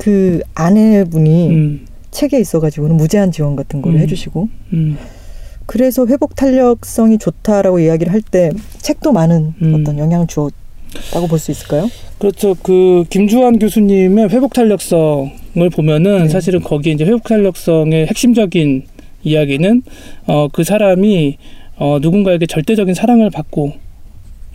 그 0.07 0.41
아내분이 0.55 1.49
음, 1.49 1.87
책에 2.13 2.39
있어가지고는 2.39 2.97
무제한 2.97 3.33
지원 3.33 3.57
같은 3.57 3.83
걸 3.83 3.95
음. 3.95 3.99
해주시고 3.99 4.49
음, 4.75 4.97
그래서 5.67 6.07
회복 6.07 6.37
탄력성이 6.37 7.19
좋다라고 7.19 7.81
이야기를 7.81 8.13
할 8.13 8.21
때 8.23 8.51
책도 8.79 9.11
많은 9.13 9.55
음. 9.61 9.75
어떤 9.75 9.99
영향을 9.99 10.29
주었다고 10.29 11.27
볼 11.29 11.41
수 11.41 11.51
있을까요? 11.51 11.89
그렇죠. 12.21 12.55
그 12.63 13.03
김주환 13.11 13.59
교수님의 13.59 14.29
회복 14.29 14.53
탄력성을 14.55 15.71
보면은 15.75 16.23
네. 16.23 16.29
사실은 16.29 16.61
거기에 16.61 16.93
이제 16.93 17.05
회복 17.05 17.25
탄력성의 17.25 18.07
핵심적인 18.07 18.85
이야기는 19.25 19.83
어 20.29 20.47
그 20.53 20.63
사람이 20.63 21.37
어 21.79 21.99
누군가에게 22.01 22.47
절대적인 22.47 22.95
사랑을 22.95 23.31
받고 23.31 23.73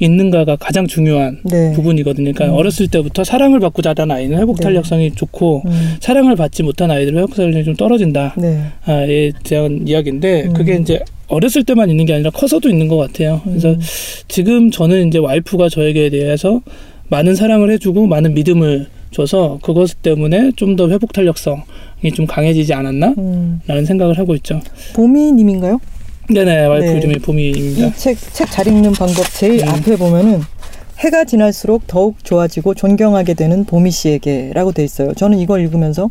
있는가가 0.01 0.57
가장 0.57 0.87
중요한 0.87 1.39
네. 1.43 1.71
부분이거든요. 1.73 2.33
그러니까 2.33 2.53
음. 2.53 2.59
어렸을 2.59 2.87
때부터 2.87 3.23
사랑을 3.23 3.59
받고 3.59 3.81
자란 3.81 4.11
아이는 4.11 4.37
회복 4.39 4.57
네. 4.57 4.63
탄력성이 4.63 5.11
좋고 5.11 5.63
음. 5.65 5.95
사랑을 6.01 6.35
받지 6.35 6.63
못한 6.63 6.91
아이들은 6.91 7.19
회복 7.19 7.35
탄력성이 7.35 7.63
좀 7.63 7.75
떨어진다. 7.75 8.35
네. 8.37 8.65
에 8.89 9.31
대한 9.43 9.87
이야기인데 9.87 10.45
음. 10.47 10.53
그게 10.53 10.75
이제 10.75 10.99
어렸을 11.27 11.63
때만 11.63 11.89
있는 11.89 12.05
게 12.05 12.13
아니라 12.13 12.29
커서도 12.31 12.67
있는 12.67 12.87
것 12.87 12.97
같아요. 12.97 13.41
그래서 13.45 13.69
음. 13.69 13.79
지금 14.27 14.71
저는 14.71 15.07
이제 15.07 15.19
와이프가 15.19 15.69
저에게 15.69 16.09
대해서 16.09 16.61
많은 17.09 17.35
사랑을 17.35 17.69
해주고 17.71 18.07
많은 18.07 18.33
믿음을 18.33 18.87
줘서 19.11 19.59
그것 19.61 20.01
때문에 20.01 20.51
좀 20.55 20.75
더 20.77 20.89
회복 20.89 21.11
탄력성이 21.13 22.11
좀 22.15 22.25
강해지지 22.25 22.73
않았나라는 22.73 23.15
음. 23.17 23.85
생각을 23.85 24.17
하고 24.17 24.35
있죠. 24.35 24.61
보미님인가요? 24.95 25.79
네네 26.34 26.65
와이프 26.65 26.86
네. 26.86 26.97
이름이 26.97 27.15
봄이입니다. 27.19 27.88
이 27.88 27.93
책 27.97 28.17
책 28.34 28.49
잘 28.51 28.67
읽는 28.67 28.93
방법 28.93 29.25
제일 29.34 29.63
음. 29.63 29.69
앞에 29.69 29.95
보면은 29.97 30.41
해가 30.99 31.25
지날수록 31.25 31.88
더욱 31.88 32.23
좋아지고 32.23 32.73
존경하게 32.75 33.34
되는 33.34 33.65
보미 33.65 33.91
씨에게라고 33.91 34.71
돼 34.71 34.84
있어요. 34.84 35.13
저는 35.13 35.39
이걸 35.39 35.61
읽으면서 35.61 36.09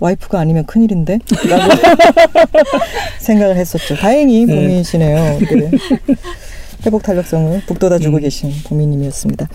와이프가 0.00 0.40
아니면 0.40 0.64
큰일인데? 0.66 1.18
라고 1.48 1.74
생각을 3.20 3.56
했었죠. 3.56 3.94
다행히 3.96 4.46
네. 4.46 4.54
보미 4.54 4.82
씨네요. 4.84 5.38
네. 5.38 5.70
회복 6.84 7.02
탄력성을 7.02 7.62
북돋아주고 7.66 8.16
음. 8.16 8.20
계신 8.20 8.50
보미님이었습니다. 8.64 9.48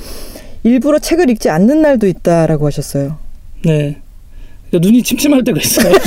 일부러 0.64 0.99
책을 0.99 1.30
읽지 1.32 1.49
않는 1.49 1.82
날도 1.82 2.08
있다라고 2.08 2.66
하셨어요. 2.68 3.18
네. 3.66 3.97
눈이 4.72 5.01
침침할 5.03 5.43
때가 5.43 5.59
있어요. 5.59 5.93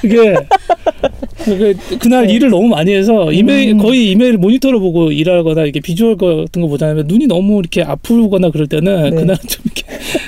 그게 0.00 1.74
그날 1.98 2.26
네. 2.26 2.34
일을 2.34 2.50
너무 2.50 2.68
많이 2.68 2.92
해서 2.92 3.32
이메일 3.32 3.70
음. 3.70 3.78
거의 3.78 4.10
이메일 4.10 4.36
모니터를 4.36 4.78
보고 4.80 5.12
일하거나 5.12 5.62
이렇게 5.62 5.80
비주얼 5.80 6.16
같은 6.16 6.62
거 6.62 6.68
보잖아요. 6.68 7.04
눈이 7.06 7.26
너무 7.26 7.58
이렇게 7.60 7.82
아프거나 7.82 8.50
그럴 8.50 8.66
때는 8.66 9.10
네. 9.10 9.10
그날 9.10 9.36
좀 9.38 9.64
이렇게 9.64 9.84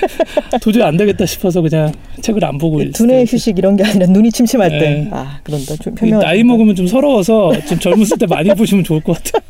도저히 0.61 0.83
안 0.83 0.97
되겠다 0.97 1.25
싶어서 1.25 1.61
그냥 1.61 1.91
책을 2.21 2.43
안 2.45 2.57
보고 2.57 2.81
있어요. 2.81 2.91
두뇌 2.93 3.23
휴식 3.23 3.57
이런 3.57 3.75
게 3.75 3.83
아니라 3.83 4.07
눈이 4.07 4.31
침침할 4.31 4.69
때. 4.69 4.79
네. 4.79 5.09
아, 5.11 5.39
그런다. 5.43 5.75
좀그 5.75 5.99
편명한. 5.99 6.25
나이 6.25 6.43
먹으면 6.43 6.75
좀 6.75 6.87
서러워서 6.87 7.51
좀 7.67 7.79
젊었을 7.79 8.17
때 8.17 8.25
많이 8.25 8.49
보시면 8.53 8.83
좋을 8.83 9.01
것 9.01 9.17
같아요. 9.17 9.41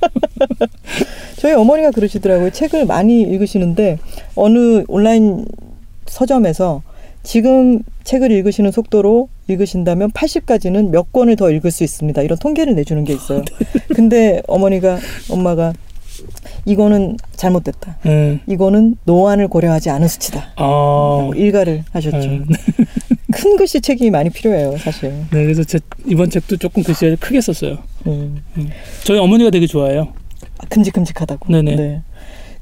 저희 1.37 1.53
어머니가 1.53 1.91
그러시더라고요. 1.91 2.51
책을 2.51 2.85
많이 2.85 3.21
읽으시는데 3.21 3.99
어느 4.35 4.83
온라인 4.87 5.45
서점에서 6.05 6.81
지금 7.29 7.83
책을 8.05 8.31
읽으시는 8.31 8.71
속도로 8.71 9.29
읽으신다면 9.47 10.09
80까지는 10.13 10.89
몇 10.89 11.13
권을 11.13 11.35
더 11.35 11.51
읽을 11.51 11.69
수 11.69 11.83
있습니다. 11.83 12.23
이런 12.23 12.39
통계를 12.39 12.73
내주는 12.73 13.03
게 13.03 13.13
있어요. 13.13 13.43
근데 13.93 14.41
어머니가 14.47 14.97
엄마가 15.29 15.73
이거는 16.65 17.17
잘못됐다. 17.35 17.97
네. 18.03 18.39
이거는 18.47 18.95
노안을 19.03 19.47
고려하지 19.47 19.91
않은 19.91 20.07
수치다. 20.07 20.53
아, 20.55 21.29
일가를 21.35 21.83
하셨죠. 21.91 22.17
네. 22.17 22.39
큰 23.31 23.57
글씨 23.57 23.79
책이 23.79 24.09
많이 24.09 24.31
필요해요, 24.31 24.75
사실. 24.79 25.11
네, 25.29 25.43
그래서 25.43 25.63
제 25.63 25.77
이번 26.07 26.31
책도 26.31 26.57
조금 26.57 26.81
글씨를 26.81 27.17
크게 27.17 27.41
썼어요. 27.41 27.77
음. 28.07 28.41
저희 29.03 29.19
어머니가 29.19 29.51
되게 29.51 29.67
좋아해요. 29.67 30.13
아, 30.57 30.65
큼직큼직하다고. 30.67 31.51
네네. 31.51 31.75
네. 31.75 32.01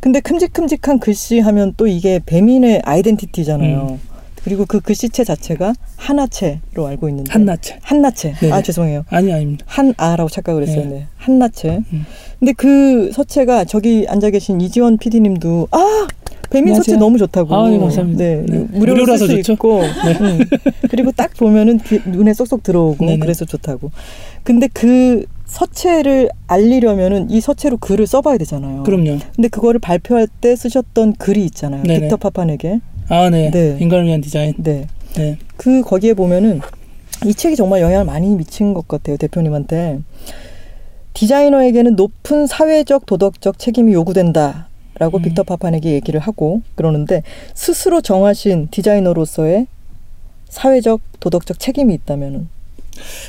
근데 0.02 0.20
큼직큼직한 0.20 1.00
글씨 1.00 1.40
하면 1.40 1.74
또 1.78 1.88
이게 1.88 2.20
배민의 2.26 2.82
아이덴티티잖아요. 2.84 3.98
음. 4.04 4.17
그리고 4.44 4.66
그 4.66 4.80
글씨체 4.80 5.24
자체가 5.24 5.74
한나체로 5.98 6.88
알고 6.88 7.10
있는데. 7.10 7.32
한나체. 7.32 7.80
한나체. 7.82 8.34
네네. 8.40 8.54
아 8.54 8.62
죄송해요. 8.62 9.04
아니 9.10 9.34
아닙니다. 9.34 9.66
한아라고 9.68 10.30
착각을 10.30 10.64
했어요. 10.64 10.84
네. 10.86 10.90
네. 10.90 11.08
한나체. 11.18 11.82
음. 11.92 12.06
근데 12.40 12.54
그 12.54 13.12
서체가 13.12 13.66
저기 13.66 14.06
앉아 14.08 14.30
계신 14.30 14.62
이지원 14.62 14.98
PD님도 14.98 15.68
아 15.72 16.08
배민 16.50 16.76
서체. 16.76 16.96
너무 16.96 17.18
좋다고. 17.18 17.54
아, 17.54 17.70
네, 17.70 17.78
감사합니다. 17.78 18.24
네, 18.24 18.36
네. 18.48 18.58
무료로 18.72 19.02
무료라서 19.02 19.28
쓸수 19.28 19.36
좋죠? 19.44 19.54
있고. 19.54 19.82
음. 19.82 20.40
그리고 20.90 21.12
딱 21.12 21.34
보면은 21.36 21.80
귀- 21.80 22.00
눈에 22.06 22.34
쏙쏙 22.34 22.64
들어오고 22.64 23.04
네네. 23.06 23.20
그래서 23.20 23.44
좋다고. 23.44 23.92
근데 24.44 24.70
그 24.72 25.26
서체를 25.46 26.30
알리려면은 26.48 27.30
이 27.30 27.42
서체로 27.42 27.76
글을 27.78 28.08
써봐야 28.08 28.38
되잖아요. 28.38 28.84
그럼요. 28.84 29.18
근데 29.36 29.50
그거를 29.50 29.80
발표할 29.82 30.28
때 30.40 30.56
쓰셨던 30.56 31.16
글이 31.16 31.44
있잖아요. 31.46 31.84
네네. 31.84 32.02
빅터 32.02 32.16
파판에게. 32.18 32.80
아, 33.10 33.30
네. 33.30 33.52
네. 33.52 33.78
인간을 33.80 34.06
위한 34.06 34.22
디자인. 34.22 34.54
네. 34.58 34.88
네. 35.16 35.38
그 35.56 35.82
거기에 35.82 36.14
보면은 36.14 36.62
이 37.26 37.34
책이 37.34 37.56
정말 37.56 37.82
영향을 37.82 38.06
많이 38.06 38.36
미친 38.36 38.74
것 38.74 38.88
같아요 38.88 39.18
대표님한테 39.18 40.00
디자이너에게는 41.14 41.96
높은 41.96 42.46
사회적 42.46 43.08
도덕적 43.08 43.58
책임이 43.58 43.94
요구된다 43.94 44.68
라고 45.00 45.18
음. 45.18 45.24
빅터 45.24 45.44
파판에게 45.44 45.92
얘기를 45.94 46.20
하고 46.20 46.62
그러는데 46.76 47.24
스스로 47.56 48.02
정하신 48.02 48.68
디자이너로서의 48.70 49.66
사회적 50.50 51.02
도덕적 51.20 51.60
책임이 51.60 51.94
있다면은 51.96 52.50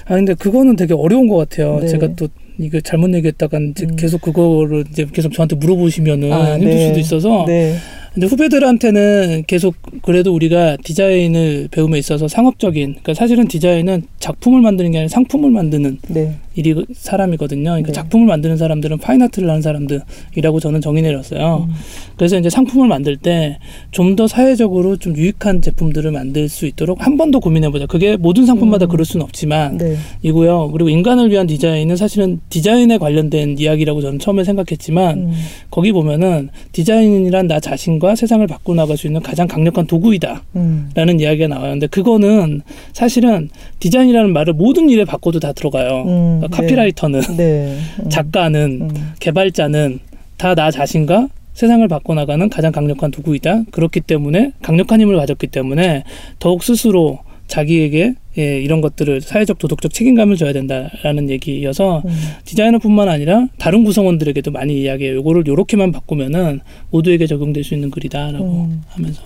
아 0.06 0.14
근데 0.14 0.34
그거는 0.34 0.76
되게 0.76 0.94
어려운 0.94 1.28
것 1.28 1.36
같아요. 1.36 1.80
네. 1.80 1.88
제가 1.88 2.14
또 2.16 2.28
이거 2.58 2.80
잘못 2.80 3.12
얘기했다가 3.14 3.58
이제 3.58 3.86
음. 3.86 3.96
계속 3.96 4.20
그거를 4.22 4.84
이제 4.90 5.06
계속 5.12 5.32
저한테 5.32 5.56
물어보시면은 5.56 6.32
아, 6.32 6.54
힘들 6.54 6.68
네. 6.68 6.88
수도 6.88 6.98
있어서 6.98 7.44
네. 7.46 7.76
근데 8.14 8.26
후배들한테는 8.26 9.44
계속 9.46 9.74
그래도 10.02 10.34
우리가 10.34 10.76
디자인을 10.84 11.68
배움에 11.70 11.98
있어서 11.98 12.28
상업적인 12.28 12.90
그러니까 12.90 13.14
사실은 13.14 13.46
디자인은 13.48 14.02
작품을 14.18 14.60
만드는 14.60 14.90
게 14.92 14.98
아니라 14.98 15.08
상품을 15.08 15.50
만드는 15.50 15.98
네. 16.08 16.34
일이 16.54 16.74
사람이거든요. 16.92 17.62
그러니까 17.64 17.88
네. 17.88 17.92
작품을 17.92 18.26
만드는 18.26 18.56
사람들은 18.56 18.98
파인아트를 18.98 19.48
하는 19.48 19.62
사람들이라고 19.62 20.58
저는 20.60 20.80
정의 20.80 21.02
내렸어요. 21.02 21.66
음. 21.68 21.74
그래서 22.16 22.36
이제 22.38 22.50
상품을 22.50 22.88
만들 22.88 23.16
때 23.16 23.58
좀 23.92 24.16
더 24.16 24.26
사회적으로 24.26 24.96
좀 24.96 25.14
유익한 25.16 25.60
제품들을 25.62 26.10
만들 26.10 26.48
수 26.48 26.66
있도록 26.66 27.04
한 27.06 27.16
번 27.16 27.30
더 27.30 27.38
고민해보자. 27.40 27.86
그게 27.86 28.16
모든 28.16 28.46
상품마다 28.46 28.86
음. 28.86 28.88
그럴 28.88 29.04
수는 29.04 29.22
없지만 29.24 29.76
네. 29.76 29.96
이고요. 30.22 30.70
그리고 30.72 30.88
인간을 30.88 31.30
위한 31.30 31.46
디자인은 31.46 31.94
사실은 31.96 32.40
디자인에 32.48 32.96
관련된 32.98 33.58
이야기라고 33.58 34.00
저는 34.00 34.18
처음에 34.18 34.44
생각했지만 34.44 35.18
음. 35.18 35.32
거기 35.70 35.92
보면은 35.92 36.48
디자인이란 36.72 37.46
나 37.48 37.60
자신 37.60 37.97
과 37.98 38.14
세상을 38.14 38.46
바꿔 38.46 38.74
나갈 38.74 38.96
수 38.96 39.06
있는 39.06 39.20
가장 39.22 39.46
강력한 39.48 39.86
도구이다. 39.86 40.42
음. 40.56 40.90
라는 40.94 41.18
이야기가 41.20 41.48
나와요. 41.48 41.70
근데 41.72 41.86
그거는 41.86 42.62
사실은 42.92 43.48
디자인이라는 43.80 44.32
말을 44.32 44.52
모든 44.52 44.88
일에 44.90 45.04
바꿔도 45.04 45.40
다 45.40 45.52
들어가요. 45.52 46.02
음. 46.06 46.38
그러니까 46.40 46.48
카피라이터는, 46.56 47.20
네. 47.36 47.76
음. 48.04 48.08
작가는, 48.10 48.78
음. 48.82 49.12
개발자는 49.20 50.00
다 50.36 50.54
나 50.54 50.70
자신과 50.70 51.28
세상을 51.54 51.86
바꿔나가는 51.88 52.48
가장 52.48 52.70
강력한 52.70 53.10
도구이다. 53.10 53.64
그렇기 53.72 54.00
때문에 54.00 54.52
강력한 54.62 55.00
힘을 55.00 55.16
가졌기 55.16 55.48
때문에 55.48 56.04
더욱 56.38 56.62
스스로 56.62 57.18
자기에게 57.48 58.14
예, 58.38 58.60
이런 58.60 58.80
것들을 58.80 59.20
사회적 59.20 59.58
도덕적 59.58 59.92
책임감을 59.92 60.36
줘야 60.36 60.52
된다라는 60.52 61.28
얘기여서 61.30 62.02
음. 62.04 62.10
디자이너뿐만 62.44 63.08
아니라 63.08 63.48
다른 63.58 63.84
구성원들에게도 63.84 64.52
많이 64.52 64.80
이야기해요. 64.80 65.16
요거를 65.16 65.46
요렇게만 65.46 65.90
바꾸면은 65.90 66.60
모두에게 66.90 67.26
적용될 67.26 67.64
수 67.64 67.74
있는 67.74 67.90
글이다라고 67.90 68.44
음. 68.44 68.82
하면서 68.88 69.22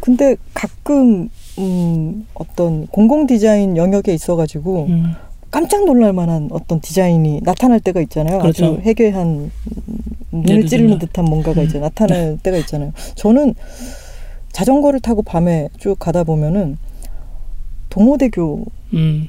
근데 0.00 0.36
가끔 0.54 1.28
음, 1.58 2.26
어떤 2.34 2.86
공공 2.88 3.26
디자인 3.26 3.76
영역에 3.76 4.12
있어가지고 4.14 4.86
음. 4.86 5.12
깜짝 5.50 5.84
놀랄 5.84 6.12
만한 6.12 6.48
어떤 6.50 6.80
디자인이 6.80 7.40
나타날 7.42 7.80
때가 7.80 8.00
있잖아요. 8.02 8.38
그렇죠. 8.38 8.64
아주 8.64 8.80
해괴한 8.82 9.26
음, 9.28 9.50
눈을 10.32 10.66
찌르는. 10.66 10.98
듯한 10.98 11.24
뭔가가 11.24 11.60
음. 11.62 11.66
이제 11.66 11.78
나타날 11.78 12.38
때가 12.42 12.56
있잖아요. 12.58 12.92
저는 13.14 13.54
자전거를 14.52 15.00
타고 15.00 15.22
밤에 15.22 15.68
쭉 15.78 15.96
가다 15.98 16.24
보면은 16.24 16.78
동호대교와 17.98 18.64
음. 18.94 19.28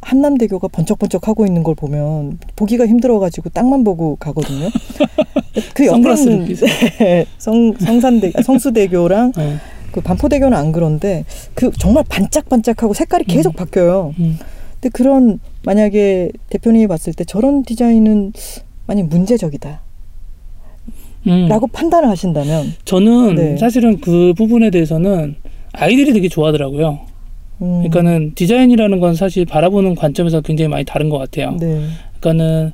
한남대교가 0.00 0.68
번쩍번쩍 0.68 1.28
하고 1.28 1.46
있는 1.46 1.62
걸 1.62 1.76
보면 1.76 2.38
보기가 2.56 2.86
힘들어가지고 2.86 3.50
땅만 3.50 3.84
보고 3.84 4.16
가거든요. 4.16 4.68
그 5.74 5.86
옆에는 5.86 6.46
끼세요. 6.46 6.70
네, 6.98 7.26
성 7.38 7.74
성산대 7.74 8.32
아, 8.34 8.42
성수대교랑 8.42 9.32
네. 9.32 9.56
그 9.92 10.00
반포대교는 10.00 10.56
안 10.56 10.72
그런데 10.72 11.24
그 11.54 11.70
정말 11.78 12.04
반짝반짝하고 12.08 12.92
색깔이 12.92 13.24
계속 13.24 13.54
바뀌어요. 13.54 14.14
음. 14.18 14.38
근데 14.74 14.88
그런 14.92 15.38
만약에 15.64 16.32
대표님이 16.50 16.88
봤을 16.88 17.12
때 17.12 17.24
저런 17.24 17.62
디자인은 17.62 18.32
만약 18.86 19.06
문제적이다. 19.06 19.80
음. 21.28 21.46
라고 21.48 21.66
판단을 21.68 22.08
하신다면 22.08 22.74
저는 22.84 23.34
네. 23.34 23.56
사실은 23.56 24.00
그 24.00 24.34
부분에 24.36 24.70
대해서는 24.70 25.36
아이들이 25.72 26.12
되게 26.12 26.28
좋아하더라고요. 26.28 27.07
음, 27.60 27.88
그러니까는 27.88 28.32
디자인이라는 28.34 29.00
건 29.00 29.14
사실 29.14 29.44
바라보는 29.44 29.94
관점에서 29.94 30.40
굉장히 30.40 30.68
많이 30.68 30.84
다른 30.84 31.08
것 31.08 31.18
같아요. 31.18 31.56
네. 31.58 31.86
그러니까는 32.20 32.72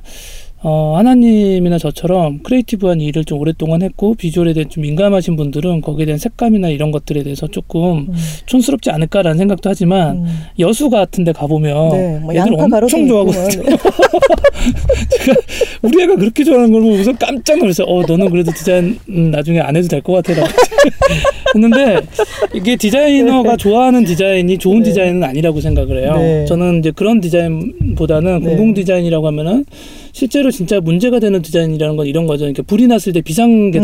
어, 0.67 0.97
하나님이나 0.97 1.77
저처럼 1.77 2.39
creative한 2.41 2.99
일을 2.99 3.23
좀 3.23 3.39
오랫동안 3.39 3.83
했고 3.83 4.15
비주얼에 4.15 4.53
대해 4.53 4.65
좀 4.67 4.81
민감하신 4.81 5.35
분들은 5.35 5.81
거기에 5.81 6.07
대한 6.07 6.17
색감이나 6.17 6.69
이런 6.69 6.89
것들에 6.89 7.21
대해서 7.21 7.45
조금 7.45 8.07
음, 8.09 8.13
촌스럽지 8.47 8.89
않을까라는 8.89 9.37
생각도 9.37 9.69
하지만 9.69 10.17
음. 10.17 10.25
여수 10.57 10.89
같은 10.89 11.23
데 11.23 11.33
가보면 11.33 11.89
네, 11.89 12.19
뭐 12.19 12.33
애들 12.33 12.51
엄청 12.57 13.07
좋아하고 13.07 13.31
있고 13.31 13.69
뭐. 13.69 13.77
우리 15.83 16.01
애가 16.03 16.15
그렇게 16.15 16.43
좋아하는 16.43 16.71
걸 16.71 16.81
보고서 16.81 17.13
깜짝 17.13 17.59
놀랐어요. 17.59 17.85
어, 17.87 18.01
너는 18.01 18.31
그래도 18.31 18.51
디자인 18.51 18.97
음, 19.09 19.29
나중에 19.29 19.59
안 19.59 19.75
해도 19.75 19.87
될 19.87 20.01
것 20.01 20.13
같아. 20.13 20.33
라고 20.39 20.51
했는데 21.53 21.99
이게 22.55 22.75
디자이너가 22.75 23.55
좋아하는 23.57 24.03
디자인이 24.03 24.57
좋은 24.57 24.79
네. 24.79 24.85
디자인은 24.89 25.23
아니라고 25.23 25.61
생각을 25.61 26.01
해요. 26.03 26.15
네. 26.17 26.45
저는 26.45 26.79
이제 26.79 26.89
그런 26.91 27.21
디자인보다는 27.21 28.39
네. 28.41 28.49
공공 28.49 28.73
디자인이라고 28.73 29.27
하면은 29.27 29.65
실제로 30.15 30.49
진짜 30.49 30.79
문제가 30.79 31.19
되는 31.19 31.41
디자인이라는 31.41 31.97
건 31.97 32.07
이런 32.07 32.25
거죠. 32.25 32.43
그러니까 32.43 32.63
불이 32.63 32.87
났을 32.87 33.11
때 33.11 33.19
비상 33.19 33.67
이제 33.67 33.79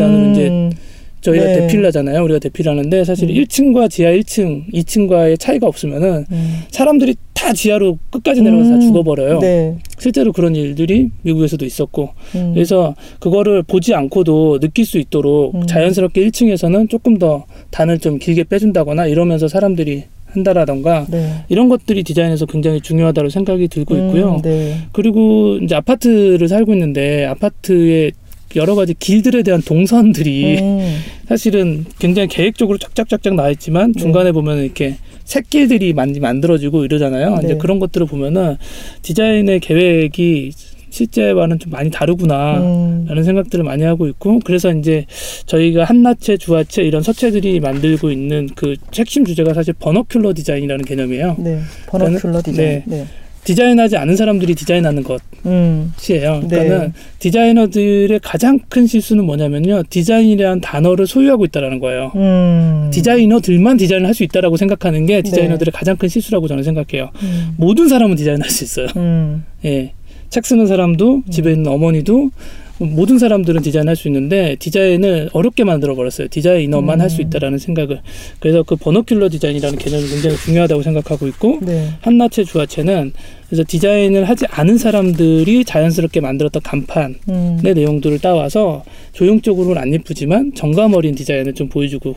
음, 0.48 0.72
저희가 1.20 1.44
네. 1.44 1.56
대피를 1.60 1.86
하잖아요. 1.88 2.24
우리가 2.24 2.40
대피를 2.40 2.72
하는데 2.72 3.04
사실 3.04 3.30
음. 3.30 3.36
1층과 3.36 3.90
지하 3.90 4.12
1층, 4.12 4.72
2층과의 4.74 5.38
차이가 5.38 5.68
없으면은 5.68 6.26
음. 6.32 6.62
사람들이 6.72 7.16
다 7.34 7.52
지하로 7.52 8.00
끝까지 8.12 8.42
내려가서 8.44 8.70
다 8.70 8.76
음, 8.76 8.80
죽어버려요. 8.80 9.40
네. 9.40 9.78
실제로 10.00 10.32
그런 10.32 10.56
일들이 10.56 11.10
미국에서도 11.24 11.66
있었고 11.66 12.12
음, 12.36 12.52
그래서 12.54 12.96
그거를 13.20 13.64
보지 13.64 13.94
않고도 13.94 14.60
느낄 14.60 14.86
수 14.86 15.00
있도록 15.00 15.56
음. 15.56 15.68
자연스럽게 15.68 16.26
1층에서는 16.30 16.90
조금 16.90 17.18
더 17.18 17.44
단을 17.72 18.00
좀 18.00 18.20
길게 18.20 18.46
빼준다거나 18.46 19.08
이러면서 19.08 19.50
사람들이 19.50 20.06
한다라던가 20.32 21.06
네. 21.10 21.44
이런 21.50 21.70
것들이 21.70 22.04
디자인에서 22.04 22.46
굉장히 22.46 22.82
중요하다고 22.82 23.30
생각이 23.30 23.68
들고 23.68 23.96
있고요. 23.96 24.36
음, 24.36 24.42
네. 24.42 24.78
그리고 24.92 25.58
이제 25.62 25.76
아파트를 25.76 26.48
살고 26.48 26.74
있는데 26.74 27.26
아파트에 27.26 28.12
여러 28.56 28.76
가지 28.76 28.94
길들에 28.94 29.44
대한 29.44 29.62
동선들이 29.62 30.60
음, 30.60 30.98
사실은 31.28 31.86
굉장히 32.00 32.28
계획적으로 32.28 32.78
쫙쫙쫙쫙 32.78 33.36
나와 33.36 33.50
있지만 33.52 33.94
네. 33.94 34.00
중간에 34.02 34.32
보면 34.32 34.60
이렇게 34.60 34.98
샛길들이 35.24 35.94
많이 35.94 36.20
만들어지고 36.20 36.84
이러잖아요. 36.84 37.38
네. 37.38 37.42
이제 37.46 37.56
그런 37.56 37.80
것들을 37.80 38.08
보면은 38.08 38.58
디자인의 39.02 39.62
계획이 39.62 40.52
실제와는 40.92 41.58
좀 41.58 41.72
많이 41.72 41.90
다르구나. 41.90 42.60
음, 42.60 43.06
라는 43.08 43.24
생각들을 43.24 43.64
많이 43.64 43.84
하고 43.84 44.08
있고 44.08 44.40
그래서 44.44 44.72
이제 44.72 45.06
저희가 45.48 45.86
한나체, 45.86 46.38
주화체 46.38 46.84
이런 46.84 47.02
서체들이 47.02 47.60
만들고 47.60 48.12
있는 48.12 48.48
그 48.56 48.76
핵심 48.96 49.26
주제가 49.26 49.54
사실 49.54 49.74
버너큘러 49.74 50.36
디자인이라는 50.36 50.86
개념이에요. 50.86 51.38
네. 51.40 51.60
버너큘러 51.88 52.44
디자인. 52.44 52.84
네. 52.86 53.06
디자인하지 53.44 53.98
않은 53.98 54.16
사람들이 54.16 54.54
디자인하는 54.54 55.04
음, 55.48 55.94
것이에요. 55.98 56.42
네. 56.42 56.48
그러니까는 56.48 56.94
디자이너들의 57.18 58.20
가장 58.22 58.60
큰 58.70 58.86
실수는 58.86 59.26
뭐냐면요. 59.26 59.82
디자인이라는 59.90 60.62
단어를 60.62 61.08
소유하고 61.08 61.46
있다라는 61.46 61.80
거예요. 61.80 62.12
음. 62.16 62.92
디자이너들만 62.94 63.78
디자인을 63.78 64.08
할 64.08 64.14
수 64.14 64.24
있다라고 64.24 64.58
생각하는 64.58 65.06
게 65.06 65.22
디자이너들의 65.24 65.72
가장 65.74 65.96
큰 65.96 66.10
실수라고 66.10 66.48
저는 66.50 66.64
생각해요. 66.64 67.10
음, 67.24 67.54
모든 67.58 67.88
사람은 67.88 68.18
디자인할 68.18 68.50
수 68.50 68.64
있어요. 68.66 68.88
음, 68.98 69.46
예. 69.66 69.94
책 70.32 70.46
쓰는 70.46 70.66
사람도 70.66 71.24
집에 71.30 71.52
있는 71.52 71.68
어머니도 71.68 72.32
모든 72.80 73.20
사람들은 73.20 73.62
디자인할 73.62 73.98
수 73.98 74.08
있는데 74.08 74.56
디자인을 74.58 75.30
어렵게 75.34 75.66
만들어 75.66 75.94
버렸어요. 75.94 76.30
디자이너만 76.30 76.98
음. 76.98 77.02
할수 77.02 77.22
있다라는 77.22 77.60
생각을. 77.60 78.02
그래서 78.40 78.64
그 78.64 78.76
vernacular 78.78 79.30
디자인이라는 79.30 79.78
개념이 79.78 80.08
굉장히 80.08 80.38
중요하다고 80.38 80.82
생각하고 80.82 81.28
있고 81.28 81.60
네. 81.62 81.90
한나체 82.00 82.46
주아체는 82.46 83.12
그래서 83.48 83.64
디자인을 83.68 84.28
하지 84.28 84.46
않은 84.50 84.78
사람들이 84.78 85.66
자연스럽게 85.66 86.22
만들었던 86.22 86.64
간판의 86.64 87.16
음. 87.30 87.60
내용들을 87.62 88.18
따와서 88.20 88.84
조형적으로는 89.12 89.80
안 89.80 89.94
예쁘지만 89.94 90.54
정감 90.56 90.94
어린 90.94 91.14
디자인을 91.14 91.54
좀 91.54 91.68
보여주고 91.68 92.16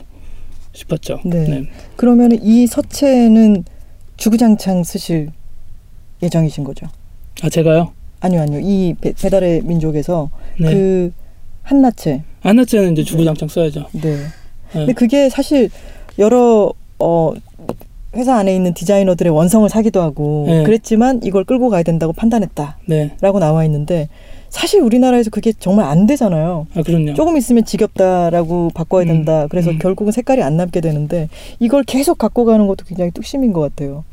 싶었죠. 0.71 1.19
네. 1.25 1.65
그러면 1.97 2.31
이 2.41 2.65
서체는 2.65 3.65
주구장창 4.15 4.85
쓰실 4.85 5.31
예정이신 6.23 6.63
거죠? 6.63 6.87
아 7.43 7.49
제가요? 7.49 7.91
아니요, 8.25 8.41
아니요. 8.41 8.59
이 8.61 8.95
배, 8.99 9.13
배달의 9.13 9.61
민족에서 9.63 10.29
네. 10.59 10.73
그 10.73 11.11
한나체. 11.63 12.23
한나체는 12.41 12.93
이제 12.93 13.03
주구장창 13.03 13.47
써야죠. 13.47 13.85
네. 13.93 14.01
네. 14.01 14.25
근데 14.71 14.93
그게 14.93 15.29
사실 15.29 15.69
여러 16.19 16.73
어 16.99 17.33
회사 18.15 18.35
안에 18.35 18.55
있는 18.55 18.73
디자이너들의 18.73 19.31
원성을 19.33 19.67
사기도 19.69 20.01
하고 20.01 20.45
네. 20.47 20.63
그랬지만 20.63 21.19
이걸 21.23 21.43
끌고 21.43 21.69
가야 21.69 21.83
된다고 21.83 22.13
판단했다라고 22.13 22.77
네. 22.87 23.11
나와 23.19 23.65
있는데 23.65 24.09
사실 24.49 24.79
우리나라에서 24.81 25.29
그게 25.31 25.51
정말 25.51 25.85
안 25.87 26.05
되잖아요. 26.05 26.67
아 26.75 26.81
그럼요. 26.81 27.13
조금 27.13 27.35
있으면 27.35 27.65
지겹다라고 27.65 28.69
바꿔야 28.73 29.03
음, 29.03 29.07
된다. 29.07 29.47
그래서 29.49 29.71
음. 29.71 29.79
결국은 29.79 30.13
색깔이 30.13 30.41
안 30.41 30.55
남게 30.55 30.79
되는데 30.79 31.27
이걸 31.59 31.83
계속 31.83 32.17
갖고 32.17 32.45
가는 32.45 32.65
것도 32.65 32.85
굉장히 32.85 33.11
뚝심인 33.11 33.51
것 33.51 33.59
같아요. 33.59 34.05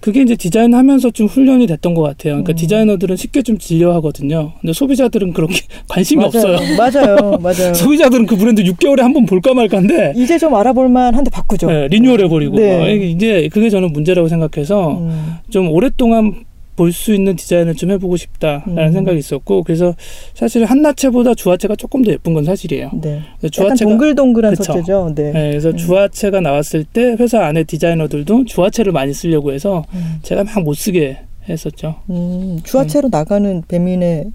그게 0.00 0.22
이제 0.22 0.36
디자인하면서 0.36 1.10
좀 1.10 1.26
훈련이 1.26 1.66
됐던 1.66 1.94
것 1.94 2.02
같아요. 2.02 2.34
그러니까 2.34 2.52
음. 2.52 2.56
디자이너들은 2.56 3.16
쉽게 3.16 3.42
좀 3.42 3.58
질려하거든요. 3.58 4.52
근데 4.60 4.72
소비자들은 4.72 5.32
그렇게 5.32 5.60
관심이 5.88 6.22
없어요. 6.24 6.58
맞아요. 6.78 7.38
맞아요. 7.40 7.74
소비자들은 7.74 8.26
그 8.26 8.36
브랜드 8.36 8.62
6개월에 8.62 9.00
한 9.00 9.12
번 9.12 9.24
볼까 9.26 9.54
말까인데 9.54 10.12
이제 10.16 10.38
좀 10.38 10.54
알아볼만 10.54 11.14
한데 11.14 11.30
바꾸죠. 11.30 11.66
네, 11.68 11.88
리뉴얼해 11.88 12.28
버리고 12.28 12.56
네. 12.56 12.84
아, 12.84 12.88
이게 12.88 13.06
이제 13.06 13.48
그게 13.52 13.70
저는 13.70 13.92
문제라고 13.92 14.28
생각해서 14.28 14.98
음. 14.98 15.34
좀 15.50 15.70
오랫동안 15.70 16.44
볼 16.76 16.92
수 16.92 17.14
있는 17.14 17.34
디자인을 17.36 17.74
좀 17.74 17.90
해보고 17.90 18.16
싶다라는 18.16 18.78
음. 18.88 18.92
생각이 18.92 19.18
있었고 19.18 19.62
그래서 19.64 19.94
사실 20.34 20.64
한나체보다 20.64 21.34
주화체가 21.34 21.74
조금 21.76 22.02
더 22.02 22.12
예쁜 22.12 22.34
건 22.34 22.44
사실이에요. 22.44 22.90
네. 23.00 23.22
약간 23.58 23.76
동글동글한 23.76 24.52
그쵸. 24.54 24.72
서체죠. 24.74 25.12
네. 25.14 25.32
네, 25.32 25.50
그래서 25.50 25.70
음. 25.70 25.76
주화체가 25.76 26.40
나왔을 26.40 26.84
때 26.84 27.16
회사 27.18 27.44
안에 27.44 27.64
디자이너들도 27.64 28.44
주화체를 28.44 28.92
많이 28.92 29.12
쓰려고 29.12 29.52
해서 29.52 29.84
음. 29.94 30.18
제가 30.22 30.44
막 30.44 30.62
못 30.62 30.74
쓰게 30.74 31.18
했었죠. 31.48 31.96
음, 32.10 32.60
주화체로 32.64 33.08
나가는 33.10 33.62
배민의 33.68 34.26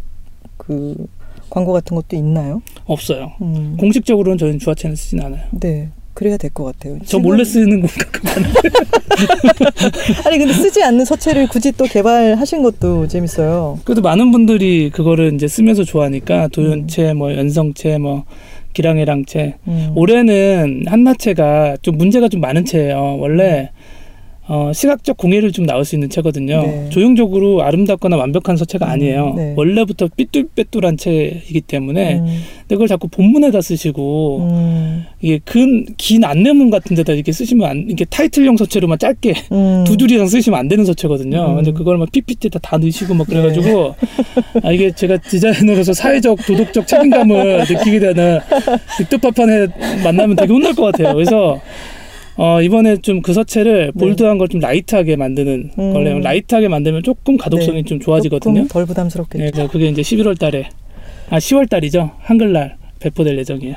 그 0.58 0.96
광고 1.50 1.74
같은 1.74 1.96
것도 1.96 2.16
있나요? 2.16 2.62
없어요. 2.86 3.34
음. 3.42 3.76
공식적으로는 3.80 4.38
저희는 4.38 4.60
주화체는 4.60 4.96
쓰진 4.96 5.20
않아요. 5.22 5.42
네. 5.52 5.90
그래야 6.14 6.38
될 6.38 6.52
것 6.52 6.66
같아요. 6.66 6.98
저 7.06 7.20
몰래 7.20 7.44
쓰는 7.44 7.80
건 7.82 7.90
가끔 7.90 8.22
많은데. 8.24 8.60
아니 10.26 10.38
근데 10.38 10.54
쓰지 10.54 10.84
않는 10.84 11.06
서체를 11.06 11.48
굳이 11.48 11.72
또 11.72 11.86
개발하신 11.86 12.62
것도 12.64 13.08
재밌어요. 13.08 13.80
그래도 13.86 14.02
많은 14.02 14.32
분들이 14.32 14.90
그거를 14.90 15.34
이제 15.34 15.48
쓰면서 15.48 15.84
좋아하니까 15.84 16.50
도연체, 16.50 17.14
뭐 17.14 17.34
연성체, 17.34 17.98
뭐 17.98 18.26
기랑해랑체. 18.74 19.56
음. 19.68 19.92
올해는 19.96 20.84
한나체가 20.88 21.78
좀 21.82 21.98
문제가 21.98 22.28
좀 22.30 22.42
많은 22.42 22.66
체예요. 22.66 23.18
원래 23.20 23.70
어, 24.54 24.74
시각적 24.74 25.16
공예를 25.16 25.54
좀 25.54 25.66
나올 25.66 25.86
수 25.86 25.96
있는 25.96 26.10
체거든요. 26.10 26.62
네. 26.64 26.90
조형적으로 26.90 27.64
아름답거나 27.64 28.18
완벽한 28.18 28.58
서체가 28.58 28.86
음, 28.86 28.92
아니에요. 28.92 29.34
네. 29.38 29.54
원래부터 29.56 30.10
삐뚤빼뚤한 30.18 30.98
체이기 30.98 31.62
때문에 31.62 32.16
음. 32.16 32.26
근데 32.26 32.76
그걸 32.76 32.90
자꾸 32.90 33.08
본문에다 33.08 33.62
쓰시고 33.62 34.40
음. 34.52 35.06
이게 35.22 35.40
긴, 35.50 35.86
긴 35.96 36.26
안내문 36.26 36.70
같은 36.70 36.98
데다 36.98 37.14
이렇게 37.14 37.32
쓰시면 37.32 37.70
안, 37.70 37.86
이게 37.90 38.04
타이틀형 38.04 38.58
서체로만 38.58 39.00
짧게 39.00 39.34
음. 39.54 39.86
두 39.88 39.96
줄 39.96 40.12
이상 40.12 40.28
쓰시면 40.28 40.60
안 40.60 40.68
되는 40.68 40.84
서체거든요. 40.84 41.52
음. 41.52 41.56
근데 41.56 41.72
그걸 41.72 41.98
막 41.98 42.12
PPT에다 42.12 42.60
다 42.60 42.78
넣으시고 42.78 43.14
막 43.14 43.28
그래가지고 43.28 43.96
아 44.64 44.72
이게 44.74 44.92
제가 44.92 45.16
디자이너로서 45.16 45.94
사회적 45.94 46.46
도덕적 46.46 46.88
책임감을 46.88 47.60
느끼게 47.70 48.00
되는 48.00 48.40
늑대파판에 49.00 49.68
만나면 50.04 50.36
되게 50.36 50.52
혼날 50.52 50.74
것 50.74 50.92
같아요. 50.92 51.14
그래서 51.14 51.62
어 52.38 52.62
이번에 52.62 52.98
좀 52.98 53.22
그 53.22 53.34
서체를 53.34 53.92
네. 53.94 54.00
볼드한 54.00 54.38
걸 54.38 54.48
좀 54.48 54.60
라이트하게 54.62 55.16
만드는 55.16 55.72
음. 55.78 55.94
걸로 55.94 56.20
라이트하게 56.20 56.68
만들면 56.70 57.04
조금 57.04 57.38
가독성이 57.38 57.84
네. 57.84 57.84
좀 57.84 58.00
좋아지거든요. 58.00 58.56
조금 58.56 58.68
덜 58.68 58.86
부담스럽겠죠. 58.86 59.62
네, 59.62 59.68
그게 59.68 59.88
이제 59.90 60.02
11월 60.02 60.38
달에 60.40 60.70
아 61.30 61.38
10월 61.38 61.70
달이죠. 61.70 62.12
한글날 62.20 62.78
배포될 63.00 63.38
예정이에요. 63.40 63.76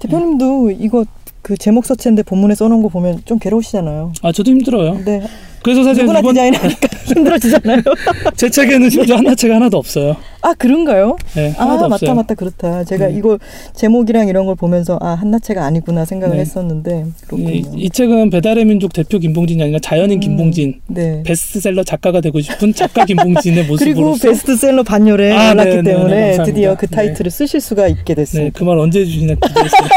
대표님도 0.00 0.70
이거 0.80 1.04
그 1.42 1.56
제목 1.56 1.84
서체인데 1.86 2.22
본문에 2.22 2.54
써놓은 2.54 2.82
거 2.82 2.88
보면 2.88 3.22
좀 3.24 3.38
괴로우시잖아요. 3.38 4.12
아 4.22 4.32
저도 4.32 4.50
힘들어요. 4.50 5.02
네. 5.04 5.22
그래서 5.62 5.84
사실 5.84 6.02
누구나 6.02 6.18
이번 6.20 6.34
디자인하니까 6.34 6.88
힘들어지잖아요. 7.06 7.82
제 8.36 8.50
책에는 8.50 8.90
심지어 8.90 9.16
한나체가 9.16 9.56
하나도 9.56 9.76
없어요. 9.78 10.16
아 10.40 10.54
그런가요? 10.54 11.16
네, 11.34 11.54
아 11.56 11.62
하나도 11.62 11.82
맞다 11.82 11.94
없어요. 11.94 12.14
맞다 12.14 12.34
그렇다. 12.34 12.84
제가 12.84 13.06
네. 13.06 13.14
이거 13.16 13.38
제목이랑 13.74 14.28
이런 14.28 14.46
걸 14.46 14.56
보면서 14.56 14.98
아 15.00 15.10
한나체가 15.10 15.64
아니구나 15.64 16.04
생각을 16.04 16.36
네. 16.36 16.40
했었는데 16.42 17.06
그렇군요. 17.26 17.50
이, 17.50 17.64
이 17.76 17.90
책은 17.90 18.30
배달의 18.30 18.64
민족 18.64 18.92
대표 18.92 19.18
김봉진이 19.18 19.62
아니라 19.62 19.78
자연인 19.80 20.18
음, 20.18 20.20
김봉진 20.20 20.80
네. 20.88 21.22
베스트셀러 21.24 21.84
작가가 21.84 22.20
되고 22.20 22.40
싶은 22.40 22.74
작가 22.74 23.04
김봉진의 23.04 23.66
모습으로 23.70 23.94
그리고 23.94 24.16
베스트셀러 24.20 24.82
반열에 24.82 25.32
아, 25.32 25.52
올랐기 25.52 25.70
네, 25.70 25.76
네, 25.76 25.82
네, 25.82 25.92
때문에. 25.92 26.42
드디어 26.44 26.76
그 26.76 26.86
네. 26.86 26.96
타이틀을 26.96 27.30
쓰실 27.30 27.60
수가 27.60 27.86
있게 27.86 28.14
네, 28.14 28.22
됐습니다. 28.22 28.58
그말 28.58 28.78
언제 28.78 29.00
해주시나 29.00 29.34
기대했어요. 29.34 29.88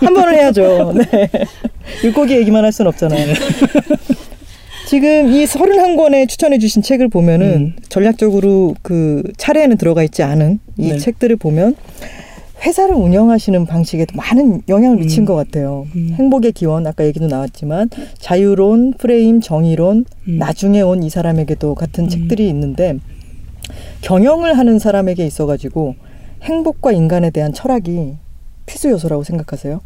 한 0.00 0.14
번을 0.14 0.34
해야죠. 0.34 0.92
네. 0.94 1.28
물고기 2.02 2.34
얘기만 2.36 2.64
할 2.64 2.70
수는 2.70 2.90
없잖아요. 2.90 3.34
네. 4.88 4.90
지금 4.90 5.32
이 5.32 5.44
31권에 5.44 6.26
추천해 6.28 6.58
주신 6.58 6.80
책을 6.82 7.08
보면은 7.08 7.46
음. 7.46 7.76
전략적으로 7.90 8.74
그 8.82 9.22
차례에는 9.36 9.76
들어가 9.76 10.02
있지 10.02 10.22
않은 10.22 10.60
이 10.78 10.88
네. 10.88 10.98
책들을 10.98 11.36
보면 11.36 11.76
회사를 12.64 12.94
운영하시는 12.94 13.66
방식에도 13.66 14.16
많은 14.16 14.62
영향을 14.68 14.96
미친 14.96 15.22
음. 15.22 15.26
것 15.26 15.34
같아요. 15.36 15.86
음. 15.94 16.14
행복의 16.18 16.52
기원 16.52 16.86
아까 16.86 17.04
얘기도 17.04 17.26
나왔지만 17.26 17.90
자유론, 18.18 18.94
프레임, 18.94 19.40
정의론, 19.40 20.06
음. 20.26 20.38
나중에 20.38 20.80
온 20.80 21.02
이 21.02 21.10
사람에게도 21.10 21.74
같은 21.74 22.04
음. 22.04 22.08
책들이 22.08 22.48
있는데 22.48 22.96
경영을 24.00 24.56
하는 24.56 24.78
사람에게 24.78 25.26
있어 25.26 25.44
가지고 25.46 25.96
행복과 26.42 26.92
인간에 26.92 27.30
대한 27.30 27.52
철학이 27.52 28.14
필수 28.64 28.88
요소라고 28.90 29.22
생각하세요? 29.22 29.80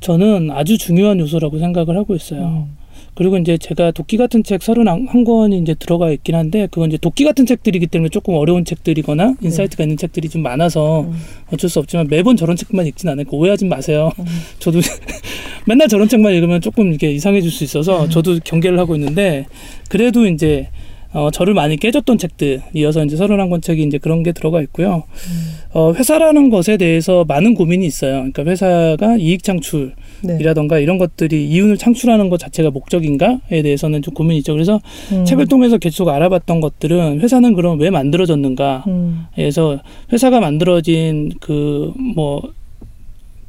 저는 0.00 0.50
아주 0.50 0.78
중요한 0.78 1.20
요소라고 1.20 1.58
생각을 1.58 1.96
하고 1.98 2.14
있어요. 2.16 2.40
음. 2.40 2.85
그리고 3.16 3.38
이제 3.38 3.56
제가 3.56 3.92
도끼 3.92 4.18
같은 4.18 4.44
책 4.44 4.60
31권이 4.60 5.62
이제 5.62 5.74
들어가 5.74 6.10
있긴 6.10 6.34
한데 6.34 6.68
그건 6.70 6.90
이제 6.90 6.98
도끼 6.98 7.24
같은 7.24 7.46
책들이기 7.46 7.86
때문에 7.86 8.10
조금 8.10 8.34
어려운 8.34 8.64
책들이거나 8.64 9.36
insight가 9.40 9.84
있는 9.84 9.96
책들이 9.96 10.28
좀 10.28 10.42
많아서 10.42 11.00
음. 11.00 11.14
어쩔 11.50 11.70
수 11.70 11.78
없지만 11.78 12.08
매번 12.08 12.36
저런 12.36 12.56
책만 12.56 12.86
읽진 12.86 13.08
않으니까 13.08 13.30
오해하지 13.32 13.64
마세요. 13.64 14.12
음. 14.18 14.24
저도 14.60 14.80
맨날 15.66 15.88
저런 15.88 16.08
책만 16.08 16.34
읽으면 16.34 16.60
조금 16.60 16.92
이게 16.92 17.10
이상해질 17.10 17.50
수 17.50 17.64
있어서 17.64 18.04
음. 18.04 18.10
저도 18.10 18.38
경계를 18.44 18.78
하고 18.78 18.94
있는데 18.94 19.46
그래도 19.88 20.26
이제 20.26 20.68
어, 21.12 21.30
저를 21.30 21.54
많이 21.54 21.76
깨줬던 21.76 22.18
책들 22.18 22.62
이어서 22.74 23.04
이제 23.04 23.16
서른한 23.16 23.48
권 23.50 23.60
책이 23.60 23.82
이제 23.82 23.98
그런 23.98 24.22
게 24.22 24.32
들어가 24.32 24.60
있고요. 24.62 25.04
음. 25.06 25.56
어, 25.72 25.92
회사라는 25.92 26.50
것에 26.50 26.76
대해서 26.76 27.24
많은 27.26 27.54
고민이 27.54 27.86
있어요. 27.86 28.30
그러니까 28.32 28.44
회사가 28.44 29.16
이익 29.16 29.42
창출 29.42 29.94
네. 30.22 30.36
이라던가 30.40 30.78
이런 30.78 30.98
것들이 30.98 31.48
이윤을 31.48 31.76
창출하는 31.76 32.28
것 32.28 32.38
자체가 32.38 32.70
목적인가에 32.70 33.62
대해서는 33.62 34.02
좀 34.02 34.14
고민이 34.14 34.38
있죠. 34.38 34.52
그래서 34.52 34.80
음. 35.12 35.24
책을 35.24 35.46
통해서 35.46 35.78
계속 35.78 36.08
알아봤던 36.08 36.60
것들은 36.60 37.20
회사는 37.20 37.54
그럼 37.54 37.78
왜 37.80 37.90
만들어졌는가? 37.90 38.84
음. 38.86 39.26
그래서 39.34 39.78
회사가 40.12 40.40
만들어진 40.40 41.32
그 41.40 41.92
뭐 42.16 42.42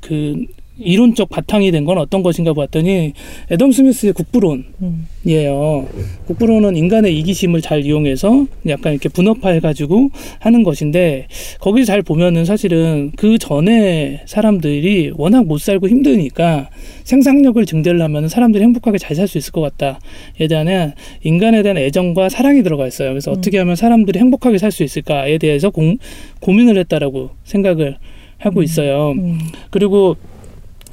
그 0.01 0.45
이론적 0.79 1.29
바탕이 1.29 1.71
된 1.71 1.87
건 1.87 1.97
어떤 1.99 2.21
것인가 2.21 2.53
봤더니 2.53 3.13
애덤 3.49 3.71
스미스의 3.71 4.11
국부론 4.13 4.65
음. 4.81 5.07
이에요. 5.25 5.87
국부론은 6.25 6.75
인간의 6.75 7.17
이기심을 7.19 7.61
잘 7.61 7.85
이용해서 7.85 8.45
약간 8.67 8.91
이렇게 8.91 9.07
분업화해 9.07 9.61
가지고 9.61 10.09
하는 10.39 10.63
것인데 10.63 11.27
거기 11.59 11.85
잘 11.85 12.01
보면은 12.01 12.43
사실은 12.43 13.11
그 13.15 13.37
전에 13.37 14.21
사람들이 14.25 15.13
워낙 15.15 15.45
못 15.45 15.59
살고 15.61 15.87
힘드니까 15.87 16.69
생산력을 17.05 17.65
증대하려면 17.65 18.27
사람들이 18.27 18.63
행복하게 18.63 18.97
잘 18.97 19.15
살 19.15 19.27
수 19.27 19.37
있을 19.37 19.51
것 19.53 19.61
같다에 19.61 20.47
대한 20.49 20.93
인간에 21.23 21.63
대한 21.63 21.77
애정과 21.77 22.29
사랑이 22.29 22.63
들어가 22.63 22.85
있어요. 22.85 23.09
그래서 23.09 23.31
음. 23.31 23.37
어떻게 23.37 23.57
하면 23.59 23.75
사람들이 23.75 24.19
행복하게 24.19 24.57
살 24.57 24.71
수 24.71 24.83
있을까에 24.83 25.37
대해서 25.37 25.69
공, 25.69 25.97
고민을 26.41 26.77
했다라고 26.79 27.29
생각을 27.45 27.97
하고 28.39 28.61
있어요. 28.61 29.11
음. 29.11 29.39
그리고 29.69 30.17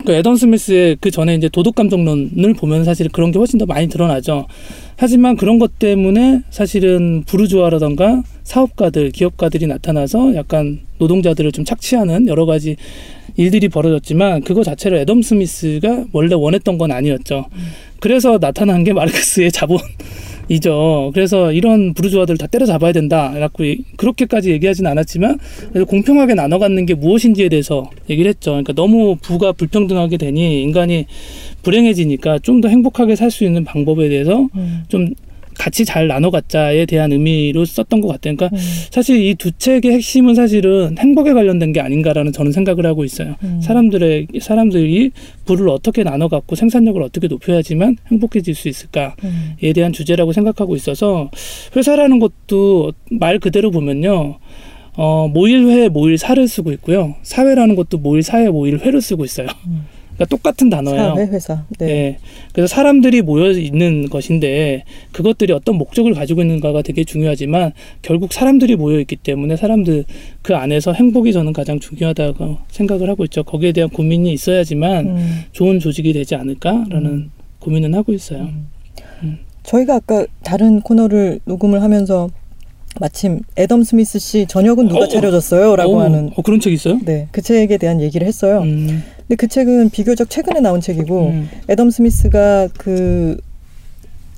그 0.05 0.12
애덤 0.12 0.36
스미스의 0.36 0.99
그 1.01 1.11
전에 1.11 1.34
이제 1.34 1.49
도덕 1.49 1.74
감정론을 1.74 2.55
보면 2.55 2.84
사실 2.84 3.09
그런 3.09 3.30
게 3.30 3.38
훨씬 3.38 3.59
더 3.59 3.66
많이 3.66 3.88
드러나죠. 3.88 4.47
하지만 4.97 5.36
그런 5.36 5.59
것 5.59 5.78
때문에 5.78 6.42
사실은 6.51 7.24
부르주아라던가 7.24 8.22
사업가들, 8.42 9.11
기업가들이 9.11 9.66
나타나서 9.66 10.34
약간 10.36 10.80
노동자들을 10.99 11.53
좀 11.53 11.64
착취하는 11.64 12.28
여러 12.28 12.47
가지 12.47 12.76
일들이 13.36 13.68
벌어졌지만 13.68 14.42
그거 14.42 14.62
자체를 14.62 14.99
애덤 14.99 15.22
스미스가 15.22 16.05
원래 16.12 16.34
원했던 16.34 16.78
건 16.78 16.92
아니었죠. 16.92 17.47
그래서 18.01 18.38
나타난 18.38 18.84
게 18.84 18.92
마르크스의 18.92 19.51
자본 19.51 19.78
이죠. 20.49 21.11
그래서 21.14 21.53
이런 21.53 21.95
부르주아들을 21.95 22.38
다 22.38 22.47
때려잡아야 22.47 22.92
된다. 22.92 23.32
라고 23.36 23.64
그렇게까지 23.97 24.51
얘기하진 24.51 24.86
않았지만 24.86 25.38
공평하게 25.88 26.34
나눠 26.34 26.59
갖는 26.59 26.86
게 26.86 26.95
무엇인지에 26.95 27.49
대해서 27.49 27.90
얘기를 28.11 28.28
했죠. 28.28 28.51
그러니까 28.53 28.72
너무 28.74 29.16
부가 29.20 29.53
불평등하게 29.53 30.16
되니 30.16 30.62
인간이 30.62 31.07
불행해지니까 31.62 32.38
좀 32.40 32.61
더 32.61 32.68
행복하게 32.68 33.16
살 33.16 33.30
수 33.30 33.45
있는 33.45 33.64
방법에 33.64 34.09
대해서 34.09 34.49
음. 34.55 34.84
좀 34.88 35.12
같이 35.59 35.85
잘 35.85 36.09
나눠 36.09 36.31
갖자에 36.31 36.87
대한 36.87 37.13
의미로 37.13 37.65
썼던 37.65 38.01
것 38.01 38.09
같아요. 38.09 38.37
그러니까 38.37 38.57
음. 38.57 38.63
사실 38.91 39.23
이 39.23 39.35
두 39.35 39.53
책의 39.53 39.93
핵심은 39.93 40.35
사실은 40.35 40.97
행복에 40.99 41.33
관련된 41.33 41.73
게 41.73 41.81
아닌가라는 41.81 42.33
저는 42.33 42.53
생각을 42.53 42.87
하고 42.87 43.05
있어요. 43.05 43.37
음. 43.43 43.61
사람들의 43.63 44.29
사람들이 44.41 45.11
부를 45.45 45.69
어떻게 45.69 46.03
나눠 46.03 46.29
갖고 46.29 46.57
생산력을 46.57 47.03
어떻게 47.03 47.29
높여야지만 47.29 47.97
행복해질 48.11 48.55
수 48.55 48.69
있을까에 48.69 49.13
음. 49.25 49.55
대한 49.75 49.93
주제라고 49.93 50.33
생각하고 50.33 50.77
있어서 50.77 51.31
회사라는 51.77 52.21
것도 52.21 52.93
말 53.11 53.39
그대로 53.39 53.71
보면요. 53.71 54.39
어, 54.97 55.29
모일회, 55.29 55.89
모일사를 55.89 56.47
쓰고 56.47 56.73
있고요. 56.73 57.17
사회라는 57.23 57.75
것도 57.75 57.99
모일사회, 57.99 58.49
모일회를 58.49 59.01
쓰고 59.03 59.25
있어요. 59.25 59.49
음. 59.67 59.87
그러니까 60.15 60.25
똑같은 60.27 60.71
단어예요. 60.71 61.15
사회 61.15 61.27
회사. 61.27 61.65
네. 61.79 61.89
예. 61.89 62.19
그래서 62.53 62.73
사람들이 62.73 63.23
모여 63.23 63.51
있는 63.51 64.09
것인데 64.09 64.85
그것들이 65.12 65.53
어떤 65.53 65.77
목적을 65.77 66.15
가지고 66.15 66.43
있는가가 66.43 66.83
되게 66.83 67.05
중요하지만 67.05 67.73
결국 68.03 68.33
사람들이 68.33 68.77
모여 68.77 69.01
있기 69.01 69.17
때문에 69.17 69.57
사람들 69.57 70.05
그 70.43 70.55
안에서 70.55 70.93
행복이 70.93 71.33
저는 71.33 71.53
가장 71.53 71.81
중요하다고 71.81 72.59
생각을 72.69 73.09
하고 73.09 73.25
있죠. 73.25 73.43
거기에 73.43 73.73
대한 73.73 73.91
고민이 73.91 74.33
있어야지만 74.33 75.07
음. 75.07 75.41
좋은 75.53 75.81
조직이 75.81 76.12
되지 76.12 76.35
않을까라는 76.35 77.31
고민은 77.59 77.95
하고 77.95 78.12
있어요. 78.12 78.49
저희가 79.65 79.97
아까 79.97 80.27
다른 80.43 80.81
코너를 80.81 81.41
녹음을 81.47 81.83
하면서 81.83 82.29
마침 83.01 83.40
애덤 83.57 83.82
스미스 83.82 84.18
씨 84.18 84.47
저녁은 84.47 84.88
누가 84.88 85.01
어, 85.01 85.09
차려줬어요라고 85.09 85.97
어, 85.97 86.01
하는 86.03 86.30
어, 86.36 86.42
그런 86.42 86.61
책 86.61 86.72
있어요? 86.72 86.99
네, 87.05 87.28
그 87.32 87.42
책에 87.42 87.76
대한 87.76 88.01
얘기를 88.01 88.26
했어요. 88.26 88.61
음, 88.61 89.03
근데 89.18 89.36
그 89.36 89.49
책은 89.49 89.90
비교적 89.90 90.30
최근에 90.30 90.61
나온 90.61 90.80
책이고 90.80 91.26
음, 91.28 91.49
애덤 91.68 91.90
스미스가 91.90 92.68
그 92.78 93.36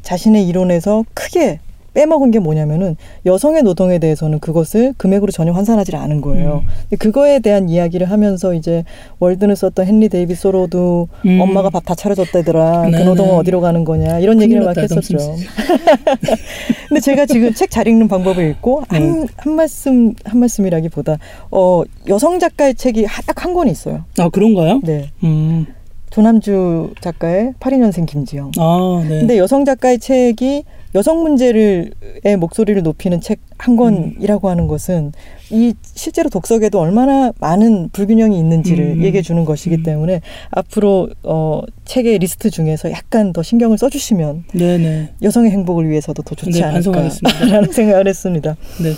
자신의 0.03 0.47
이론에서 0.47 1.05
크게 1.13 1.61
빼먹은 1.97 2.31
게 2.31 2.39
뭐냐면은 2.39 2.95
여성의 3.25 3.63
노동에 3.63 3.99
대해서는 3.99 4.39
그것을 4.39 4.93
금액으로 4.99 5.33
전혀 5.33 5.53
환산하지 5.53 5.97
않은 5.97 6.21
거예요. 6.21 6.63
음. 6.65 6.69
근데 6.83 6.97
그거에 6.97 7.39
대한 7.39 7.71
이야기를 7.71 8.11
하면서 8.11 8.53
이제 8.53 8.85
월든을 9.19 9.57
썼던 9.57 9.87
헨리 9.89 10.11
데이비 10.11 10.35
소로도 10.35 11.09
음. 11.25 11.41
엄마가 11.41 11.71
밥 11.71 11.87
다 11.87 11.95
차려줬다더라. 11.95 12.89
네, 12.91 12.99
그 12.99 13.03
노동은 13.05 13.31
네. 13.31 13.37
어디로 13.39 13.61
가는 13.61 13.85
거냐 13.85 14.19
이런 14.19 14.43
얘기를 14.43 14.65
막 14.65 14.77
했었죠. 14.77 15.17
근데 16.89 17.01
제가 17.01 17.27
지금 17.27 17.53
책 17.55 17.71
잘 17.71 17.87
읽는 17.89 18.09
방법을 18.09 18.49
읽고 18.51 18.85
한, 18.89 19.21
네. 19.21 19.27
한 19.37 19.53
말씀 19.55 20.15
한 20.25 20.41
말씀이라기보다 20.41 21.19
어 21.51 21.83
여성 22.09 22.39
작가의 22.39 22.75
책이 22.75 23.07
딱 23.27 23.45
한권 23.45 23.69
있어요. 23.69 24.05
아 24.19 24.29
그런가요? 24.29 24.81
네. 24.83 25.11
음, 25.25 25.67
조남주 26.11 26.95
작가의 27.01 27.53
82년생 27.61 28.07
김지영. 28.07 28.53
아 28.59 29.05
네. 29.09 29.21
근데 29.21 29.39
여성 29.39 29.65
작가의 29.65 29.99
책이 29.99 30.65
여성 30.97 31.23
문제를의 31.23 32.37
목소리를 32.39 32.83
높이는 32.83 33.21
책한 33.21 33.75
음. 33.75 33.77
권이라고 33.77 34.49
하는 34.49 34.67
것은 34.67 35.13
이 35.51 35.75
실제로 35.83 36.31
독서계도 36.31 36.81
얼마나 36.81 37.33
많은 37.39 37.91
불균형이 37.91 38.37
있는지를 38.39 38.97
음. 38.97 39.05
얘기해 39.05 39.23
주는 39.23 39.45
것이기 39.45 39.77
음. 39.77 39.83
때문에 39.83 40.23
앞으로 40.51 41.11
어 41.23 41.61
책의 41.85 42.19
리스트 42.19 42.51
중에서 42.51 42.91
약간 42.91 43.35
더 43.35 43.43
신경을 43.43 43.77
써 43.77 43.91
주시면 43.91 44.45
네네. 44.55 45.11
여성의 45.23 45.51
행복을 45.51 45.89
위해서도 45.89 46.23
더 46.23 46.35
좋지 46.35 46.61
네, 46.61 46.65
않을까라는. 46.65 47.71
생각을 47.71 48.09
했습니다. 48.09 48.57
네. 48.83 48.93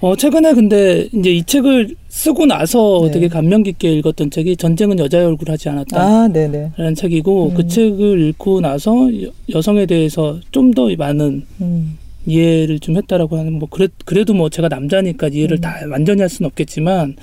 어, 0.00 0.14
최근에 0.14 0.52
근데 0.52 1.08
이제 1.12 1.30
이 1.30 1.42
책을 1.42 1.96
쓰고 2.08 2.46
나서 2.46 3.02
네. 3.06 3.12
되게 3.12 3.28
감명 3.28 3.62
깊게 3.62 3.92
읽었던 3.94 4.30
책이 4.30 4.56
전쟁은 4.56 4.98
여자의 4.98 5.24
얼굴 5.26 5.50
하지 5.50 5.68
않았다. 5.68 6.00
아, 6.00 6.28
네네. 6.28 6.72
라는 6.76 6.94
책이고 6.94 7.48
음. 7.50 7.54
그 7.54 7.66
책을 7.66 8.20
읽고 8.28 8.60
나서 8.60 8.92
여, 9.22 9.30
여성에 9.54 9.86
대해서 9.86 10.38
좀 10.50 10.72
더 10.74 10.88
많은 10.96 11.46
음, 11.62 11.96
이해를 12.26 12.80
좀 12.80 12.96
했다라고 12.96 13.38
하는 13.38 13.54
뭐 13.58 13.68
그래, 13.70 13.88
그래도 14.04 14.34
뭐 14.34 14.50
제가 14.50 14.68
남자니까 14.68 15.28
이해를 15.28 15.58
음. 15.58 15.60
다 15.62 15.76
완전히 15.90 16.20
할 16.20 16.28
수는 16.28 16.48
없겠지만 16.48 17.16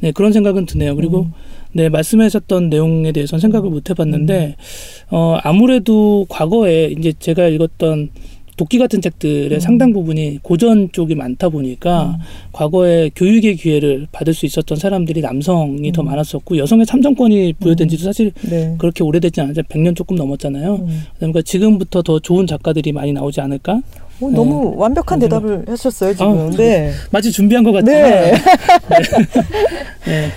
네 0.00 0.12
그런 0.12 0.32
생각은 0.32 0.66
드네요. 0.66 0.94
그리고 0.94 1.22
음. 1.22 1.32
네 1.72 1.88
말씀하셨던 1.88 2.68
내용에 2.68 3.12
대해서는 3.12 3.40
생각을 3.40 3.70
못 3.70 3.90
해봤는데 3.90 4.56
어 5.10 5.38
아무래도 5.42 6.26
과거에 6.28 6.94
이제 6.96 7.12
제가 7.18 7.48
읽었던 7.48 8.10
도끼 8.56 8.78
같은 8.78 9.00
책들의 9.00 9.52
음. 9.52 9.60
상당 9.60 9.92
부분이 9.92 10.40
고전 10.42 10.90
쪽이 10.92 11.14
많다 11.14 11.48
보니까 11.48 12.16
음. 12.18 12.24
과거에 12.52 13.10
교육의 13.14 13.56
기회를 13.56 14.06
받을 14.12 14.34
수 14.34 14.46
있었던 14.46 14.76
사람들이 14.78 15.20
남성이 15.20 15.92
더 15.92 16.02
음. 16.02 16.06
많았었고 16.06 16.58
여성의 16.58 16.86
참정권이 16.86 17.54
부여된 17.60 17.88
지도 17.88 18.04
사실 18.04 18.32
네. 18.42 18.74
그렇게 18.78 19.02
오래되지 19.04 19.40
않았죠. 19.40 19.62
100년 19.62 19.96
조금 19.96 20.16
넘었잖아요. 20.16 20.74
음. 20.76 21.02
그러니까 21.16 21.42
지금부터 21.42 22.02
더 22.02 22.18
좋은 22.18 22.46
작가들이 22.46 22.92
많이 22.92 23.12
나오지 23.12 23.40
않을까? 23.40 23.80
오, 24.20 24.30
너무 24.30 24.74
완벽한 24.76 25.18
네. 25.18 25.26
대답을 25.26 25.64
하셨어요 25.66 26.12
지금. 26.12 26.26
아, 26.26 26.50
네. 26.56 26.92
마치 27.10 27.32
준비한 27.32 27.64
것 27.64 27.72
같아요. 27.72 28.06
네. 28.30 28.32
네. 30.06 30.30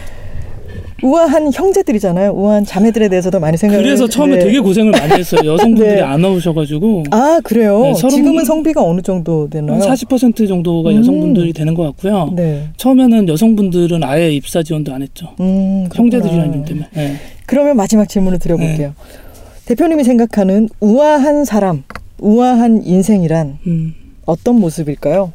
우아한 1.04 1.52
형제들이잖아요. 1.54 2.32
우아한 2.32 2.64
자매들에 2.66 3.10
대해서도 3.10 3.40
많이 3.40 3.58
생각을. 3.58 3.84
그래서 3.84 4.08
처음에 4.08 4.38
네. 4.38 4.46
되게 4.46 4.60
고생을 4.60 4.92
많이 4.92 5.14
했어요. 5.20 5.54
여성분들이 5.54 5.96
네. 5.96 6.02
안 6.02 6.22
나오셔가지고 6.22 7.04
아 7.12 7.40
그래요. 7.44 7.82
네, 7.82 7.94
지금은 7.94 8.46
성비가 8.46 8.82
어느 8.84 9.02
정도 9.02 9.50
되나요? 9.50 9.80
한40% 9.80 10.48
정도가 10.48 10.92
음. 10.92 10.98
여성분들이 10.98 11.54
되는 11.54 11.74
것 11.74 11.84
같고요. 11.84 12.32
네. 12.36 12.70
처음에는 12.78 13.28
여성분들은 13.28 14.04
아예 14.04 14.32
입사 14.32 14.64
지원도 14.64 14.94
안 14.94 15.02
했죠. 15.02 15.28
음. 15.40 15.90
형제들이라는 15.94 16.60
이유 16.60 16.66
때문에. 16.66 16.88
네. 16.94 17.16
그러면 17.46 17.76
마지막 17.76 18.08
질문을 18.08 18.40
드려볼게요. 18.40 18.94
대표님이 19.66 20.04
생각하는 20.04 20.70
우아한 20.80 21.44
사람, 21.44 21.84
우아한 22.20 22.84
인생이란 22.86 23.58
음. 23.68 23.96
어떤 24.26 24.60
모습일까요? 24.60 25.34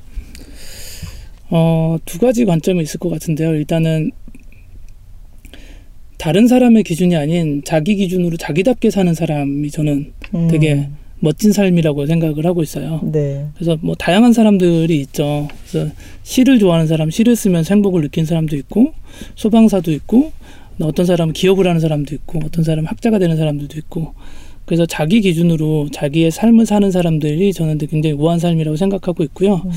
어, 1.53 1.97
두 2.05 2.19
가지 2.21 2.45
관점이 2.45 2.81
있을 2.83 3.01
것 3.01 3.09
같은데요. 3.11 3.55
일단은 3.55 4.13
다른 6.21 6.47
사람의 6.47 6.83
기준이 6.83 7.17
아닌 7.17 7.63
자기 7.65 7.97
기준으로 7.97 8.37
자기답게 8.37 8.91
사는 8.91 9.15
사람이 9.15 9.71
저는 9.71 10.13
음, 10.35 10.49
되게 10.49 10.87
멋진 11.19 11.51
삶이라고 11.51 12.05
생각을 12.05 12.45
하고 12.45 12.63
있어요. 12.63 13.01
네. 13.11 13.47
그래서 13.55 13.79
뭐 13.81 13.95
다양한 13.95 14.35
사람들이 14.35 15.01
있죠. 15.01 15.49
그래서 15.67 15.91
시를 16.23 16.59
좋아하는 16.59 16.87
사람, 16.87 17.09
시를 17.09 17.37
쓰면서 17.37 17.75
행복을 17.75 18.03
느낀 18.03 18.27
사람도 18.27 18.55
있고, 18.57 18.93
소방사도 19.35 19.93
있고, 19.93 20.33
어떤 20.83 21.07
사람은 21.07 21.33
기업을 21.33 21.67
하는 21.67 21.81
사람도 21.81 22.15
있고, 22.15 22.41
어떤 22.45 22.65
사람은 22.65 22.87
학자가 22.87 23.19
되는 23.19 23.39
사람들도 23.39 23.79
있고. 23.79 24.13
그래서 24.67 24.85
자기 24.85 25.23
기준으로 25.23 25.89
자기의 25.91 26.31
삶을 26.31 26.67
사는 26.67 26.91
사람들이 26.91 27.55
저는 27.55 27.79
굉장히 27.79 28.15
우아한 28.15 28.39
삶이라고 28.39 28.77
생각하고 28.77 29.25
있고요. 29.25 29.63
음. 29.65 29.71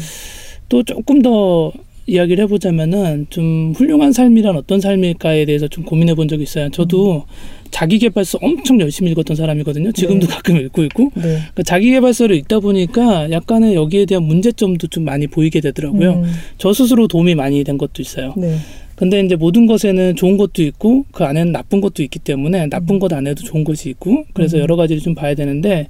또 0.68 0.84
조금 0.84 1.22
더 1.22 1.72
이야기를 2.06 2.44
해보자면은 2.44 3.28
좀 3.30 3.74
훌륭한 3.76 4.12
삶이란 4.12 4.56
어떤 4.56 4.82
삶일까에 4.82 5.46
대해서 5.46 5.68
좀 5.68 5.86
고민해 5.86 6.16
본 6.16 6.28
적이 6.28 6.44
있어요. 6.44 6.70
저도 6.70 7.26
자기개발서 7.72 8.40
엄청 8.42 8.80
열심히 8.80 9.12
읽었던 9.12 9.36
사람이거든요. 9.36 9.92
지금도 9.94 10.28
네. 10.28 10.34
가끔 10.34 10.58
읽고 10.58 10.84
있고. 10.84 11.12
네. 11.16 11.22
그러니까 11.22 11.64
자기개발서를 11.64 12.36
읽다 12.38 12.60
보니까 12.60 13.32
약간의 13.32 13.76
여기에 13.76 14.06
대한 14.06 14.24
문제점도 14.24 14.88
좀 14.88 15.06
많이 15.06 15.28
보이게 15.28 15.60
되더라고요. 15.60 16.24
음, 16.24 16.32
저 16.58 16.72
스스로 16.72 17.08
도움이 17.08 17.36
많이 17.36 17.64
된 17.64 17.78
것도 17.78 18.02
있어요. 18.02 18.34
네. 18.38 18.58
근데 18.96 19.20
이제 19.22 19.36
모든 19.36 19.66
것에는 19.66 20.16
좋은 20.16 20.38
것도 20.38 20.62
있고 20.62 21.06
그 21.12 21.24
안에는 21.24 21.52
나쁜 21.52 21.82
것도 21.82 22.04
있기 22.04 22.20
때문에 22.20 22.68
나쁜 22.68 23.00
것 23.00 23.12
안에도 23.12 23.44
좋은 23.44 23.64
것이 23.64 23.90
있고 23.90 24.24
그래서 24.34 24.58
음. 24.58 24.62
여러 24.62 24.76
가지를 24.76 25.02
좀 25.02 25.16
봐야 25.16 25.34
되는데 25.34 25.88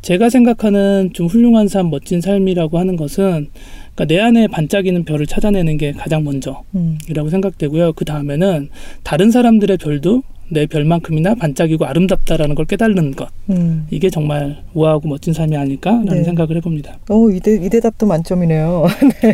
제가 0.00 0.30
생각하는 0.30 1.10
좀 1.12 1.26
훌륭한 1.26 1.66
삶, 1.66 1.90
멋진 1.90 2.20
삶이라고 2.20 2.78
하는 2.78 2.96
것은 2.96 3.48
그러니까 3.96 4.04
내 4.14 4.20
안에 4.20 4.46
반짝이는 4.48 5.04
별을 5.04 5.26
찾아내는 5.26 5.78
게 5.78 5.92
가장 5.92 6.22
먼저 6.22 6.62
음, 6.74 6.98
이라고 7.08 7.30
생각되고요. 7.30 7.94
그 7.94 8.04
다음에는 8.04 8.68
다른 9.02 9.30
사람들의 9.30 9.78
별도 9.78 10.22
내 10.48 10.64
별만큼이나 10.66 11.34
반짝이고 11.34 11.86
아름답다라는 11.86 12.54
걸 12.54 12.66
깨달는 12.66 13.16
것. 13.16 13.28
음. 13.50 13.86
이게 13.90 14.10
정말 14.10 14.58
우아하고 14.74 15.08
멋진 15.08 15.32
삶이 15.32 15.56
아닐까라는 15.56 16.04
네. 16.18 16.22
생각을 16.24 16.56
해봅니다. 16.58 16.98
어, 17.08 17.30
이, 17.30 17.40
대, 17.40 17.56
이 17.56 17.68
대답도 17.68 18.06
만점이네요. 18.06 18.86
네. 19.22 19.32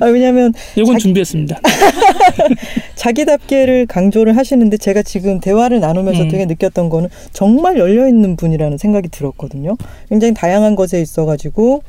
아, 0.00 0.06
왜냐하면 0.06 0.54
이건 0.76 0.94
자기- 0.94 1.02
준비했습니다. 1.02 1.60
자기답게를 2.94 3.86
강조를 3.86 4.36
하시는데 4.36 4.76
제가 4.78 5.02
지금 5.02 5.40
대화를 5.40 5.80
나누면서 5.80 6.22
음. 6.22 6.28
되게 6.28 6.46
느꼈던 6.46 6.88
거는 6.88 7.08
정말 7.32 7.76
열려있는 7.76 8.36
분이라는 8.36 8.78
생각이 8.78 9.08
들었거든요. 9.08 9.76
굉장히 10.08 10.32
다양한 10.34 10.76
것에 10.76 11.00
있어가지고 11.02 11.82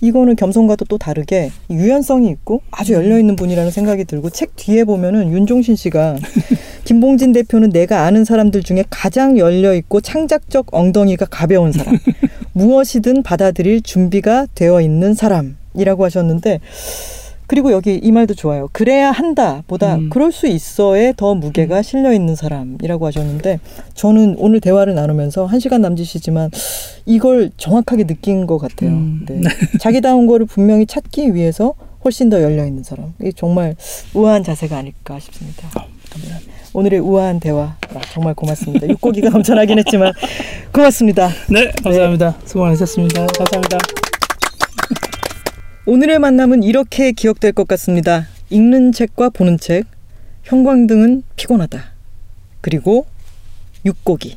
이거는 0.00 0.36
겸손과도 0.36 0.84
또 0.86 0.98
다르게 0.98 1.50
유연성이 1.70 2.28
있고 2.30 2.62
아주 2.70 2.92
열려 2.92 3.18
있는 3.18 3.36
분이라는 3.36 3.70
생각이 3.70 4.04
들고 4.04 4.30
책 4.30 4.56
뒤에 4.56 4.84
보면은 4.84 5.32
윤종신 5.32 5.76
씨가 5.76 6.16
김봉진 6.84 7.32
대표는 7.32 7.70
내가 7.70 8.02
아는 8.02 8.24
사람들 8.24 8.62
중에 8.62 8.84
가장 8.90 9.38
열려 9.38 9.74
있고 9.74 10.00
창작적 10.00 10.68
엉덩이가 10.72 11.26
가벼운 11.26 11.72
사람 11.72 11.98
무엇이든 12.52 13.22
받아들일 13.22 13.82
준비가 13.82 14.46
되어 14.54 14.80
있는 14.80 15.14
사람이라고 15.14 16.04
하셨는데 16.04 16.60
그리고 17.46 17.72
여기 17.72 17.94
이 17.94 18.12
말도 18.12 18.34
좋아요. 18.34 18.68
그래야 18.72 19.10
한다 19.10 19.62
보다 19.66 19.96
음. 19.96 20.10
그럴 20.10 20.32
수 20.32 20.46
있어에 20.46 21.12
더 21.16 21.34
무게가 21.34 21.82
실려 21.82 22.12
있는 22.12 22.34
사람이라고 22.34 23.06
하셨는데 23.06 23.60
저는 23.94 24.36
오늘 24.38 24.60
대화를 24.60 24.94
나누면서 24.94 25.46
한 25.46 25.60
시간 25.60 25.80
남짓이지만 25.80 26.50
이걸 27.06 27.50
정확하게 27.56 28.04
느낀 28.04 28.46
것 28.46 28.58
같아요. 28.58 28.90
음. 28.90 29.24
네. 29.28 29.40
자기다운 29.80 30.26
거를 30.26 30.46
분명히 30.46 30.86
찾기 30.86 31.34
위해서 31.34 31.74
훨씬 32.04 32.30
더 32.30 32.42
열려 32.42 32.66
있는 32.66 32.82
사람. 32.82 33.14
이게 33.20 33.32
정말 33.34 33.74
우아한 34.14 34.44
자세가 34.44 34.76
아닐까 34.76 35.18
싶습니다. 35.18 35.68
감사합니다. 36.10 36.52
오늘의 36.72 37.00
우아한 37.00 37.40
대화 37.40 37.76
아, 37.94 38.00
정말 38.12 38.34
고맙습니다. 38.34 38.88
육고기가 38.88 39.30
넘쳐나긴 39.34 39.78
했지만 39.78 40.12
고맙습니다. 40.72 41.30
네, 41.48 41.70
감사합니다. 41.82 42.36
수고 42.44 42.60
많으셨습니다. 42.60 43.26
감사합니다. 43.26 44.05
오늘의 45.88 46.18
만남은 46.18 46.64
이렇게 46.64 47.12
기억될 47.12 47.52
것 47.52 47.68
같습니다. 47.68 48.26
읽는 48.50 48.90
책과 48.90 49.30
보는 49.30 49.56
책, 49.58 49.84
형광등은 50.42 51.22
피곤하다. 51.36 51.92
그리고 52.60 53.06
육고기. 53.84 54.36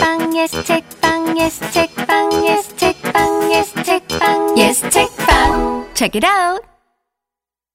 빵 0.00 0.34
예스 0.34 0.64
책방 0.64 1.38
예스 1.38 1.70
책방 1.72 2.46
예스 2.46 2.76
책방 2.76 3.52
예스 3.52 3.82
책방 3.82 4.58
예스 4.58 4.90
책방 4.90 5.86
책읽아웃. 5.94 6.66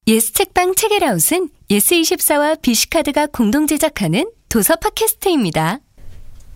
예스 0.08 0.34
책방 0.34 0.74
책읽아웃은 0.74 1.50
예스24와 1.70 2.60
BC카드가 2.60 3.28
공동 3.28 3.68
제작하는 3.68 4.26
도서 4.50 4.76
팟캐스트입니다. 4.76 5.82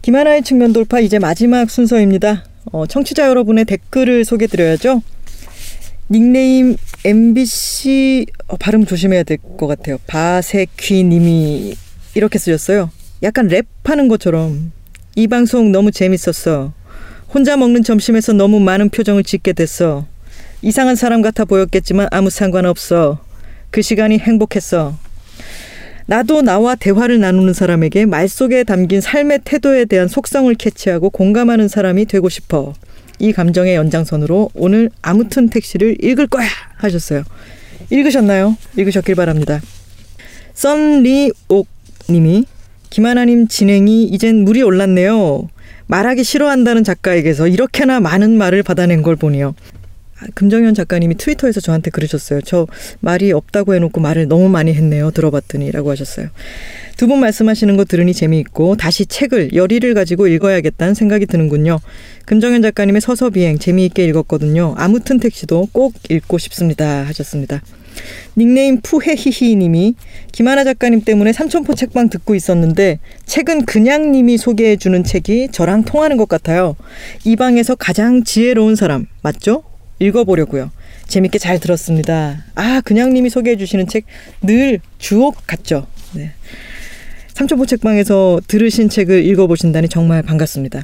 김하나의 0.02 0.42
측면 0.44 0.74
돌파 0.74 1.00
이제 1.00 1.20
마지막 1.20 1.70
순서입니다. 1.70 2.55
어, 2.72 2.86
청취자 2.88 3.28
여러분의 3.28 3.66
댓글을 3.66 4.26
소개드려야죠. 4.26 5.02
닉네임 6.10 6.76
MBC 7.04 8.26
어, 8.48 8.58
발음 8.58 8.86
조심해야 8.86 9.24
될 9.24 9.38
것 9.58 9.68
같아요. 9.68 9.98
바세퀴님이 10.08 11.76
이렇게 12.16 12.38
쓰셨어요. 12.40 12.92
약간 13.24 13.48
랩하는 13.48 14.10
것처럼 14.10 14.72
이 15.16 15.28
방송 15.28 15.72
너무 15.72 15.92
재밌었어. 15.92 16.74
혼자 17.34 17.58
먹는 17.58 17.84
점심에서 17.84 18.34
너무 18.34 18.60
많은 18.60 18.90
표정을 18.90 19.24
짓게 19.24 19.54
됐어. 19.54 20.06
이상한 20.62 20.96
사람 20.96 21.22
같아 21.22 21.46
보였겠지만 21.46 22.08
아무 22.12 22.30
상관없어. 22.30 23.20
그 23.72 23.82
시간이 23.82 24.20
행복했어. 24.20 24.98
나도 26.08 26.44
나와 26.44 26.76
대화를 26.76 27.20
나누는 27.20 27.54
사람에게 27.54 28.06
말 28.06 28.28
속에 28.28 28.64
담긴 28.64 29.02
삶의 29.02 29.40
태도에 29.44 29.86
대한 29.86 30.08
속성을 30.08 30.54
캐치하고 30.54 31.10
공감하는 31.10 31.68
사람이 31.68 32.06
되고 32.06 32.30
싶어. 32.30 32.74
이 33.18 33.34
감정의 33.34 33.76
연장선으로 33.76 34.52
오늘 34.54 34.90
아무튼 35.02 35.50
택시를 35.50 35.98
읽을 36.04 36.28
거야 36.28 36.48
하셨어요. 36.76 37.24
읽으셨나요? 37.90 38.56
읽으셨길 38.78 39.16
바랍니다. 39.16 39.62
썬리옥 40.54 41.68
님이 42.10 42.46
김하나님 42.90 43.48
진행이 43.48 44.04
이젠 44.04 44.44
물이 44.44 44.62
올랐네요. 44.62 45.50
말하기 45.88 46.24
싫어한다는 46.24 46.84
작가에게서 46.84 47.48
이렇게나 47.48 48.00
많은 48.00 48.38
말을 48.38 48.64
받아낸 48.64 49.02
걸 49.02 49.16
보니요. 49.16 49.56
아, 50.20 50.28
금정현 50.34 50.74
작가님이 50.76 51.16
트위터에서 51.16 51.60
저한테 51.60 51.92
그러셨어요. 51.92 52.42
저 52.42 52.68
말이 53.02 53.32
없다고 53.34 53.76
해놓고 53.76 54.00
말을 54.00 54.28
너무 54.28 54.48
많이 54.50 54.74
했네요. 54.74 55.12
들어봤더니라고 55.12 55.92
하셨어요. 55.92 56.30
두 56.98 57.08
분 57.08 57.20
말씀하시는 57.20 57.76
거 57.76 57.84
들으니 57.84 58.14
재미있고 58.14 58.78
다시 58.78 59.06
책을 59.06 59.54
열의를 59.54 59.94
가지고 59.94 60.28
읽어야겠다는 60.28 60.94
생각이 60.94 61.26
드는군요. 61.26 61.80
금정현 62.26 62.62
작가님의 62.62 63.02
서서 63.02 63.30
비행 63.32 63.60
재미있게 63.60 64.06
읽었거든요. 64.06 64.74
아무튼 64.78 65.20
택시도 65.20 65.68
꼭 65.74 65.94
읽고 66.10 66.38
싶습니다. 66.38 67.04
하셨습니다. 67.06 67.62
닉네임 68.38 68.80
푸헤히히님이 68.82 69.96
김하나 70.32 70.64
작가님 70.64 71.02
때문에 71.02 71.34
삼천포 71.34 71.76
책방 71.76 72.10
듣고 72.10 72.36
있었는데 72.36 73.00
책은 73.26 73.66
그냥님이 73.66 74.38
소개해주는 74.38 75.04
책이 75.04 75.50
저랑 75.52 75.84
통하는 75.84 76.16
것 76.16 76.30
같아요. 76.30 76.78
이 77.26 77.36
방에서 77.36 77.76
가장 77.76 78.24
지혜로운 78.24 78.76
사람 78.76 79.08
맞죠? 79.22 79.64
읽어보려고요. 80.00 80.72
재밌게 81.08 81.40
잘 81.40 81.60
들었습니다. 81.60 82.44
아 82.56 82.82
그냥님이 82.82 83.30
소개해 83.30 83.58
주시는 83.58 83.88
책 83.88 84.06
늘 84.42 84.80
주옥 84.98 85.38
같죠? 85.48 85.88
네. 86.14 86.32
삼천포 87.34 87.66
책방에서 87.66 88.42
들으신 88.48 88.90
책을 88.90 89.26
읽어보신다니 89.26 89.90
정말 89.90 90.22
반갑습니다. 90.24 90.84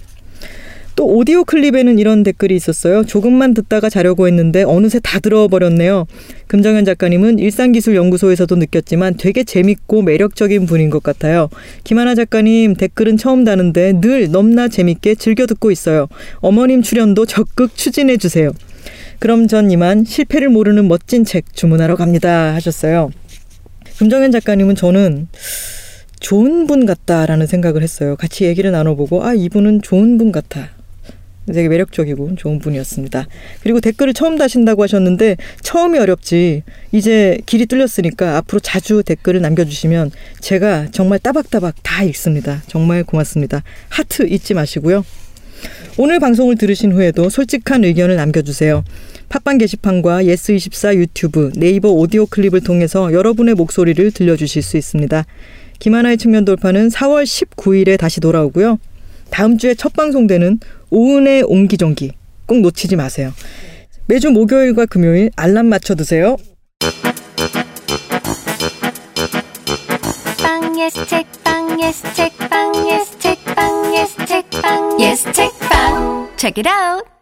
또 0.97 1.05
오디오 1.07 1.45
클립에는 1.45 1.97
이런 1.99 2.21
댓글이 2.23 2.53
있었어요. 2.55 3.05
조금만 3.05 3.53
듣다가 3.53 3.89
자려고 3.89 4.27
했는데 4.27 4.63
어느새 4.63 4.99
다 4.99 5.19
들어버렸네요. 5.19 6.05
금정현 6.47 6.83
작가님은 6.83 7.39
일상기술연구소에서도 7.39 8.53
느꼈지만 8.57 9.15
되게 9.17 9.45
재밌고 9.45 10.01
매력적인 10.01 10.65
분인 10.65 10.89
것 10.89 11.01
같아요. 11.01 11.49
김하나 11.85 12.13
작가님 12.13 12.75
댓글은 12.75 13.15
처음 13.15 13.45
다는데 13.45 14.01
늘 14.01 14.29
넘나 14.31 14.67
재밌게 14.67 15.15
즐겨 15.15 15.45
듣고 15.45 15.71
있어요. 15.71 16.07
어머님 16.41 16.81
출연도 16.81 17.25
적극 17.25 17.75
추진해 17.75 18.17
주세요. 18.17 18.51
그럼 19.21 19.47
전 19.47 19.69
이만 19.69 20.03
실패를 20.03 20.49
모르는 20.49 20.87
멋진 20.87 21.23
책 21.23 21.53
주문하러 21.53 21.95
갑니다 21.95 22.55
하셨어요. 22.55 23.11
금정현 23.99 24.31
작가님은 24.31 24.73
저는 24.73 25.27
좋은 26.19 26.65
분 26.65 26.87
같다라는 26.87 27.45
생각을 27.45 27.83
했어요. 27.83 28.15
같이 28.15 28.45
얘기를 28.45 28.71
나눠보고 28.71 29.23
아 29.23 29.35
이분은 29.35 29.83
좋은 29.83 30.17
분 30.17 30.31
같아. 30.31 30.69
되게 31.45 31.69
매력적이고 31.69 32.33
좋은 32.35 32.57
분이었습니다. 32.57 33.27
그리고 33.61 33.79
댓글을 33.79 34.15
처음 34.15 34.39
다신다고 34.39 34.81
하셨는데 34.81 35.37
처음이 35.61 35.99
어렵지 35.99 36.63
이제 36.91 37.37
길이 37.45 37.67
뚫렸으니까 37.67 38.37
앞으로 38.37 38.59
자주 38.59 39.03
댓글을 39.05 39.39
남겨주시면 39.41 40.09
제가 40.39 40.87
정말 40.91 41.19
따박따박 41.19 41.75
다 41.83 42.01
읽습니다. 42.05 42.63
정말 42.65 43.03
고맙습니다. 43.03 43.61
하트 43.87 44.27
잊지 44.27 44.55
마시고요. 44.55 45.05
오늘 45.97 46.19
방송을 46.19 46.55
들으신 46.55 46.91
후에도 46.91 47.29
솔직한 47.29 47.83
의견을 47.83 48.15
남겨주세요. 48.15 48.83
팟빵 49.31 49.59
게시판과 49.59 50.23
예스24 50.23 50.95
유튜브, 50.95 51.53
네이버 51.55 51.87
오디오 51.87 52.25
클립을 52.25 52.59
통해서 52.59 53.13
여러분의 53.13 53.55
목소리를 53.55 54.11
들려주실 54.11 54.61
수 54.61 54.75
있습니다. 54.75 55.25
김하나의 55.79 56.17
측면 56.17 56.43
돌파는 56.43 56.89
4월 56.89 57.23
19일에 57.23 57.97
다시 57.97 58.19
돌아오고요. 58.19 58.77
다음 59.29 59.57
주에 59.57 59.73
첫 59.73 59.93
방송되는 59.93 60.59
오은의 60.89 61.43
옹기종기 61.43 62.11
꼭 62.45 62.59
놓치지 62.59 62.97
마세요. 62.97 63.31
매주 64.07 64.31
목요일과 64.31 64.85
금요일 64.85 65.31
알람 65.37 65.67
맞춰 65.67 65.95
두세요. 65.95 66.35
빵 70.43 70.77
예스 70.77 71.05
책방 71.07 71.81
예스 71.81 72.13
책방 72.13 72.89
예스 72.89 73.19
책방 73.19 73.95
예스 73.95 74.25
책방 74.25 74.99
예스 74.99 75.31
책방 75.31 76.31
책읽아웃. 76.35 77.20